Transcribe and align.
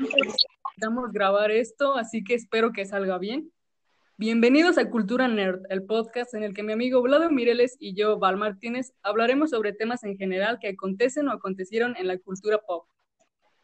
Necesitamos 0.00 1.12
grabar 1.12 1.50
esto, 1.50 1.94
así 1.94 2.24
que 2.24 2.34
espero 2.34 2.72
que 2.72 2.86
salga 2.86 3.18
bien. 3.18 3.52
Bienvenidos 4.16 4.78
a 4.78 4.90
Cultura 4.90 5.28
Nerd, 5.28 5.62
el 5.70 5.84
podcast 5.84 6.34
en 6.34 6.42
el 6.42 6.54
que 6.54 6.62
mi 6.62 6.72
amigo 6.72 7.02
Vlado 7.02 7.30
Mireles 7.30 7.76
y 7.78 7.94
yo, 7.94 8.18
Val 8.18 8.36
Martínez, 8.36 8.92
hablaremos 9.02 9.50
sobre 9.50 9.72
temas 9.72 10.04
en 10.04 10.16
general 10.16 10.58
que 10.60 10.68
acontecen 10.68 11.28
o 11.28 11.32
acontecieron 11.32 11.96
en 11.96 12.08
la 12.08 12.18
cultura 12.18 12.58
pop. 12.58 12.86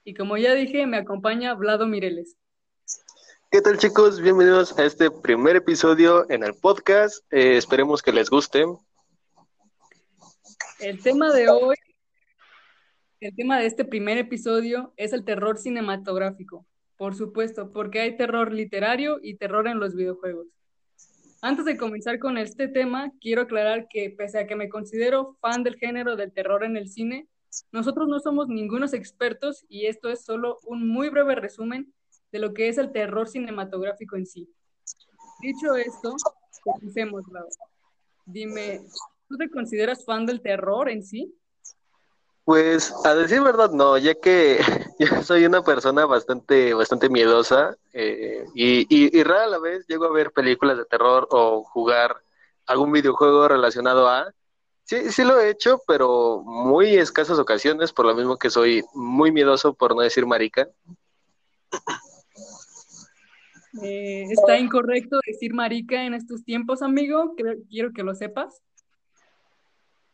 Y 0.05 0.15
como 0.15 0.37
ya 0.37 0.55
dije, 0.55 0.87
me 0.87 0.97
acompaña 0.97 1.55
Vlado 1.55 1.87
Mireles. 1.87 2.37
¿Qué 3.51 3.61
tal 3.61 3.79
chicos? 3.79 4.21
Bienvenidos 4.21 4.79
a 4.79 4.85
este 4.85 5.11
primer 5.11 5.57
episodio 5.57 6.29
en 6.31 6.43
el 6.45 6.55
podcast. 6.55 7.25
Eh, 7.33 7.57
esperemos 7.57 8.03
que 8.03 8.13
les 8.13 8.29
guste. 8.31 8.67
El 10.81 11.03
tema 11.03 11.33
de 11.33 11.49
hoy, 11.49 11.77
el 13.21 13.35
tema 13.35 13.59
de 13.59 13.67
este 13.67 13.85
primer 13.85 14.17
episodio 14.19 14.93
es 14.97 15.13
el 15.13 15.25
terror 15.25 15.59
cinematográfico. 15.59 16.65
Por 16.97 17.15
supuesto, 17.15 17.73
porque 17.73 18.01
hay 18.01 18.17
terror 18.17 18.53
literario 18.53 19.19
y 19.23 19.37
terror 19.37 19.67
en 19.69 19.81
los 19.81 19.95
videojuegos. 19.95 20.47
Antes 21.41 21.65
de 21.65 21.77
comenzar 21.77 22.19
con 22.19 22.39
este 22.39 22.69
tema, 22.69 23.13
quiero 23.21 23.43
aclarar 23.43 23.87
que 23.89 24.11
pese 24.11 24.39
a 24.39 24.47
que 24.47 24.57
me 24.57 24.69
considero 24.69 25.37
fan 25.41 25.63
del 25.63 25.77
género 25.77 26.17
del 26.17 26.33
terror 26.33 26.65
en 26.65 26.77
el 26.77 26.89
cine, 26.89 27.29
nosotros 27.73 28.09
no 28.09 28.21
somos 28.21 28.49
ningunos 28.49 28.93
expertos 28.93 29.65
y 29.69 29.87
esto 29.87 30.11
es 30.11 30.25
solo 30.25 30.59
un 30.65 30.89
muy 30.89 31.09
breve 31.09 31.35
resumen 31.35 31.93
de 32.33 32.39
lo 32.41 32.53
que 32.53 32.69
es 32.69 32.79
el 32.79 32.93
terror 32.93 33.29
cinematográfico 33.29 34.17
en 34.17 34.27
sí. 34.27 34.49
Dicho 35.41 35.77
esto, 35.77 36.17
comencemos, 36.63 37.25
Dime, 38.27 38.81
¿tú 39.29 39.37
te 39.37 39.49
consideras 39.49 40.05
fan 40.05 40.27
del 40.27 40.41
terror 40.41 40.89
en 40.89 41.03
sí? 41.03 41.38
Pues 42.49 42.95
a 43.05 43.15
decir 43.15 43.43
verdad 43.43 43.73
no, 43.73 43.99
ya 43.99 44.15
que 44.15 44.59
yo 44.99 45.23
soy 45.23 45.45
una 45.45 45.63
persona 45.63 46.07
bastante, 46.07 46.73
bastante 46.73 47.11
miedosa 47.11 47.77
eh, 47.93 48.43
y, 48.55 48.87
y, 48.89 49.23
rara 49.23 49.45
a 49.45 49.49
la 49.49 49.59
vez 49.59 49.87
llego 49.87 50.07
a 50.07 50.13
ver 50.13 50.33
películas 50.33 50.79
de 50.79 50.87
terror 50.87 51.29
o 51.31 51.63
jugar 51.63 52.17
algún 52.65 52.91
videojuego 52.91 53.49
relacionado 53.49 54.09
a... 54.09 54.33
Sí, 54.85 55.13
sí 55.13 55.25
lo 55.25 55.39
he 55.39 55.51
hecho, 55.51 55.83
pero 55.87 56.43
muy 56.43 56.97
escasas 56.97 57.39
ocasiones, 57.39 57.93
por 57.93 58.07
lo 58.07 58.15
mismo 58.15 58.39
que 58.39 58.49
soy 58.49 58.83
muy 58.95 59.31
miedoso, 59.31 59.75
por 59.75 59.95
no 59.95 60.01
decir 60.01 60.25
marica. 60.25 60.71
Eh, 63.83 64.25
está 64.31 64.59
incorrecto 64.59 65.19
decir 65.27 65.53
marica 65.53 66.03
en 66.03 66.15
estos 66.15 66.43
tiempos, 66.45 66.81
amigo. 66.81 67.35
quiero 67.69 67.93
que 67.93 68.03
lo 68.03 68.15
sepas. 68.15 68.63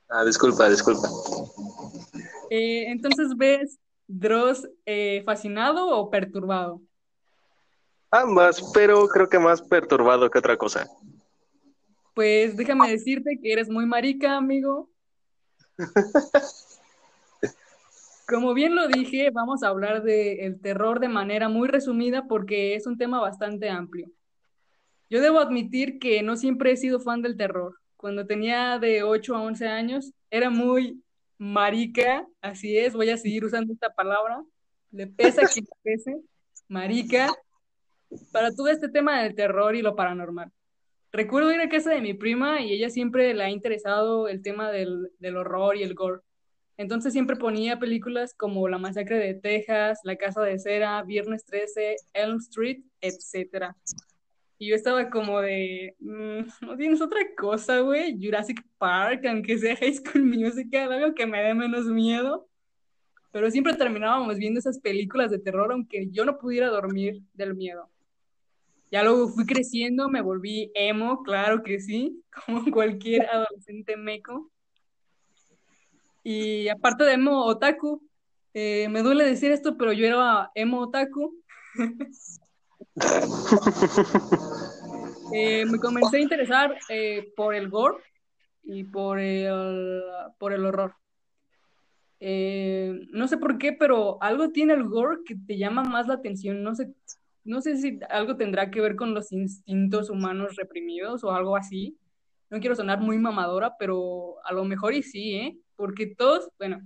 Ah, 0.08 0.24
disculpa, 0.24 0.68
disculpa. 0.68 1.08
Eh, 2.56 2.84
entonces, 2.86 3.36
¿ves 3.36 3.80
Dross 4.06 4.68
eh, 4.86 5.24
fascinado 5.26 5.88
o 5.88 6.08
perturbado? 6.08 6.80
Ambas, 8.12 8.70
pero 8.72 9.08
creo 9.08 9.28
que 9.28 9.40
más 9.40 9.60
perturbado 9.60 10.30
que 10.30 10.38
otra 10.38 10.56
cosa. 10.56 10.88
Pues 12.14 12.56
déjame 12.56 12.92
decirte 12.92 13.40
que 13.42 13.52
eres 13.52 13.68
muy 13.68 13.86
marica, 13.86 14.36
amigo. 14.36 14.88
Como 18.28 18.54
bien 18.54 18.76
lo 18.76 18.86
dije, 18.86 19.30
vamos 19.32 19.64
a 19.64 19.68
hablar 19.68 20.04
del 20.04 20.60
terror 20.60 21.00
de 21.00 21.08
manera 21.08 21.48
muy 21.48 21.66
resumida 21.66 22.28
porque 22.28 22.76
es 22.76 22.86
un 22.86 22.96
tema 22.96 23.20
bastante 23.20 23.68
amplio. 23.68 24.08
Yo 25.10 25.20
debo 25.20 25.40
admitir 25.40 25.98
que 25.98 26.22
no 26.22 26.36
siempre 26.36 26.70
he 26.70 26.76
sido 26.76 27.00
fan 27.00 27.20
del 27.20 27.36
terror. 27.36 27.80
Cuando 27.96 28.28
tenía 28.28 28.78
de 28.78 29.02
8 29.02 29.34
a 29.34 29.42
11 29.42 29.66
años, 29.66 30.12
era 30.30 30.50
muy 30.50 31.03
marica, 31.38 32.26
así 32.40 32.76
es, 32.76 32.94
voy 32.94 33.10
a 33.10 33.16
seguir 33.16 33.44
usando 33.44 33.72
esta 33.72 33.90
palabra, 33.94 34.42
le 34.90 35.06
pesa 35.06 35.42
que 35.52 35.60
le 35.60 35.68
pese, 35.82 36.16
marica, 36.68 37.32
para 38.32 38.50
todo 38.52 38.68
este 38.68 38.88
tema 38.88 39.22
del 39.22 39.34
terror 39.34 39.74
y 39.74 39.82
lo 39.82 39.96
paranormal. 39.96 40.50
Recuerdo 41.12 41.52
ir 41.52 41.60
a 41.60 41.68
casa 41.68 41.90
de 41.90 42.00
mi 42.00 42.14
prima 42.14 42.60
y 42.60 42.72
ella 42.72 42.90
siempre 42.90 43.34
le 43.34 43.44
ha 43.44 43.50
interesado 43.50 44.28
el 44.28 44.42
tema 44.42 44.70
del, 44.70 45.12
del 45.18 45.36
horror 45.36 45.76
y 45.76 45.82
el 45.82 45.94
gore. 45.94 46.22
Entonces 46.76 47.12
siempre 47.12 47.36
ponía 47.36 47.78
películas 47.78 48.34
como 48.34 48.68
La 48.68 48.78
Masacre 48.78 49.18
de 49.18 49.34
Texas, 49.34 50.00
La 50.02 50.16
Casa 50.16 50.42
de 50.42 50.58
Cera, 50.58 51.02
Viernes 51.04 51.44
13, 51.44 51.96
Elm 52.14 52.38
Street, 52.38 52.82
etc. 53.00 53.74
Y 54.58 54.68
yo 54.68 54.76
estaba 54.76 55.10
como 55.10 55.40
de, 55.40 55.96
mm, 55.98 56.66
no 56.66 56.76
tienes 56.76 57.00
otra 57.00 57.20
cosa, 57.36 57.80
güey, 57.80 58.16
Jurassic 58.20 58.64
Park, 58.78 59.24
aunque 59.26 59.58
sea 59.58 59.76
High 59.76 59.94
School 59.94 60.24
Musical, 60.24 60.92
algo 60.92 61.14
que 61.14 61.26
me 61.26 61.42
dé 61.42 61.54
menos 61.54 61.86
miedo. 61.86 62.48
Pero 63.32 63.50
siempre 63.50 63.74
terminábamos 63.74 64.36
viendo 64.36 64.60
esas 64.60 64.78
películas 64.78 65.30
de 65.30 65.40
terror, 65.40 65.72
aunque 65.72 66.08
yo 66.10 66.24
no 66.24 66.38
pudiera 66.38 66.68
dormir 66.68 67.20
del 67.32 67.54
miedo. 67.54 67.90
Ya 68.92 69.02
luego 69.02 69.28
fui 69.28 69.44
creciendo, 69.44 70.08
me 70.08 70.20
volví 70.20 70.70
emo, 70.74 71.24
claro 71.24 71.64
que 71.64 71.80
sí, 71.80 72.22
como 72.46 72.70
cualquier 72.70 73.26
adolescente 73.26 73.96
meco. 73.96 74.52
Y 76.22 76.68
aparte 76.68 77.02
de 77.02 77.14
emo 77.14 77.44
otaku, 77.44 78.08
eh, 78.54 78.88
me 78.88 79.02
duele 79.02 79.24
decir 79.24 79.50
esto, 79.50 79.76
pero 79.76 79.92
yo 79.92 80.06
era 80.06 80.50
emo 80.54 80.80
otaku. 80.82 81.34
Eh, 85.36 85.64
me 85.66 85.78
comencé 85.78 86.18
a 86.18 86.20
interesar 86.20 86.78
eh, 86.88 87.32
por 87.34 87.56
el 87.56 87.68
gore 87.68 87.96
y 88.62 88.84
por 88.84 89.18
el, 89.18 90.00
por 90.38 90.52
el 90.52 90.64
horror. 90.64 90.94
no 92.20 93.26
sé 93.26 93.38
por 93.38 93.58
qué, 93.58 93.72
pero 93.72 94.22
algo 94.22 94.50
tiene 94.50 94.74
el 94.74 94.84
gore 94.84 95.24
que 95.26 95.34
te 95.34 95.58
llama 95.58 95.82
más 95.82 96.06
la 96.06 96.14
atención. 96.14 96.62
No 96.62 96.76
sé, 96.76 96.94
no 97.42 97.60
sé 97.62 97.78
si 97.78 97.98
algo 98.10 98.36
tendrá 98.36 98.70
que 98.70 98.80
ver 98.80 98.94
con 98.94 99.12
los 99.12 99.32
instintos 99.32 100.08
humanos 100.08 100.54
reprimidos 100.54 101.24
o 101.24 101.32
algo 101.32 101.56
así. 101.56 101.98
No 102.50 102.60
quiero 102.60 102.76
sonar 102.76 103.00
muy 103.00 103.18
mamadora, 103.18 103.74
pero 103.76 104.36
a 104.44 104.52
lo 104.52 104.64
mejor 104.64 104.94
sí, 105.02 105.34
¿eh? 105.34 105.58
porque 105.74 106.14
todos, 106.14 106.48
bueno, 106.58 106.80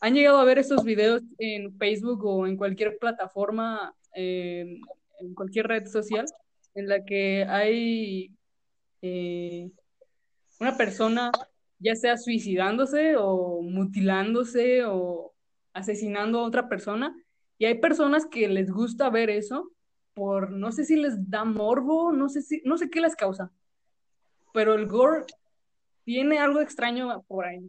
han 0.00 0.14
llegado 0.14 0.38
a 0.38 0.44
ver 0.44 0.58
esos 0.58 0.84
videos 0.84 1.22
en 1.38 1.76
Facebook 1.78 2.24
o 2.24 2.46
en 2.46 2.56
cualquier 2.56 2.98
plataforma, 2.98 3.94
en 5.20 5.34
cualquier 5.34 5.66
red 5.66 5.86
social, 5.86 6.26
en 6.74 6.88
la 6.88 7.04
que 7.04 7.44
hay 7.44 8.34
eh, 9.02 9.70
una 10.60 10.76
persona 10.76 11.30
ya 11.78 11.94
sea 11.94 12.16
suicidándose 12.16 13.16
o 13.16 13.60
mutilándose 13.62 14.84
o 14.86 15.34
asesinando 15.72 16.40
a 16.40 16.44
otra 16.44 16.68
persona. 16.68 17.14
Y 17.58 17.66
hay 17.66 17.78
personas 17.78 18.26
que 18.26 18.48
les 18.48 18.70
gusta 18.70 19.10
ver 19.10 19.30
eso 19.30 19.70
por, 20.14 20.50
no 20.50 20.72
sé 20.72 20.84
si 20.84 20.96
les 20.96 21.30
da 21.30 21.44
morbo, 21.44 22.12
no 22.12 22.28
sé 22.28 22.42
si, 22.42 22.62
no 22.64 22.78
sé 22.78 22.88
qué 22.88 23.00
les 23.00 23.16
causa. 23.16 23.50
Pero 24.52 24.74
el 24.74 24.86
gore 24.86 25.24
tiene 26.04 26.38
algo 26.38 26.60
extraño 26.60 27.22
por 27.22 27.44
ahí. 27.44 27.68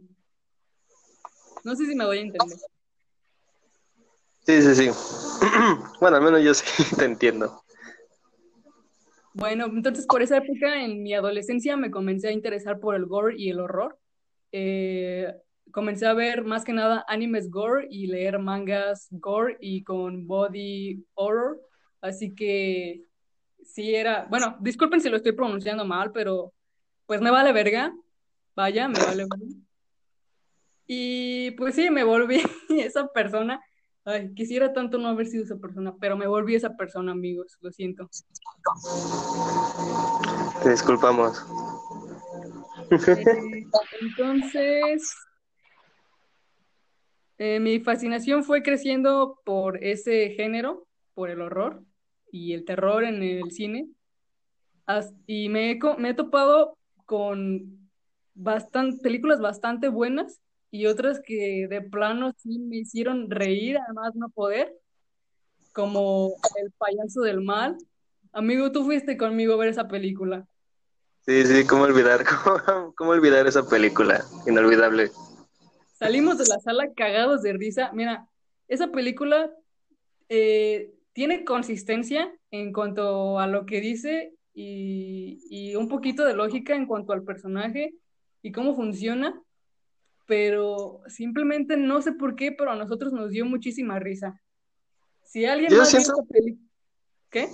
No 1.64 1.74
sé 1.74 1.86
si 1.86 1.94
me 1.94 2.06
voy 2.06 2.18
a 2.18 2.20
entender. 2.20 2.58
Sí, 4.46 4.62
sí, 4.62 4.74
sí. 4.74 4.90
bueno, 6.00 6.16
al 6.16 6.22
menos 6.22 6.42
yo 6.42 6.54
sí 6.54 6.64
te 6.96 7.04
entiendo. 7.04 7.62
Bueno, 9.34 9.66
entonces 9.66 10.06
por 10.06 10.22
esa 10.22 10.38
época, 10.38 10.82
en 10.82 11.02
mi 11.02 11.12
adolescencia, 11.14 11.76
me 11.76 11.90
comencé 11.90 12.28
a 12.28 12.32
interesar 12.32 12.80
por 12.80 12.94
el 12.94 13.06
gore 13.06 13.34
y 13.36 13.50
el 13.50 13.60
horror. 13.60 13.98
Eh, 14.50 15.30
comencé 15.72 16.06
a 16.06 16.14
ver 16.14 16.44
más 16.44 16.64
que 16.64 16.72
nada 16.72 17.04
animes 17.06 17.50
gore 17.50 17.86
y 17.90 18.06
leer 18.06 18.38
mangas 18.38 19.08
gore 19.10 19.58
y 19.60 19.84
con 19.84 20.26
body 20.26 21.04
horror. 21.14 21.60
Así 22.00 22.34
que 22.34 23.02
sí 23.62 23.94
era, 23.94 24.26
bueno, 24.30 24.56
disculpen 24.60 25.00
si 25.00 25.10
lo 25.10 25.16
estoy 25.16 25.32
pronunciando 25.32 25.84
mal, 25.84 26.12
pero 26.12 26.54
pues 27.04 27.20
me 27.20 27.30
vale 27.30 27.52
verga. 27.52 27.92
Vaya, 28.54 28.88
me 28.88 28.98
vale 28.98 29.26
verga. 29.28 29.66
Y 30.86 31.50
pues 31.52 31.74
sí, 31.74 31.90
me 31.90 32.04
volví 32.04 32.40
esa 32.70 33.06
persona. 33.08 33.60
Ay, 34.08 34.32
quisiera 34.34 34.72
tanto 34.72 34.98
no 34.98 35.08
haber 35.08 35.26
sido 35.26 35.42
esa 35.42 35.56
persona, 35.56 35.92
pero 36.00 36.16
me 36.16 36.28
volví 36.28 36.54
esa 36.54 36.76
persona, 36.76 37.10
amigos, 37.10 37.58
lo 37.60 37.72
siento. 37.72 38.08
Te 40.62 40.70
disculpamos. 40.70 41.44
Eh, 42.92 43.66
entonces, 44.00 45.12
eh, 47.38 47.58
mi 47.58 47.80
fascinación 47.80 48.44
fue 48.44 48.62
creciendo 48.62 49.40
por 49.44 49.82
ese 49.82 50.30
género, 50.36 50.86
por 51.14 51.28
el 51.28 51.40
horror 51.40 51.82
y 52.30 52.52
el 52.52 52.64
terror 52.64 53.02
en 53.02 53.24
el 53.24 53.50
cine. 53.50 53.88
Y 55.26 55.48
me 55.48 55.72
he, 55.72 55.80
me 55.98 56.10
he 56.10 56.14
topado 56.14 56.78
con 57.06 57.90
bastante, 58.34 59.02
películas 59.02 59.40
bastante 59.40 59.88
buenas 59.88 60.40
y 60.76 60.86
otras 60.86 61.22
que 61.24 61.66
de 61.70 61.80
plano 61.80 62.34
sí 62.36 62.58
me 62.58 62.76
hicieron 62.76 63.30
reír, 63.30 63.78
además 63.78 64.14
no 64.14 64.28
poder, 64.28 64.76
como 65.72 66.34
El 66.62 66.70
payaso 66.72 67.22
del 67.22 67.40
mal. 67.40 67.78
Amigo, 68.30 68.70
tú 68.72 68.84
fuiste 68.84 69.16
conmigo 69.16 69.54
a 69.54 69.56
ver 69.56 69.68
esa 69.70 69.88
película. 69.88 70.46
Sí, 71.24 71.46
sí, 71.46 71.66
cómo 71.66 71.84
olvidar, 71.84 72.24
cómo, 72.94 73.10
olvidar 73.10 73.46
esa 73.46 73.66
película, 73.66 74.22
inolvidable. 74.46 75.10
Salimos 75.94 76.36
de 76.36 76.44
la 76.46 76.60
sala 76.60 76.92
cagados 76.94 77.40
de 77.40 77.54
risa. 77.54 77.90
Mira, 77.94 78.28
esa 78.68 78.88
película 78.88 79.50
eh, 80.28 80.92
tiene 81.14 81.46
consistencia 81.46 82.30
en 82.50 82.74
cuanto 82.74 83.38
a 83.38 83.46
lo 83.46 83.64
que 83.64 83.80
dice 83.80 84.34
y, 84.52 85.38
y 85.48 85.74
un 85.74 85.88
poquito 85.88 86.26
de 86.26 86.34
lógica 86.34 86.76
en 86.76 86.84
cuanto 86.84 87.14
al 87.14 87.22
personaje 87.22 87.94
y 88.42 88.52
cómo 88.52 88.76
funciona, 88.76 89.40
pero 90.26 91.00
simplemente 91.06 91.76
no 91.76 92.02
sé 92.02 92.12
por 92.12 92.34
qué, 92.36 92.52
pero 92.52 92.72
a 92.72 92.76
nosotros 92.76 93.12
nos 93.12 93.30
dio 93.30 93.44
muchísima 93.46 93.98
risa. 93.98 94.40
Si 95.24 95.44
alguien 95.46 95.70
Yo 95.72 95.78
más 95.78 95.92
vio 95.92 96.00
siento- 96.00 96.24
peli- 96.28 96.58
¿Qué? 97.30 97.50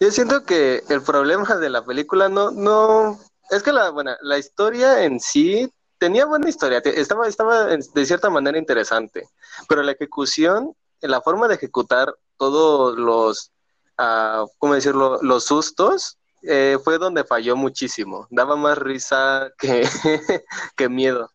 Yo 0.00 0.10
siento 0.10 0.44
que 0.44 0.82
el 0.88 1.02
problema 1.02 1.56
de 1.56 1.70
la 1.70 1.84
película 1.84 2.28
no, 2.28 2.50
no, 2.50 3.18
es 3.50 3.62
que 3.62 3.72
la, 3.72 3.90
bueno, 3.90 4.12
la 4.22 4.38
historia 4.38 5.04
en 5.04 5.18
sí 5.18 5.72
tenía 5.98 6.26
buena 6.26 6.48
historia, 6.48 6.78
estaba, 6.78 7.26
estaba 7.26 7.66
de 7.66 8.06
cierta 8.06 8.30
manera 8.30 8.56
interesante, 8.58 9.26
pero 9.68 9.82
la 9.82 9.92
ejecución, 9.92 10.74
la 11.00 11.20
forma 11.20 11.48
de 11.48 11.54
ejecutar 11.56 12.14
todos 12.36 12.96
los, 12.96 13.50
ah, 13.96 14.44
¿cómo 14.58 14.74
decirlo?, 14.74 15.18
los 15.22 15.44
sustos, 15.44 16.18
eh, 16.42 16.78
fue 16.84 16.98
donde 16.98 17.24
falló 17.24 17.56
muchísimo. 17.56 18.28
Daba 18.30 18.54
más 18.54 18.78
risa 18.78 19.50
que, 19.58 19.82
que 20.76 20.88
miedo. 20.88 21.32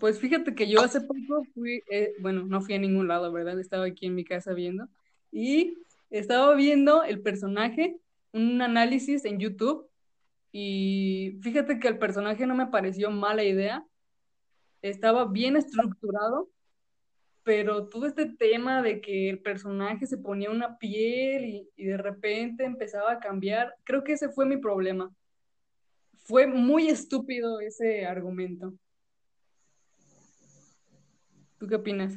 Pues 0.00 0.18
fíjate 0.18 0.54
que 0.54 0.66
yo 0.66 0.80
hace 0.80 1.02
poco 1.02 1.44
fui, 1.52 1.82
eh, 1.90 2.14
bueno, 2.20 2.44
no 2.46 2.62
fui 2.62 2.74
a 2.74 2.78
ningún 2.78 3.06
lado, 3.06 3.30
¿verdad? 3.30 3.60
Estaba 3.60 3.84
aquí 3.84 4.06
en 4.06 4.14
mi 4.14 4.24
casa 4.24 4.54
viendo 4.54 4.88
y 5.30 5.76
estaba 6.08 6.54
viendo 6.54 7.04
el 7.04 7.20
personaje, 7.20 7.98
un 8.32 8.62
análisis 8.62 9.26
en 9.26 9.38
YouTube 9.38 9.86
y 10.52 11.38
fíjate 11.42 11.78
que 11.78 11.88
el 11.88 11.98
personaje 11.98 12.46
no 12.46 12.54
me 12.54 12.68
pareció 12.68 13.10
mala 13.10 13.44
idea, 13.44 13.84
estaba 14.80 15.26
bien 15.26 15.56
estructurado, 15.56 16.48
pero 17.42 17.88
todo 17.88 18.06
este 18.06 18.24
tema 18.24 18.80
de 18.80 19.02
que 19.02 19.28
el 19.28 19.40
personaje 19.40 20.06
se 20.06 20.16
ponía 20.16 20.50
una 20.50 20.78
piel 20.78 21.44
y, 21.44 21.68
y 21.76 21.84
de 21.84 21.98
repente 21.98 22.64
empezaba 22.64 23.12
a 23.12 23.20
cambiar, 23.20 23.74
creo 23.84 24.02
que 24.02 24.14
ese 24.14 24.30
fue 24.30 24.46
mi 24.46 24.56
problema. 24.56 25.14
Fue 26.20 26.46
muy 26.46 26.88
estúpido 26.88 27.60
ese 27.60 28.06
argumento. 28.06 28.72
¿Tú 31.60 31.68
qué 31.68 31.74
opinas? 31.74 32.14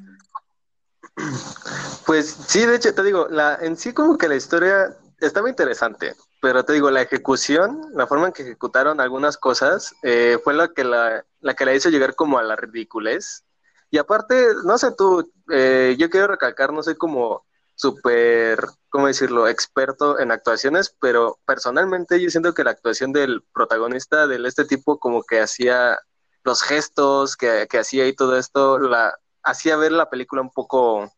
Pues 2.06 2.34
sí, 2.48 2.66
de 2.66 2.78
hecho, 2.78 2.96
te 2.96 3.04
digo, 3.04 3.28
la, 3.30 3.58
en 3.62 3.76
sí 3.76 3.94
como 3.94 4.18
que 4.18 4.30
la 4.30 4.36
historia 4.36 4.96
estaba 5.20 5.50
interesante, 5.50 6.16
pero 6.42 6.64
te 6.64 6.72
digo, 6.72 6.90
la 6.90 7.02
ejecución, 7.02 7.92
la 7.94 8.08
forma 8.08 8.28
en 8.28 8.34
que 8.34 8.44
ejecutaron 8.44 9.02
algunas 9.02 9.38
cosas, 9.38 9.94
eh, 10.02 10.40
fue 10.46 10.54
la 10.54 10.70
que 10.70 10.86
la, 10.86 11.26
la 11.42 11.54
que 11.56 11.66
la 11.66 11.76
hizo 11.76 11.90
llegar 11.90 12.16
como 12.16 12.38
a 12.38 12.44
la 12.44 12.56
ridiculez. 12.56 13.44
Y 13.92 13.98
aparte, 13.98 14.48
no 14.64 14.78
sé 14.78 14.94
tú, 14.98 15.30
eh, 15.52 15.98
yo 16.00 16.10
quiero 16.10 16.28
recalcar, 16.28 16.72
no 16.72 16.82
soy 16.82 16.96
como 16.96 17.46
súper, 17.76 18.66
¿cómo 18.90 19.08
decirlo?, 19.08 19.50
experto 19.50 20.20
en 20.20 20.32
actuaciones, 20.32 20.96
pero 21.02 21.38
personalmente 21.46 22.22
yo 22.22 22.30
siento 22.30 22.54
que 22.54 22.64
la 22.64 22.72
actuación 22.72 23.12
del 23.12 23.44
protagonista 23.54 24.26
de 24.26 24.48
este 24.48 24.64
tipo 24.64 25.00
como 25.00 25.22
que 25.24 25.42
hacía 25.42 26.00
los 26.46 26.62
gestos 26.62 27.36
que, 27.36 27.68
que 27.70 27.80
hacía 27.80 28.08
y 28.08 28.16
todo 28.16 28.38
esto, 28.38 28.80
la 28.80 29.18
hacía 29.44 29.76
ver 29.76 29.92
la 29.92 30.10
película 30.10 30.42
un 30.42 30.50
poco, 30.50 31.12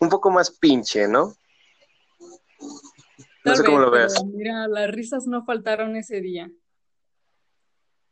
un 0.00 0.08
poco 0.08 0.30
más 0.30 0.50
pinche, 0.50 1.08
¿no? 1.08 1.34
No 3.44 3.52
Tal 3.52 3.56
sé 3.56 3.64
cómo 3.64 3.78
lo 3.78 3.90
veas. 3.90 4.24
mira, 4.24 4.66
las 4.68 4.90
risas 4.90 5.26
no 5.26 5.44
faltaron 5.44 5.96
ese 5.96 6.20
día. 6.20 6.50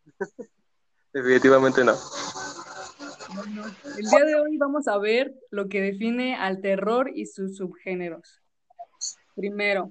Definitivamente 1.12 1.84
no. 1.84 1.94
Bueno, 3.34 3.64
el 3.96 4.04
día 4.04 4.24
de 4.24 4.34
hoy 4.34 4.58
vamos 4.58 4.88
a 4.88 4.98
ver 4.98 5.32
lo 5.50 5.68
que 5.68 5.80
define 5.80 6.34
al 6.36 6.60
terror 6.60 7.10
y 7.14 7.26
sus 7.26 7.56
subgéneros. 7.56 8.42
Primero, 9.34 9.90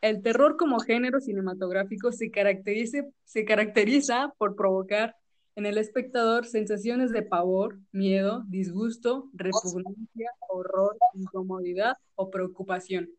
el 0.00 0.22
terror 0.22 0.56
como 0.56 0.80
género 0.80 1.20
cinematográfico 1.20 2.10
se 2.10 2.30
caracteriza, 2.30 2.98
se 3.24 3.44
caracteriza 3.44 4.34
por 4.38 4.56
provocar 4.56 5.16
en 5.56 5.64
el 5.64 5.78
espectador 5.78 6.44
sensaciones 6.44 7.10
de 7.10 7.22
pavor, 7.22 7.78
miedo, 7.90 8.44
disgusto, 8.46 9.30
repugnancia, 9.32 10.30
horror, 10.48 10.96
incomodidad 11.14 11.96
o 12.14 12.30
preocupación. 12.30 13.10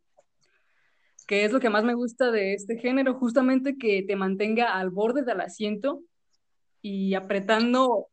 Que 1.26 1.44
es 1.44 1.52
lo 1.52 1.60
que 1.60 1.72
más 1.72 1.84
me 1.84 1.96
gusta 1.96 2.32
de 2.32 2.54
este 2.54 2.78
género, 2.78 3.16
justamente 3.16 3.78
que 3.78 4.04
te 4.04 4.16
mantenga 4.16 4.78
al 4.78 4.92
borde 4.92 5.24
del 5.24 5.42
asiento 5.42 6.04
y 6.82 7.16
apretando 7.16 8.08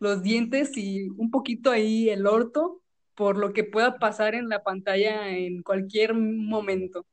los 0.00 0.22
dientes 0.22 0.76
y 0.76 1.08
un 1.10 1.30
poquito 1.30 1.70
ahí 1.70 2.08
el 2.08 2.26
orto 2.26 2.80
por 3.14 3.36
lo 3.36 3.52
que 3.52 3.62
pueda 3.62 3.98
pasar 3.98 4.34
en 4.34 4.48
la 4.48 4.64
pantalla 4.64 5.28
en 5.28 5.62
cualquier 5.62 6.14
momento. 6.14 7.06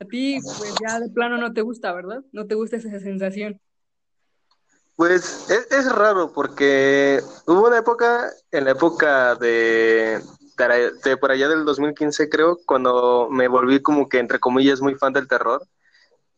A 0.00 0.04
ti, 0.04 0.38
pues 0.58 0.74
ya 0.80 1.00
de 1.00 1.10
plano 1.10 1.38
no 1.38 1.52
te 1.52 1.62
gusta, 1.62 1.92
¿verdad? 1.92 2.22
No 2.32 2.46
te 2.46 2.54
gusta 2.54 2.76
esa 2.76 3.00
sensación. 3.00 3.60
Pues 4.94 5.48
es, 5.50 5.70
es 5.70 5.92
raro 5.92 6.32
porque 6.32 7.20
hubo 7.46 7.68
una 7.68 7.78
época, 7.78 8.30
en 8.50 8.64
la 8.64 8.72
época 8.72 9.36
de, 9.36 10.20
por 11.20 11.30
allá 11.30 11.48
del 11.48 11.64
2015 11.64 12.28
creo, 12.28 12.58
cuando 12.66 13.28
me 13.30 13.48
volví 13.48 13.80
como 13.80 14.08
que 14.08 14.18
entre 14.18 14.40
comillas 14.40 14.80
muy 14.80 14.94
fan 14.96 15.12
del 15.12 15.28
terror. 15.28 15.62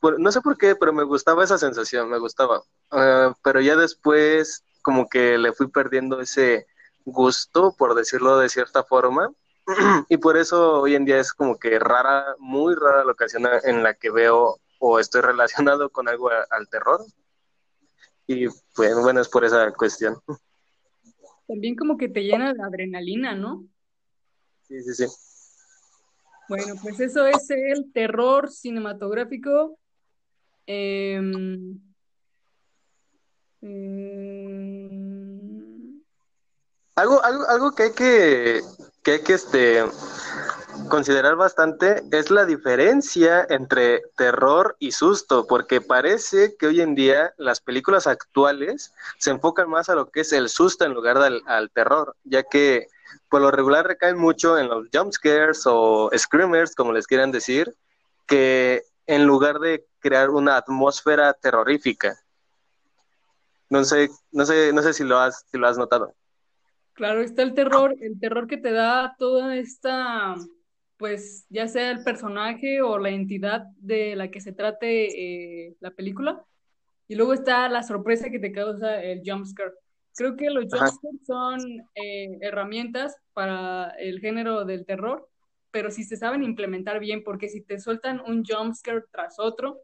Bueno, 0.01 0.19
no 0.19 0.33
sé 0.33 0.41
por 0.41 0.57
qué, 0.57 0.77
pero 0.77 0.93
me 0.93 1.05
gustaba 1.05 1.45
esa 1.45 1.59
sensación, 1.59 2.09
me 2.09 2.19
gustaba. 2.19 2.62
Uh, 2.93 3.33
pero 3.43 3.61
ya 3.61 3.77
después 3.77 4.62
como 4.83 5.09
que 5.09 5.39
le 5.39 5.53
fui 5.53 5.69
perdiendo 5.69 6.21
ese 6.21 6.67
gusto, 7.05 7.75
por 7.77 7.95
decirlo 7.95 8.39
de 8.39 8.49
cierta 8.49 8.83
forma. 8.83 9.31
y 10.09 10.17
por 10.17 10.37
eso 10.37 10.81
hoy 10.81 10.95
en 10.95 11.05
día 11.05 11.19
es 11.19 11.33
como 11.33 11.59
que 11.59 11.79
rara, 11.79 12.35
muy 12.39 12.75
rara 12.75 13.05
la 13.05 13.13
ocasión 13.13 13.45
en 13.65 13.83
la 13.83 13.95
que 13.95 14.11
veo 14.11 14.59
o 14.79 14.99
estoy 14.99 15.21
relacionado 15.23 15.91
con 15.91 16.09
algo 16.09 16.31
a, 16.31 16.47
al 16.51 16.69
terror. 16.69 17.05
Y 18.27 18.47
pues 18.75 18.95
bueno, 19.01 19.21
es 19.21 19.29
por 19.29 19.45
esa 19.45 19.73
cuestión. 19.73 20.17
También 21.49 21.75
como 21.75 21.97
que 21.97 22.09
te 22.09 22.23
llena 22.23 22.53
de 22.55 22.63
adrenalina, 22.63 23.35
¿no? 23.35 23.67
Sí, 24.69 24.81
sí, 24.83 24.95
sí. 24.95 25.07
Bueno, 26.49 26.75
pues 26.81 27.01
eso 27.01 27.27
es 27.27 27.51
el 27.51 27.93
terror 27.93 28.51
cinematográfico. 28.51 29.79
Eh, 30.67 31.21
eh, 33.63 34.71
algo, 36.95 37.23
algo, 37.25 37.49
algo 37.49 37.73
que 37.73 37.83
hay 37.83 37.93
que, 37.93 38.61
que 39.11 39.14
hay 39.14 39.23
que 39.25 39.33
este, 39.33 39.85
considerar 40.88 41.35
bastante 41.35 42.05
es 42.12 42.31
la 42.31 42.45
diferencia 42.45 43.45
entre 43.50 44.02
terror 44.17 44.76
y 44.79 44.93
susto, 44.93 45.49
porque 45.49 45.81
parece 45.81 46.55
que 46.57 46.69
hoy 46.69 46.81
en 46.81 46.95
día 46.95 47.35
las 47.37 47.61
películas 47.61 48.07
actuales 48.07 48.93
se 49.19 49.31
enfocan 49.31 49.69
más 49.69 49.88
a 49.88 49.97
lo 49.97 50.11
que 50.11 50.21
es 50.21 50.33
el 50.33 50.49
susto 50.49 50.85
en 50.85 50.95
lugar 50.95 51.19
del 51.19 51.43
al 51.47 51.71
terror, 51.73 52.14
ya 52.23 52.45
que 52.45 52.87
por 53.29 53.40
lo 53.40 53.50
regular 53.50 53.85
recaen 53.85 54.17
mucho 54.17 54.57
en 54.57 54.69
los 54.69 54.87
jump 54.93 55.12
scares 55.12 55.62
o 55.67 56.09
screamers, 56.17 56.76
como 56.76 56.93
les 56.93 57.09
quieran 57.09 57.33
decir, 57.33 57.75
que 58.29 58.85
en 59.07 59.26
lugar 59.26 59.59
de 59.59 59.88
crear 59.99 60.31
una 60.31 60.57
atmósfera 60.57 61.33
terrorífica. 61.33 62.17
No 63.71 63.83
sé, 63.85 64.09
no 64.31 64.47
sé, 64.47 64.73
no 64.73 64.83
sé 64.83 64.93
si 64.93 65.02
lo 65.02 65.19
has, 65.19 65.45
si 65.50 65.59
lo 65.59 65.67
has 65.67 65.79
notado. 65.79 66.14
Claro, 67.00 67.23
está 67.23 67.40
el 67.42 67.54
terror, 67.54 67.97
el 68.02 68.21
terror 68.21 68.47
que 68.47 68.59
te 68.59 68.73
da 68.73 69.16
toda 69.19 69.57
esta, 69.57 70.35
pues 70.99 71.47
ya 71.49 71.66
sea 71.66 71.92
el 71.92 72.04
personaje 72.04 72.83
o 72.83 72.99
la 72.99 73.09
entidad 73.09 73.62
de 73.78 74.14
la 74.16 74.30
que 74.30 74.42
se 74.42 74.52
trate 74.52 75.07
eh, 75.07 75.76
la 75.80 75.92
película. 75.92 76.45
Y 77.09 77.14
luego 77.14 77.33
está 77.33 77.71
la 77.71 77.83
sorpresa 77.85 78.28
que 78.28 78.38
te 78.38 78.52
causa 78.52 79.02
el 79.02 79.23
jumpscare. 79.25 79.73
Creo 80.14 80.37
que 80.37 80.50
los 80.50 80.64
jumpscares 80.64 81.26
son 81.26 81.61
eh, 81.95 82.37
herramientas 82.42 83.16
para 83.33 83.95
el 83.99 84.21
género 84.21 84.66
del 84.66 84.85
terror, 84.85 85.26
pero 85.71 85.90
si 85.90 86.04
se 86.04 86.19
saben 86.19 86.42
implementar 86.42 87.00
bien, 87.00 87.25
porque 87.25 87.49
si 87.49 87.62
te 87.62 87.80
sueltan 87.80 88.21
un 88.26 88.45
jumpscare 88.45 89.04
tras 89.11 89.38
otro, 89.38 89.80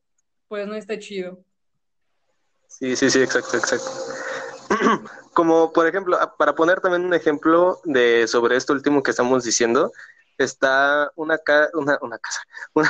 pues 0.49 0.69
no 0.69 0.75
está 0.75 0.99
chido. 0.99 1.43
Sí, 2.67 2.95
sí, 2.95 3.09
sí, 3.09 3.23
exacto, 3.23 3.57
exacto. 3.57 4.26
Como 5.35 5.73
por 5.73 5.87
ejemplo, 5.87 6.19
para 6.39 6.55
poner 6.55 6.81
también 6.81 7.05
un 7.05 7.15
ejemplo 7.15 7.81
de 7.85 8.27
sobre 8.27 8.57
esto 8.57 8.73
último 8.73 9.03
que 9.03 9.11
estamos 9.11 9.45
diciendo, 9.45 9.93
está 10.39 11.11
una, 11.17 11.39
ca 11.39 11.69
una, 11.75 11.99
una 12.03 12.19
casa, 12.19 12.41
una, 12.75 12.89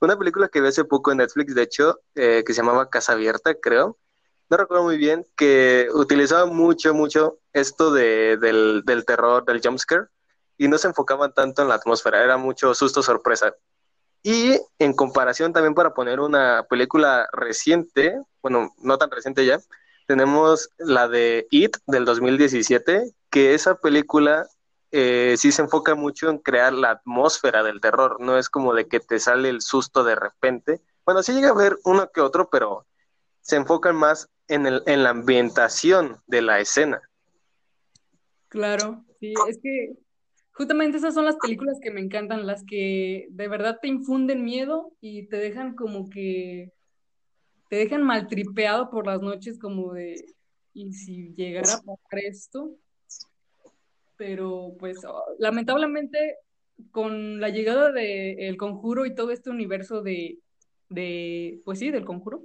una, 0.00 0.18
película 0.18 0.48
que 0.48 0.60
vi 0.60 0.68
hace 0.68 0.84
poco 0.84 1.12
en 1.12 1.18
Netflix, 1.18 1.54
de 1.54 1.62
hecho, 1.62 2.00
eh, 2.14 2.44
que 2.46 2.52
se 2.52 2.60
llamaba 2.62 2.90
Casa 2.90 3.12
Abierta, 3.12 3.54
creo. 3.54 3.98
No 4.50 4.56
recuerdo 4.56 4.84
muy 4.84 4.96
bien, 4.96 5.26
que 5.36 5.88
utilizaba 5.92 6.46
mucho, 6.46 6.94
mucho 6.94 7.38
esto 7.52 7.92
de, 7.92 8.38
del, 8.38 8.82
del 8.86 9.04
terror, 9.04 9.44
del 9.44 9.60
jumpscare, 9.62 10.06
y 10.56 10.68
no 10.68 10.78
se 10.78 10.88
enfocaban 10.88 11.34
tanto 11.34 11.62
en 11.62 11.68
la 11.68 11.74
atmósfera, 11.74 12.24
era 12.24 12.36
mucho 12.38 12.74
susto, 12.74 13.02
sorpresa. 13.02 13.54
Y 14.22 14.58
en 14.78 14.94
comparación 14.94 15.52
también 15.52 15.74
para 15.74 15.94
poner 15.94 16.18
una 16.18 16.64
película 16.68 17.28
reciente, 17.32 18.20
bueno, 18.42 18.74
no 18.78 18.98
tan 18.98 19.10
reciente 19.10 19.44
ya, 19.44 19.60
tenemos 20.08 20.70
la 20.78 21.06
de 21.06 21.46
It 21.50 21.76
del 21.86 22.06
2017, 22.06 23.12
que 23.28 23.52
esa 23.52 23.74
película 23.74 24.48
eh, 24.90 25.34
sí 25.36 25.52
se 25.52 25.60
enfoca 25.60 25.94
mucho 25.94 26.30
en 26.30 26.38
crear 26.38 26.72
la 26.72 26.92
atmósfera 26.92 27.62
del 27.62 27.82
terror, 27.82 28.18
no 28.18 28.38
es 28.38 28.48
como 28.48 28.72
de 28.72 28.88
que 28.88 29.00
te 29.00 29.20
sale 29.20 29.50
el 29.50 29.60
susto 29.60 30.04
de 30.04 30.14
repente. 30.14 30.80
Bueno, 31.04 31.22
sí 31.22 31.34
llega 31.34 31.50
a 31.50 31.54
ver 31.54 31.76
uno 31.84 32.10
que 32.10 32.22
otro, 32.22 32.48
pero 32.50 32.86
se 33.42 33.56
enfocan 33.56 33.96
más 33.96 34.30
en, 34.48 34.66
el, 34.66 34.82
en 34.86 35.02
la 35.02 35.10
ambientación 35.10 36.22
de 36.26 36.40
la 36.40 36.58
escena. 36.58 37.02
Claro, 38.48 39.04
sí, 39.20 39.34
es 39.46 39.58
que 39.62 39.92
justamente 40.52 40.96
esas 40.96 41.12
son 41.12 41.26
las 41.26 41.36
películas 41.36 41.76
que 41.82 41.90
me 41.90 42.00
encantan, 42.00 42.46
las 42.46 42.64
que 42.64 43.26
de 43.28 43.48
verdad 43.48 43.78
te 43.82 43.88
infunden 43.88 44.42
miedo 44.42 44.90
y 45.02 45.28
te 45.28 45.36
dejan 45.36 45.74
como 45.74 46.08
que 46.08 46.72
te 47.68 47.76
dejan 47.76 48.02
maltripeado 48.02 48.90
por 48.90 49.06
las 49.06 49.20
noches 49.20 49.58
como 49.58 49.92
de, 49.92 50.24
¿y 50.72 50.92
si 50.92 51.34
llegara 51.34 51.74
a 51.74 51.82
pasar 51.82 52.18
esto? 52.24 52.74
Pero 54.16 54.74
pues 54.78 55.04
oh, 55.04 55.24
lamentablemente 55.38 56.36
con 56.90 57.40
la 57.40 57.48
llegada 57.50 57.92
de 57.92 58.48
El 58.48 58.56
Conjuro 58.56 59.04
y 59.04 59.14
todo 59.14 59.30
este 59.30 59.50
universo 59.50 60.02
de, 60.02 60.38
de 60.88 61.60
pues 61.64 61.78
sí, 61.78 61.90
del 61.90 62.04
Conjuro, 62.04 62.42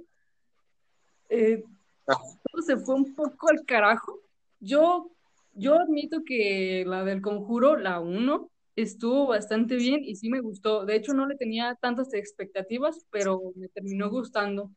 eh, 1.28 1.64
ah. 2.06 2.14
todo 2.50 2.62
se 2.62 2.76
fue 2.76 2.94
un 2.94 3.14
poco 3.14 3.48
al 3.48 3.64
carajo. 3.64 4.20
Yo, 4.60 5.10
yo 5.54 5.74
admito 5.74 6.22
que 6.24 6.84
la 6.86 7.04
del 7.04 7.22
Conjuro, 7.22 7.76
la 7.76 8.00
1, 8.00 8.50
estuvo 8.76 9.26
bastante 9.26 9.76
bien 9.76 10.00
y 10.04 10.16
sí 10.16 10.28
me 10.28 10.40
gustó. 10.40 10.84
De 10.84 10.96
hecho, 10.96 11.14
no 11.14 11.26
le 11.26 11.36
tenía 11.36 11.76
tantas 11.80 12.12
expectativas, 12.12 13.06
pero 13.10 13.52
me 13.56 13.68
terminó 13.68 14.10
gustando. 14.10 14.70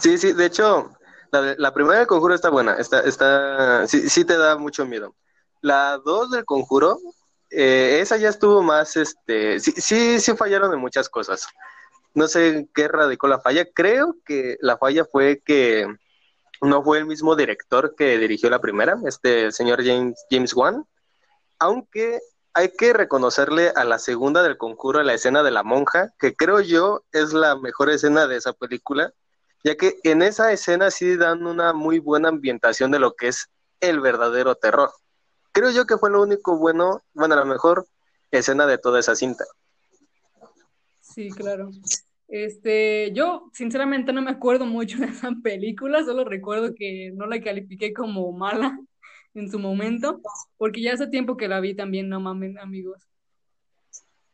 Sí, 0.00 0.18
sí, 0.18 0.32
de 0.32 0.46
hecho, 0.46 0.90
la, 1.32 1.74
primera 1.74 1.98
del 1.98 2.06
conjuro 2.06 2.34
está 2.34 2.50
buena, 2.50 2.74
está, 2.74 3.00
está, 3.00 3.86
sí, 3.86 4.08
sí 4.08 4.24
te 4.24 4.36
da 4.36 4.56
mucho 4.56 4.86
miedo. 4.86 5.14
La 5.60 5.98
dos 5.98 6.30
del 6.30 6.44
conjuro, 6.44 6.98
eh, 7.50 7.98
esa 8.00 8.16
ya 8.16 8.28
estuvo 8.28 8.62
más, 8.62 8.96
este, 8.96 9.60
sí, 9.60 9.72
sí, 9.76 10.20
sí 10.20 10.36
fallaron 10.36 10.72
en 10.72 10.80
muchas 10.80 11.08
cosas. 11.08 11.48
No 12.14 12.28
sé 12.28 12.68
qué 12.74 12.88
radicó 12.88 13.28
la 13.28 13.40
falla. 13.40 13.66
Creo 13.74 14.16
que 14.24 14.56
la 14.60 14.78
falla 14.78 15.04
fue 15.04 15.42
que 15.44 15.86
no 16.62 16.82
fue 16.82 16.98
el 16.98 17.06
mismo 17.06 17.36
director 17.36 17.94
que 17.96 18.18
dirigió 18.18 18.48
la 18.48 18.60
primera, 18.60 18.96
este 19.06 19.52
señor 19.52 19.84
James, 19.84 20.24
James 20.30 20.54
Wan, 20.54 20.86
aunque 21.58 22.20
hay 22.56 22.70
que 22.70 22.94
reconocerle 22.94 23.68
a 23.76 23.84
la 23.84 23.98
segunda 23.98 24.42
del 24.42 24.56
conjuro, 24.56 25.02
la 25.02 25.12
escena 25.12 25.42
de 25.42 25.50
la 25.50 25.62
monja, 25.62 26.14
que 26.18 26.34
creo 26.34 26.62
yo 26.62 27.04
es 27.12 27.34
la 27.34 27.54
mejor 27.54 27.90
escena 27.90 28.26
de 28.26 28.36
esa 28.36 28.54
película, 28.54 29.12
ya 29.62 29.76
que 29.76 29.96
en 30.04 30.22
esa 30.22 30.50
escena 30.50 30.90
sí 30.90 31.18
dan 31.18 31.46
una 31.46 31.74
muy 31.74 31.98
buena 31.98 32.30
ambientación 32.30 32.90
de 32.90 32.98
lo 32.98 33.12
que 33.12 33.28
es 33.28 33.50
el 33.80 34.00
verdadero 34.00 34.54
terror. 34.54 34.90
Creo 35.52 35.70
yo 35.70 35.84
que 35.84 35.98
fue 35.98 36.10
lo 36.10 36.22
único 36.22 36.56
bueno, 36.56 37.02
bueno, 37.12 37.36
la 37.36 37.44
mejor 37.44 37.86
escena 38.30 38.66
de 38.66 38.78
toda 38.78 39.00
esa 39.00 39.14
cinta. 39.14 39.44
Sí, 41.02 41.28
claro. 41.32 41.68
Este, 42.26 43.12
yo 43.12 43.50
sinceramente 43.52 44.14
no 44.14 44.22
me 44.22 44.30
acuerdo 44.30 44.64
mucho 44.64 44.96
de 44.96 45.08
esa 45.08 45.30
película, 45.42 46.02
solo 46.06 46.24
recuerdo 46.24 46.74
que 46.74 47.12
no 47.14 47.26
la 47.26 47.38
califiqué 47.38 47.92
como 47.92 48.32
mala 48.32 48.80
en 49.36 49.50
su 49.50 49.58
momento, 49.58 50.20
porque 50.56 50.80
ya 50.80 50.94
hace 50.94 51.06
tiempo 51.08 51.36
que 51.36 51.48
la 51.48 51.60
vi 51.60 51.74
también, 51.74 52.08
no 52.08 52.20
mamen, 52.20 52.58
amigos. 52.58 53.02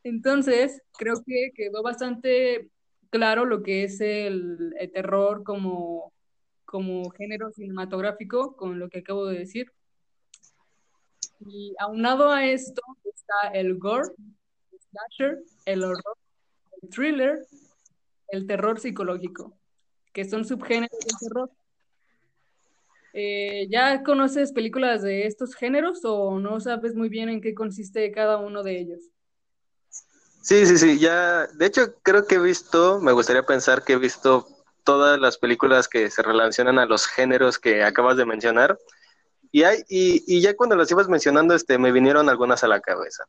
Entonces, 0.04 0.80
creo 0.96 1.22
que 1.24 1.52
quedó 1.54 1.82
bastante 1.82 2.70
claro 3.10 3.44
lo 3.44 3.62
que 3.62 3.84
es 3.84 4.00
el, 4.00 4.74
terror 4.92 5.42
como, 5.44 6.12
como 6.64 7.10
género 7.10 7.50
cinematográfico, 7.52 8.56
con 8.56 8.78
lo 8.78 8.88
que 8.88 9.00
acabo 9.00 9.26
de 9.26 9.40
decir. 9.40 9.72
Y 11.40 11.74
aunado 11.78 12.30
a 12.30 12.46
esto 12.46 12.82
está 13.04 13.48
el 13.54 13.78
gore, 13.78 14.08
el 14.70 14.78
slasher, 14.80 15.38
el 15.66 15.84
horror, 15.84 16.16
el 16.80 16.88
thriller, 16.88 17.46
el 18.28 18.46
terror 18.46 18.78
psicológico, 18.78 19.58
que 20.12 20.24
son 20.24 20.44
subgéneros 20.44 20.98
del 21.00 21.18
terror. 21.18 21.50
Eh, 23.14 23.66
¿Ya 23.70 24.02
conoces 24.02 24.52
películas 24.52 25.02
de 25.02 25.26
estos 25.26 25.54
géneros 25.54 26.00
o 26.04 26.40
no 26.40 26.60
sabes 26.60 26.94
muy 26.94 27.08
bien 27.08 27.28
en 27.28 27.40
qué 27.42 27.54
consiste 27.54 28.10
cada 28.10 28.38
uno 28.38 28.62
de 28.62 28.80
ellos? 28.80 29.00
Sí, 30.40 30.66
sí, 30.66 30.78
sí, 30.78 30.98
ya, 30.98 31.46
de 31.46 31.66
hecho 31.66 31.94
creo 32.02 32.26
que 32.26 32.36
he 32.36 32.38
visto, 32.40 33.00
me 33.00 33.12
gustaría 33.12 33.44
pensar 33.44 33.84
que 33.84 33.92
he 33.92 33.98
visto 33.98 34.46
todas 34.82 35.20
las 35.20 35.38
películas 35.38 35.88
que 35.88 36.10
se 36.10 36.22
relacionan 36.22 36.78
a 36.78 36.86
los 36.86 37.06
géneros 37.06 37.58
que 37.58 37.84
acabas 37.84 38.16
de 38.16 38.26
mencionar. 38.26 38.78
Y, 39.52 39.64
hay, 39.64 39.82
y, 39.88 40.40
ya 40.40 40.56
cuando 40.56 40.74
las 40.74 40.90
ibas 40.90 41.08
mencionando, 41.08 41.54
este, 41.54 41.78
me 41.78 41.92
vinieron 41.92 42.28
algunas 42.28 42.64
a 42.64 42.68
la 42.68 42.80
cabeza. 42.80 43.24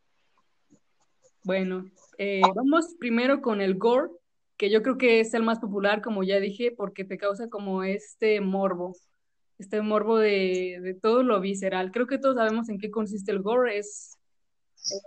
Bueno, 1.44 1.86
eh, 2.18 2.42
vamos 2.56 2.96
primero 2.98 3.42
con 3.42 3.60
el 3.60 3.78
gore, 3.78 4.10
que 4.56 4.72
yo 4.72 4.82
creo 4.82 4.98
que 4.98 5.20
es 5.20 5.34
el 5.34 5.44
más 5.44 5.60
popular, 5.60 6.02
como 6.02 6.24
ya 6.24 6.40
dije, 6.40 6.72
porque 6.72 7.04
te 7.04 7.18
causa 7.18 7.50
como 7.50 7.84
este 7.84 8.40
morbo 8.40 8.96
este 9.64 9.82
morbo 9.82 10.18
de, 10.18 10.98
todo 11.02 11.24
lo 11.24 11.40
visceral. 11.40 11.92
Creo 11.92 12.06
que 12.06 12.18
todos 12.18 12.36
sabemos 12.36 12.70
en 12.70 12.78
qué 12.78 12.92
consiste 12.92 13.32
el 13.32 13.42
gore, 13.42 13.78
es, 13.78 14.20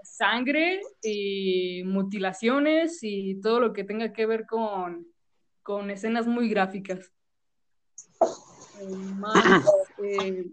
sangre 0.02 0.80
y 1.02 1.82
mutilaciones 1.84 3.00
y 3.02 3.38
todo 3.42 3.60
lo 3.60 3.74
que 3.74 3.84
tenga 3.84 4.14
que 4.14 4.24
ver 4.24 4.46
con, 4.46 5.06
con 5.62 5.90
escenas 5.90 6.26
muy 6.26 6.48
gráficas. 6.48 7.12
Eh, 8.80 8.96
más, 9.18 9.34
eh, 10.02 10.46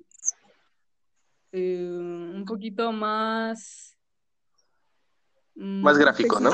eh, 1.53 1.89
un 1.89 2.43
poquito 2.45 2.91
más... 2.91 3.98
Mm, 5.55 5.83
más 5.83 5.98
gráfico, 5.98 6.41
¿no? 6.41 6.51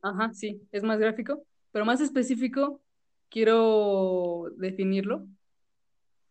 Ajá, 0.00 0.32
sí, 0.32 0.62
es 0.72 0.82
más 0.82 0.98
gráfico, 0.98 1.44
pero 1.70 1.84
más 1.84 2.00
específico, 2.00 2.80
quiero 3.28 4.46
definirlo 4.56 5.26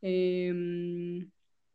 Em, 0.07 1.31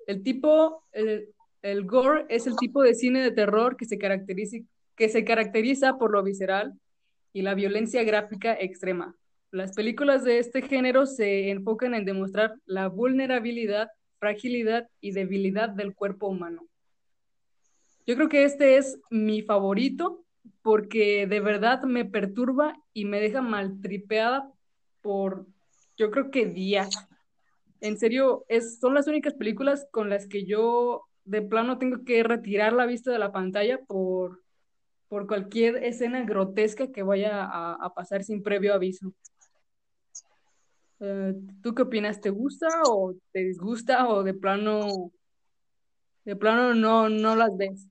el 0.06 0.22
tipo, 0.22 0.84
el, 0.92 1.84
gore 1.84 2.26
es 2.28 2.46
el 2.46 2.54
tipo 2.54 2.80
de 2.80 2.94
cine 2.94 3.24
de 3.24 3.32
terror 3.32 3.76
que 3.76 3.86
se, 3.86 3.98
caracteriza, 3.98 4.58
que 4.94 5.08
se 5.08 5.24
caracteriza 5.24 5.98
por 5.98 6.12
lo 6.12 6.22
visceral 6.22 6.78
y 7.32 7.42
la 7.42 7.54
violencia 7.54 8.04
gráfica 8.04 8.54
extrema. 8.54 9.16
Las 9.50 9.74
películas 9.74 10.22
de 10.22 10.38
este 10.38 10.62
género 10.62 11.06
se 11.06 11.50
enfocan 11.50 11.92
en 11.92 12.04
demostrar 12.04 12.54
la 12.66 12.86
vulnerabilidad, 12.86 13.88
fragilidad 14.20 14.86
y 15.00 15.10
debilidad 15.10 15.68
del 15.68 15.92
cuerpo 15.92 16.28
humano. 16.28 16.68
Yo 18.06 18.14
creo 18.14 18.28
que 18.28 18.44
este 18.44 18.76
es 18.76 19.00
mi 19.10 19.42
favorito 19.42 20.24
porque 20.62 21.26
de 21.26 21.40
verdad 21.40 21.82
me 21.82 22.04
perturba 22.04 22.76
y 22.92 23.06
me 23.06 23.18
deja 23.18 23.42
maltripeada 23.42 24.52
por, 25.00 25.46
yo 25.96 26.12
creo 26.12 26.30
que 26.30 26.46
días 26.46 26.90
en 27.80 27.98
serio, 27.98 28.44
es, 28.48 28.78
son 28.78 28.94
las 28.94 29.06
únicas 29.06 29.34
películas 29.34 29.86
con 29.90 30.10
las 30.10 30.26
que 30.26 30.44
yo 30.44 31.04
de 31.24 31.42
plano 31.42 31.78
tengo 31.78 32.04
que 32.04 32.22
retirar 32.22 32.72
la 32.72 32.86
vista 32.86 33.10
de 33.10 33.18
la 33.18 33.32
pantalla 33.32 33.78
por, 33.78 34.42
por 35.08 35.26
cualquier 35.26 35.82
escena 35.84 36.24
grotesca 36.24 36.92
que 36.92 37.02
vaya 37.02 37.44
a, 37.44 37.94
pasar 37.94 38.24
sin 38.24 38.42
previo 38.42 38.74
aviso. 38.74 39.12
Eh, 41.00 41.34
¿Tú 41.62 41.74
qué 41.74 41.82
opinas? 41.82 42.20
¿Te 42.20 42.30
gusta 42.30 42.68
o 42.86 43.14
te 43.32 43.40
disgusta 43.40 44.08
o 44.08 44.22
de 44.22 44.34
plano 44.34 45.12
de 46.24 46.36
plano 46.36 46.74
no, 46.74 47.08
no 47.08 47.34
las 47.34 47.56
ves? 47.56 47.86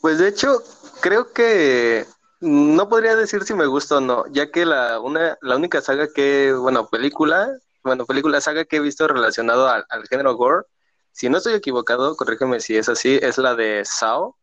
Pues 0.00 0.18
de 0.18 0.28
hecho, 0.28 0.62
creo 1.00 1.32
que 1.32 2.04
no 2.40 2.88
podría 2.88 3.16
decir 3.16 3.42
si 3.44 3.54
me 3.54 3.66
gusta 3.66 3.98
o 3.98 4.00
no, 4.00 4.26
ya 4.32 4.50
que 4.50 4.64
la, 4.64 5.00
una, 5.00 5.38
la 5.42 5.56
única 5.56 5.80
saga 5.80 6.08
que, 6.12 6.52
bueno, 6.52 6.88
película 6.88 7.50
bueno, 7.82 8.06
película 8.06 8.40
saga 8.40 8.64
que 8.64 8.76
he 8.76 8.80
visto 8.80 9.08
relacionado 9.08 9.68
al, 9.68 9.84
género 10.08 10.36
gore. 10.36 10.66
Si 11.12 11.28
no 11.28 11.38
estoy 11.38 11.54
equivocado, 11.54 12.16
corrígeme 12.16 12.60
si 12.60 12.76
es 12.76 12.88
así, 12.88 13.18
es 13.20 13.38
la 13.38 13.54
de 13.54 13.82
Sao. 13.84 14.36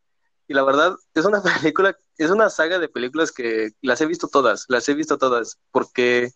Y 0.48 0.54
la 0.54 0.64
verdad, 0.64 0.96
es 1.14 1.26
una 1.26 1.42
película, 1.62 1.98
es 2.18 2.32
una 2.32 2.50
saga 2.50 2.80
de 2.80 2.90
películas 2.90 3.32
que 3.32 3.72
las 3.82 4.02
he 4.02 4.06
visto 4.06 4.28
todas, 4.28 4.66
las 4.70 4.88
he 4.90 4.94
visto 4.94 5.18
todas, 5.18 5.58
porque 5.72 6.32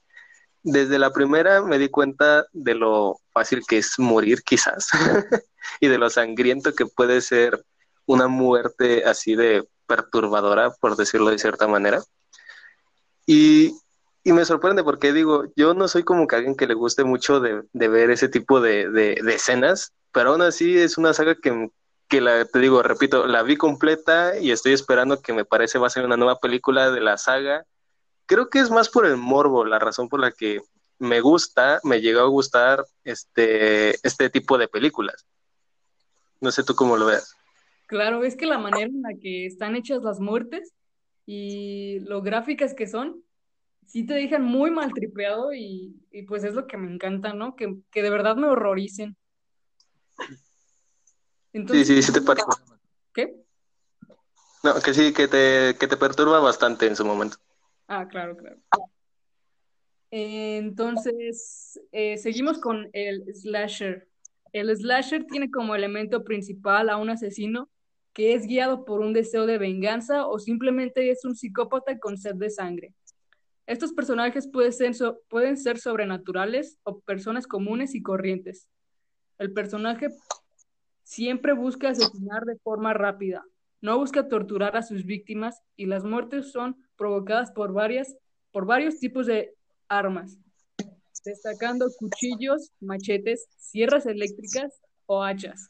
desde 0.64 1.00
la 1.00 1.12
primera 1.12 1.62
me 1.62 1.80
di 1.80 1.90
cuenta 1.90 2.46
de 2.52 2.76
lo 2.76 3.20
fácil 3.34 3.64
que 3.68 3.80
es 3.80 3.98
morir 3.98 4.44
quizás 4.44 4.90
y 5.80 5.88
de 5.88 5.98
lo 5.98 6.10
sangriento 6.10 6.74
que 6.74 6.86
puede 6.86 7.22
ser 7.22 7.66
una 8.06 8.28
muerte 8.28 9.04
así 9.06 9.36
de 9.36 9.68
perturbadora, 9.88 10.72
por 10.80 10.96
decirlo 10.96 11.30
de 11.32 11.40
cierta 11.40 11.68
manera. 11.68 12.02
Y 13.26 13.74
y 14.24 14.34
me 14.34 14.46
sorprende 14.46 14.84
porque 14.84 15.14
digo, 15.14 15.46
yo 15.56 15.74
no 15.74 15.88
soy 15.88 16.04
como 16.04 16.28
que 16.28 16.36
alguien 16.36 16.56
que 16.56 16.68
le 16.68 16.74
guste 16.74 17.04
mucho 17.04 17.40
de, 17.40 17.64
ver 17.74 18.12
ese 18.12 18.30
tipo 18.30 18.62
de, 18.62 19.14
escenas, 19.28 19.94
pero 20.12 20.32
aún 20.32 20.42
así 20.42 20.78
es 20.78 20.98
una 20.98 21.14
saga 21.14 21.36
que, 21.36 21.70
que 22.08 22.22
la, 22.22 22.46
te 22.46 22.60
digo, 22.60 22.84
repito, 22.84 23.26
la 23.28 23.44
vi 23.44 23.58
completa 23.58 24.38
y 24.38 24.52
estoy 24.52 24.74
esperando 24.74 25.22
que 25.22 25.34
me 25.34 25.46
parece 25.46 25.80
va 25.80 25.88
a 25.88 25.92
ser 25.92 26.06
una 26.06 26.18
nueva 26.18 26.40
película 26.40 26.92
de 26.92 27.02
la 27.02 27.18
saga 27.18 27.66
creo 28.32 28.50
que 28.50 28.60
es 28.60 28.70
más 28.70 28.88
por 28.88 29.06
el 29.06 29.18
morbo, 29.18 29.66
la 29.66 29.78
razón 29.78 30.08
por 30.08 30.22
la 30.22 30.32
que 30.32 30.62
me 31.00 31.20
gusta, 31.20 31.82
me 31.84 32.00
llegó 32.00 32.22
a 32.22 32.28
gustar 32.28 32.86
este, 33.04 33.90
este 34.08 34.30
tipo 34.30 34.58
de 34.58 34.70
películas. 34.70 35.28
No 36.40 36.50
sé 36.50 36.64
tú 36.64 36.74
cómo 36.74 36.96
lo 36.96 37.08
veas. 37.08 37.36
Claro, 37.88 38.24
es 38.24 38.38
que 38.38 38.46
la 38.46 38.58
manera 38.58 38.86
en 38.86 39.02
la 39.02 39.14
que 39.22 39.46
están 39.46 39.76
hechas 39.76 40.02
las 40.02 40.22
muertes 40.22 40.74
y 41.26 42.00
lo 42.02 42.22
gráficas 42.22 42.74
que 42.74 42.88
son, 42.88 43.22
sí 43.92 44.06
te 44.06 44.14
dejan 44.14 44.44
muy 44.44 44.72
mal 44.72 44.94
tripeado 44.94 45.54
y, 45.54 45.94
pues 46.28 46.46
es 46.46 46.54
lo 46.54 46.66
que 46.66 46.78
me 46.78 46.92
encanta, 46.92 47.34
¿no? 47.34 47.58
Que, 47.58 47.68
de 47.94 48.10
verdad 48.10 48.38
me 48.38 48.48
horroricen. 48.48 49.18
sí, 51.54 51.86
sí, 51.86 52.02
sí 52.02 52.14
te 52.14 52.22
parece. 52.22 52.46
¿Qué? 53.14 53.36
No, 54.64 54.76
que 54.80 54.94
sí, 54.94 55.12
que 55.12 55.28
te, 55.28 55.76
que 55.78 55.88
te 55.88 55.98
perturba 55.98 56.40
bastante 56.40 56.88
en 56.88 56.96
su 56.96 57.04
momento. 57.04 57.36
Ah, 57.88 58.08
claro, 58.08 58.38
claro. 58.38 58.58
Entonces, 60.10 61.80
eh, 61.92 62.18
seguimos 62.18 62.60
con 62.60 62.90
el 62.94 63.26
slasher. 63.34 64.08
El 64.54 64.74
slasher 64.74 65.26
tiene 65.26 65.52
como 65.52 65.76
elemento 65.76 66.24
principal 66.24 66.90
a 66.90 66.96
un 66.96 67.10
asesino 67.10 67.70
que 68.14 68.34
es 68.34 68.46
guiado 68.46 68.86
por 68.86 69.02
un 69.02 69.14
deseo 69.14 69.46
de 69.46 69.58
venganza 69.58 70.28
o 70.28 70.40
simplemente 70.40 71.12
es 71.12 71.26
un 71.26 71.36
psicópata 71.36 71.98
con 72.00 72.18
sed 72.18 72.36
de 72.36 72.50
sangre. 72.50 72.94
Estos 73.66 73.94
personajes 73.94 74.50
pueden 74.50 75.58
ser, 75.58 75.78
sobrenaturales 75.80 76.78
o 76.84 77.00
personas 77.00 77.48
comunes 77.48 77.96
y 77.96 78.02
corrientes. 78.02 78.68
El 79.38 79.54
personaje 79.54 80.10
siempre 81.04 81.54
busca 81.54 81.90
asesinar 81.90 82.44
de 82.46 82.58
forma 82.58 82.94
rápida, 82.94 83.44
no 83.82 83.98
busca 83.98 84.28
torturar 84.28 84.78
a 84.78 84.84
sus 84.84 85.06
víctimas 85.06 85.62
y 85.76 85.86
las 85.86 86.04
muertes 86.04 86.52
son 86.52 86.76
provocadas 86.96 87.52
por, 87.52 87.74
por 88.52 88.66
varios 88.66 89.00
tipos 89.00 89.26
de 89.26 89.54
armas, 89.88 90.38
destacando 91.26 91.88
cuchillos, 91.98 92.72
machetes, 92.80 93.48
sierras 93.58 94.06
eléctricas 94.06 94.82
o 95.06 95.24
hachas. 95.24 95.70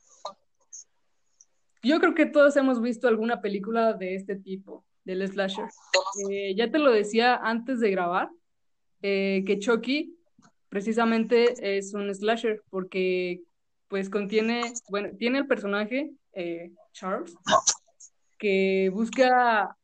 Yo 1.83 1.99
creo 1.99 2.13
que 2.13 2.27
todos 2.27 2.55
hemos 2.57 2.81
visto 2.81 3.07
alguna 3.07 3.41
película 3.41 3.93
de 3.93 4.15
este 4.15 4.35
tipo, 4.35 4.85
del 5.15 5.27
slasher. 5.27 5.65
Eh, 6.29 6.55
ya 6.55 6.71
te 6.71 6.79
lo 6.79 6.91
decía 6.91 7.35
antes 7.35 7.79
de 7.79 7.91
grabar, 7.91 8.29
eh, 9.01 9.43
que 9.45 9.59
Chucky 9.59 10.15
precisamente 10.69 11.77
es 11.77 11.93
un 11.93 12.13
slasher 12.13 12.61
porque 12.69 13.41
pues 13.87 14.09
contiene, 14.09 14.61
bueno, 14.89 15.09
tiene 15.17 15.39
el 15.39 15.47
personaje 15.47 16.13
eh, 16.33 16.71
Charles 16.93 17.35
que 18.37 18.89
busca, 18.91 19.77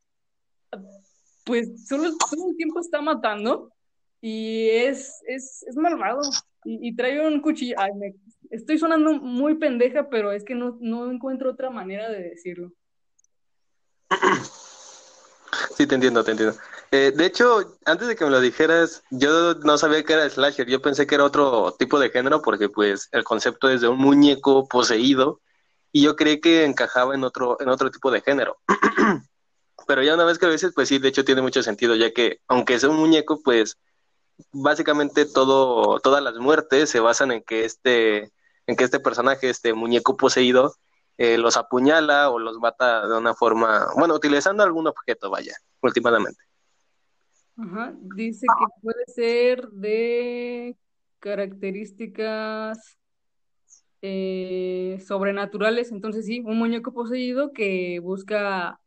pues 1.45 1.87
solo, 1.87 2.09
todo 2.17 2.49
el 2.49 2.55
tiempo 2.57 2.79
está 2.79 3.01
matando 3.01 3.71
y 4.19 4.69
es, 4.69 5.21
es, 5.27 5.63
es 5.67 5.75
malvado 5.75 6.21
y, 6.63 6.95
trae 6.95 7.25
un 7.25 7.39
cuchillo. 7.39 7.75
Ay, 7.77 7.93
me, 7.93 8.15
estoy 8.49 8.77
sonando 8.77 9.13
muy 9.13 9.55
pendeja, 9.55 10.09
pero 10.09 10.31
es 10.31 10.43
que 10.43 10.55
no, 10.55 10.77
no 10.81 11.11
encuentro 11.11 11.51
otra 11.51 11.69
manera 11.69 12.09
de 12.09 12.29
decirlo. 12.29 12.73
Sí, 15.77 15.85
te 15.85 15.93
entiendo, 15.93 16.23
te 16.23 16.31
entiendo. 16.31 16.57
Eh, 16.89 17.13
de 17.15 17.25
hecho, 17.27 17.77
antes 17.85 18.07
de 18.07 18.15
que 18.15 18.25
me 18.25 18.31
lo 18.31 18.41
dijeras, 18.41 19.03
yo 19.11 19.53
no 19.53 19.77
sabía 19.77 20.03
que 20.03 20.13
era 20.13 20.27
slasher, 20.27 20.65
yo 20.65 20.81
pensé 20.81 21.05
que 21.05 21.13
era 21.13 21.23
otro 21.23 21.75
tipo 21.77 21.99
de 21.99 22.09
género 22.09 22.41
porque 22.41 22.67
pues 22.67 23.09
el 23.11 23.23
concepto 23.23 23.69
es 23.69 23.81
de 23.81 23.87
un 23.87 23.99
muñeco 23.99 24.67
poseído 24.67 25.39
y 25.91 26.01
yo 26.01 26.15
creí 26.15 26.41
que 26.41 26.65
encajaba 26.65 27.13
en 27.13 27.23
otro, 27.23 27.57
en 27.61 27.69
otro 27.69 27.91
tipo 27.91 28.09
de 28.09 28.21
género. 28.21 28.57
Pero 29.87 30.01
ya 30.01 30.15
una 30.15 30.23
vez 30.23 30.39
que 30.39 30.47
lo 30.47 30.51
dices, 30.51 30.71
pues 30.73 30.89
sí, 30.89 30.97
de 30.97 31.09
hecho 31.09 31.23
tiene 31.23 31.43
mucho 31.43 31.61
sentido, 31.61 31.95
ya 31.95 32.11
que 32.11 32.39
aunque 32.47 32.79
sea 32.79 32.89
un 32.89 32.97
muñeco, 32.97 33.39
pues 33.43 33.77
básicamente 34.51 35.25
todo, 35.25 35.99
todas 35.99 36.23
las 36.23 36.37
muertes 36.37 36.89
se 36.89 36.99
basan 37.01 37.31
en 37.31 37.43
que 37.43 37.65
este, 37.65 38.31
en 38.65 38.75
que 38.75 38.83
este 38.83 38.99
personaje, 38.99 39.51
este 39.51 39.75
muñeco 39.75 40.17
poseído, 40.17 40.73
eh, 41.17 41.37
los 41.37 41.57
apuñala 41.57 42.29
o 42.29 42.39
los 42.39 42.59
mata 42.59 43.07
de 43.07 43.17
una 43.17 43.33
forma, 43.33 43.87
bueno, 43.97 44.13
utilizando 44.13 44.63
algún 44.63 44.87
objeto, 44.87 45.29
vaya, 45.29 45.55
últimamente. 45.81 46.43
Ajá, 47.57 47.93
dice 48.15 48.45
que 48.45 48.65
puede 48.81 49.05
ser 49.07 49.67
de 49.69 50.77
características 51.19 52.99
eh, 54.03 54.99
sobrenaturales, 55.05 55.91
entonces 55.91 56.27
sí, 56.27 56.39
un 56.41 56.59
muñeco 56.59 56.93
poseído 56.93 57.51
que 57.51 57.99
busca, 57.99 58.79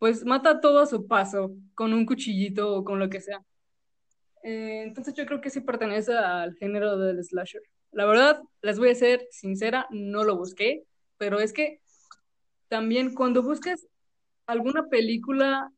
pues 0.00 0.24
mata 0.24 0.60
todo 0.60 0.80
a 0.80 0.86
su 0.86 1.06
paso, 1.06 1.52
con 1.74 1.92
un 1.92 2.04
cuchillito 2.04 2.74
o 2.74 2.84
con 2.84 2.98
lo 2.98 3.08
que 3.08 3.20
sea. 3.20 3.40
Eh, 4.42 4.82
entonces 4.82 5.14
yo 5.14 5.24
creo 5.24 5.40
que 5.40 5.50
sí 5.50 5.60
pertenece 5.60 6.16
al 6.16 6.56
género 6.56 6.98
del 6.98 7.22
slasher. 7.22 7.62
La 7.92 8.06
verdad, 8.06 8.42
les 8.60 8.78
voy 8.80 8.90
a 8.90 8.94
ser 8.96 9.28
sincera, 9.30 9.86
no 9.90 10.24
lo 10.24 10.36
busqué, 10.36 10.84
pero 11.18 11.40
es 11.40 11.52
que 11.52 11.80
también 12.68 13.14
cuando 13.14 13.42
buscas 13.42 13.86
alguna 14.46 14.88
película 14.88 15.72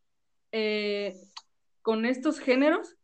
eh, 0.53 1.15
con 1.83 2.05
estos 2.05 2.39
géneros, 2.39 2.97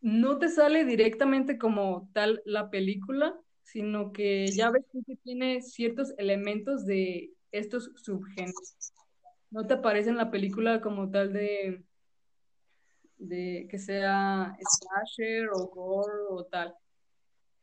no 0.00 0.38
te 0.38 0.48
sale 0.48 0.84
directamente 0.84 1.58
como 1.58 2.08
tal 2.12 2.42
la 2.44 2.70
película, 2.70 3.38
sino 3.62 4.12
que 4.12 4.46
ya 4.48 4.70
ves 4.70 4.84
que 5.06 5.16
tiene 5.16 5.62
ciertos 5.62 6.12
elementos 6.18 6.84
de 6.84 7.32
estos 7.52 7.90
subgéneros. 7.96 8.92
No 9.50 9.66
te 9.66 9.74
aparece 9.74 10.10
en 10.10 10.16
la 10.16 10.30
película 10.30 10.80
como 10.80 11.10
tal 11.10 11.32
de 11.32 11.84
de 13.22 13.68
que 13.70 13.78
sea 13.78 14.56
slasher 14.58 15.48
o 15.54 15.68
gore 15.68 16.24
o 16.30 16.44
tal. 16.44 16.74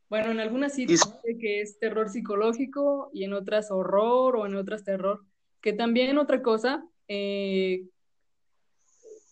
Bueno, 0.10 0.32
en 0.32 0.40
algunas 0.40 0.74
sí 0.74 0.86
dice 0.86 1.08
que 1.40 1.62
es 1.62 1.78
terror 1.78 2.10
psicológico 2.10 3.12
y 3.14 3.24
en 3.24 3.34
otras 3.34 3.70
horror 3.70 4.36
o 4.36 4.46
en 4.48 4.56
otras 4.56 4.84
terror. 4.84 5.24
Que 5.62 5.74
también 5.74 6.18
otra 6.18 6.42
cosa, 6.42 6.84
eh, 7.08 7.84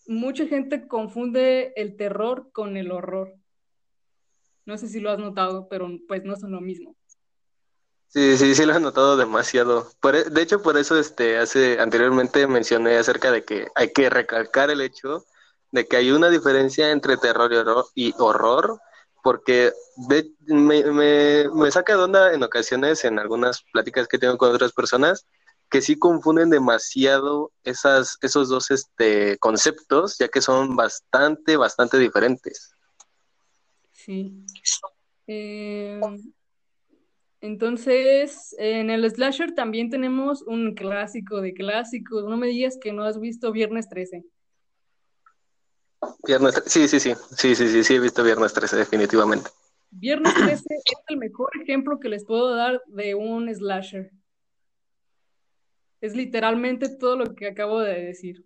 mucha 0.08 0.46
gente 0.46 0.88
confunde 0.88 1.74
el 1.76 1.96
terror 1.96 2.50
con 2.52 2.78
el 2.78 2.92
horror. 2.92 3.34
No 4.66 4.78
sé 4.78 4.88
si 4.88 5.00
lo 5.00 5.10
has 5.10 5.20
notado, 5.20 5.68
pero 5.68 5.90
pues 6.08 6.24
no 6.24 6.36
son 6.36 6.52
lo 6.52 6.62
mismo. 6.62 6.96
Sí, 8.10 8.38
sí, 8.38 8.54
sí 8.54 8.66
lo 8.66 8.76
he 8.76 8.80
notado 8.80 9.18
demasiado. 9.18 9.90
E, 10.04 10.30
de 10.30 10.42
hecho, 10.42 10.62
por 10.62 10.78
eso 10.78 10.98
este, 10.98 11.38
hace, 11.38 11.80
anteriormente 11.80 12.46
mencioné 12.48 12.98
acerca 12.98 13.32
de 13.32 13.44
que 13.44 13.68
hay 13.76 13.92
que 13.92 14.10
recalcar 14.10 14.70
el 14.70 14.82
hecho 14.82 15.26
de 15.72 15.88
que 15.88 15.98
hay 15.98 16.12
una 16.12 16.30
diferencia 16.30 16.92
entre 16.92 17.18
terror 17.18 17.52
y 17.94 18.14
horror, 18.18 18.80
porque 19.28 19.74
me, 19.98 21.70
saca 21.70 21.98
de 21.98 22.02
onda 22.02 22.34
en 22.34 22.44
ocasiones, 22.44 23.04
en 23.04 23.20
algunas 23.20 23.62
pláticas 23.74 24.08
que 24.08 24.18
tengo 24.18 24.38
con 24.38 24.56
otras 24.56 24.72
personas, 24.72 25.28
que 25.70 25.82
sí 25.82 26.00
confunden 26.00 26.50
demasiado 26.50 27.52
esas, 27.66 28.18
esos 28.22 28.48
dos 28.48 28.72
este, 28.72 29.38
conceptos, 29.40 30.18
ya 30.18 30.30
que 30.30 30.40
son 30.40 30.78
bastante, 30.78 31.58
bastante 31.58 31.98
diferentes. 31.98 32.72
Sí. 33.92 34.46
Eh, 35.28 36.00
entonces, 37.42 38.56
en 38.58 38.90
el 38.90 39.12
slasher 39.12 39.54
también 39.56 39.90
tenemos 39.90 40.42
un 40.44 40.74
clásico 40.74 41.42
de 41.42 41.54
clásicos. 41.54 42.24
No 42.24 42.38
me 42.38 42.48
digas 42.48 42.78
que 42.82 42.94
no 42.94 43.04
has 43.04 43.20
visto 43.20 43.52
Viernes 43.52 43.90
13. 43.90 44.24
Viernes 46.26 46.64
sí, 46.66 46.88
sí, 46.88 47.00
sí, 47.00 47.14
sí, 47.36 47.56
sí, 47.56 47.68
sí, 47.70 47.84
sí, 47.84 47.96
he 47.96 48.00
visto 48.00 48.24
Viernes 48.24 48.54
13, 48.54 48.76
definitivamente. 48.78 49.50
Viernes 49.90 50.34
13 50.34 50.64
es 50.86 51.00
el 51.08 51.18
mejor 51.18 51.50
ejemplo 51.62 52.00
que 52.00 52.10
les 52.10 52.26
puedo 52.26 52.56
dar 52.56 52.82
de 52.88 53.16
un 53.16 53.54
slasher. 53.54 54.12
Es 56.02 56.16
literalmente 56.16 56.90
todo 56.90 57.16
lo 57.16 57.36
que 57.36 57.48
acabo 57.48 57.80
de 57.80 58.04
decir. 58.04 58.46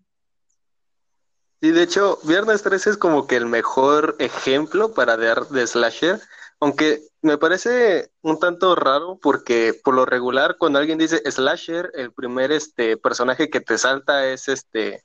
Sí, 1.62 1.71
de 1.71 1.84
hecho, 1.84 2.19
Viernes 2.24 2.63
13 2.63 2.91
es 2.91 2.97
como 2.97 3.28
que 3.28 3.36
el 3.36 3.45
mejor 3.45 4.15
ejemplo 4.19 4.93
para 4.93 5.17
dar 5.17 5.47
de 5.47 5.67
slasher, 5.67 6.19
aunque 6.60 7.02
me 7.21 7.38
parece 7.38 8.12
un 8.21 8.39
tanto 8.39 8.76
raro 8.76 9.19
porque 9.21 9.80
por 9.84 9.93
lo 9.93 10.06
regular 10.06 10.58
cuando 10.58 10.80
alguien 10.80 10.97
dice 10.97 11.21
slasher, 11.30 11.91
el 11.93 12.13
primer 12.13 12.52
este 12.52 12.97
personaje 12.97 13.50
que 13.50 13.62
te 13.62 13.78
salta 13.78 14.28
es 14.28 14.47
este 14.47 15.04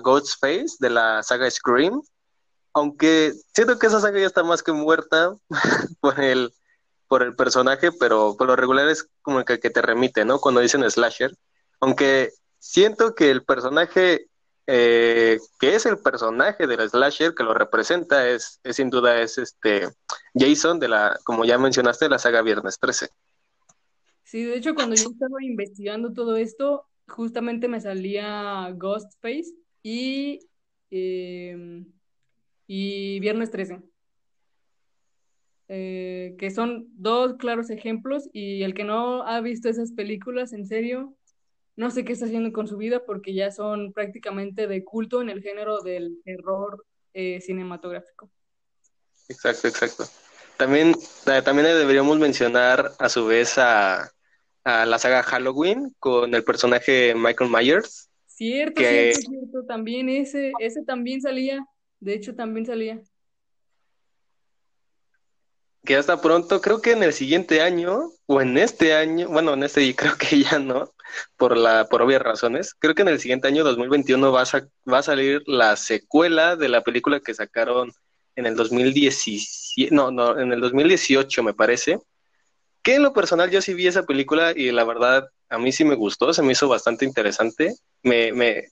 Ghostface 0.00 0.76
de 0.78 0.90
la 0.90 1.22
saga 1.22 1.50
Scream, 1.50 2.00
aunque 2.74 3.32
siento 3.54 3.78
que 3.78 3.86
esa 3.86 4.00
saga 4.00 4.20
ya 4.20 4.26
está 4.26 4.42
más 4.42 4.62
que 4.62 4.72
muerta 4.72 5.34
por 6.00 6.20
el, 6.20 6.52
por 7.08 7.22
el 7.22 7.34
personaje, 7.34 7.90
pero 7.92 8.36
por 8.36 8.46
lo 8.46 8.56
regular 8.56 8.88
es 8.88 9.08
como 9.22 9.40
el 9.40 9.44
que, 9.44 9.58
te 9.58 9.82
remite, 9.82 10.24
¿no? 10.24 10.38
Cuando 10.38 10.60
dicen 10.60 10.88
slasher, 10.88 11.34
aunque 11.80 12.32
siento 12.58 13.14
que 13.14 13.30
el 13.30 13.44
personaje 13.44 14.28
eh, 14.70 15.38
que 15.58 15.74
es 15.74 15.86
el 15.86 15.98
personaje 15.98 16.66
del 16.66 16.88
slasher 16.90 17.34
que 17.34 17.42
lo 17.42 17.54
representa 17.54 18.28
es, 18.28 18.60
es, 18.62 18.76
sin 18.76 18.90
duda 18.90 19.18
es 19.22 19.38
este 19.38 19.88
Jason 20.34 20.78
de 20.78 20.88
la 20.88 21.18
como 21.24 21.46
ya 21.46 21.56
mencionaste 21.56 22.04
de 22.04 22.10
la 22.10 22.18
saga 22.18 22.42
Viernes 22.42 22.78
13 22.78 23.08
sí 24.24 24.42
de 24.42 24.58
hecho 24.58 24.74
cuando 24.74 24.94
yo 24.94 25.08
estaba 25.08 25.42
investigando 25.42 26.12
todo 26.12 26.36
esto 26.36 26.84
justamente 27.06 27.66
me 27.66 27.80
salía 27.80 28.70
Ghostface 28.74 29.54
y 29.82 30.40
em, 30.90 31.86
y 32.66 33.18
Viernes 33.20 33.50
13. 33.50 33.80
Eh, 35.70 36.34
que 36.38 36.50
son 36.50 36.86
dos 36.94 37.36
claros 37.38 37.68
ejemplos 37.68 38.28
y 38.32 38.62
el 38.62 38.72
que 38.72 38.84
no 38.84 39.22
ha 39.26 39.40
visto 39.40 39.68
esas 39.68 39.92
películas, 39.92 40.52
en 40.52 40.66
serio, 40.66 41.14
no 41.76 41.90
sé 41.90 42.04
qué 42.04 42.12
está 42.12 42.24
haciendo 42.24 42.52
con 42.52 42.66
su 42.68 42.76
vida 42.76 43.04
porque 43.04 43.34
ya 43.34 43.50
son 43.50 43.92
prácticamente 43.92 44.66
de 44.66 44.84
culto 44.84 45.20
en 45.20 45.28
el 45.28 45.42
género 45.42 45.82
del 45.82 46.20
terror 46.24 46.86
eh, 47.12 47.40
cinematográfico. 47.40 48.30
Exacto, 49.28 49.68
exacto. 49.68 50.04
También, 50.56 50.96
también 51.44 51.66
deberíamos 51.66 52.18
mencionar 52.18 52.92
a 52.98 53.08
su 53.08 53.26
vez 53.26 53.58
a, 53.58 54.10
la 54.64 54.98
saga 54.98 55.22
Halloween 55.22 55.94
con 55.98 56.34
el 56.34 56.44
personaje 56.44 57.14
Michael 57.14 57.50
Myers. 57.50 58.07
Cierto, 58.38 58.80
cierto, 58.80 59.20
cierto. 59.20 59.64
También 59.66 60.08
ese, 60.08 60.52
ese 60.60 60.82
también 60.84 61.20
salía. 61.20 61.66
De 61.98 62.14
hecho, 62.14 62.34
también 62.36 62.64
salía 62.64 63.02
que 65.88 65.96
hasta 65.96 66.20
pronto, 66.20 66.60
creo 66.60 66.82
que 66.82 66.92
en 66.92 67.02
el 67.02 67.14
siguiente 67.14 67.62
año, 67.62 68.10
o 68.26 68.42
en 68.42 68.58
este 68.58 68.92
año, 68.94 69.26
bueno, 69.28 69.54
en 69.54 69.62
este 69.62 69.96
creo 69.96 70.16
que 70.18 70.42
ya 70.42 70.58
no, 70.58 70.92
por 71.38 71.56
la, 71.56 71.86
por 71.88 72.02
obvias 72.02 72.20
razones, 72.20 72.74
creo 72.78 72.94
que 72.94 73.00
en 73.00 73.08
el 73.08 73.18
siguiente 73.18 73.48
año 73.48 73.64
2021 73.64 74.30
va 74.30 74.42
a, 74.42 74.68
va 74.86 74.98
a 74.98 75.02
salir 75.02 75.42
la 75.46 75.76
secuela 75.76 76.56
de 76.56 76.68
la 76.68 76.82
película 76.82 77.20
que 77.20 77.32
sacaron 77.32 77.90
en 78.36 78.44
el 78.44 78.54
2017, 78.54 79.94
no, 79.94 80.10
no, 80.10 80.38
en 80.38 80.52
el 80.52 80.60
2018 80.60 81.42
me 81.42 81.54
parece, 81.54 81.98
que 82.88 82.94
en 82.94 83.02
lo 83.02 83.12
personal 83.12 83.50
yo 83.50 83.60
sí 83.60 83.74
vi 83.74 83.86
esa 83.86 84.04
película 84.04 84.54
y 84.56 84.72
la 84.72 84.82
verdad 84.82 85.28
a 85.50 85.58
mí 85.58 85.72
sí 85.72 85.84
me 85.84 85.94
gustó, 85.94 86.32
se 86.32 86.40
me 86.40 86.52
hizo 86.52 86.70
bastante 86.70 87.04
interesante, 87.04 87.74
me, 88.02 88.32
me, 88.32 88.64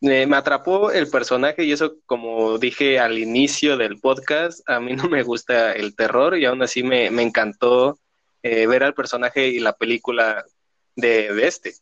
me, 0.00 0.34
atrapó 0.34 0.90
el 0.90 1.08
personaje 1.08 1.62
y 1.62 1.70
eso, 1.70 1.98
como 2.06 2.56
dije 2.56 2.98
al 2.98 3.18
inicio 3.18 3.76
del 3.76 4.00
podcast, 4.00 4.66
a 4.66 4.80
mí 4.80 4.96
no 4.96 5.10
me 5.10 5.22
gusta 5.22 5.72
el 5.72 5.94
terror 5.94 6.38
y 6.38 6.46
aún 6.46 6.62
así 6.62 6.82
me, 6.82 7.08
encantó 7.08 7.98
eh, 8.42 8.66
ver 8.66 8.82
al 8.82 8.94
personaje 8.94 9.48
y 9.48 9.58
la 9.58 9.74
película 9.74 10.42
de, 10.94 11.46
este. 11.46 11.74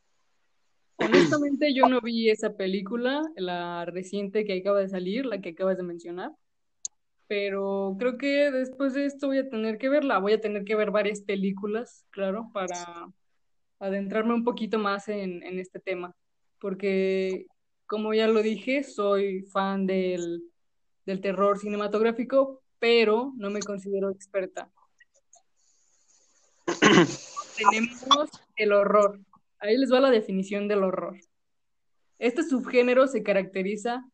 Honestamente 0.96 1.72
yo 1.72 1.86
no 1.86 2.00
vi 2.00 2.30
esa 2.30 2.56
película, 2.56 3.22
la 3.36 3.84
reciente 3.84 4.44
que 4.44 4.58
acaba 4.58 4.80
de 4.80 4.88
salir, 4.88 5.24
la 5.24 5.40
que 5.40 5.50
acabas 5.50 5.76
de 5.76 5.84
mencionar, 5.84 6.32
pero 7.34 7.96
creo 7.98 8.16
que 8.16 8.52
después 8.52 8.94
de 8.94 9.06
esto 9.06 9.26
voy 9.26 9.38
a 9.38 9.48
tener 9.48 9.76
que 9.76 9.88
verla, 9.88 10.18
voy 10.20 10.34
a 10.34 10.40
tener 10.40 10.62
que 10.62 10.76
ver 10.76 10.92
varias 10.92 11.20
películas, 11.20 12.06
claro, 12.10 12.48
para 12.52 12.76
adentrarme 13.80 14.34
un 14.34 14.44
poquito 14.44 14.78
más 14.78 15.08
en, 15.08 15.42
en 15.42 15.58
este 15.58 15.80
tema, 15.80 16.14
porque 16.60 17.46
como 17.86 18.14
ya 18.14 18.28
lo 18.28 18.40
dije, 18.40 18.84
soy 18.84 19.42
fan 19.42 19.84
del, 19.84 20.44
terror 21.04 21.58
cinematográfico, 21.58 22.62
pero 22.78 23.32
no 23.36 23.50
me 23.50 23.58
considero 23.58 24.10
experta. 24.10 24.70
Tenemos 27.58 28.30
el 28.54 28.72
horror. 28.72 29.18
Ahí 29.58 29.76
les 29.76 29.92
va 29.92 29.98
la 29.98 30.12
definición 30.12 30.68
del 30.68 30.84
horror. 30.84 31.18
Este 32.20 32.44
subgénero 32.44 33.08
se 33.08 33.24
caracteriza 33.24 34.04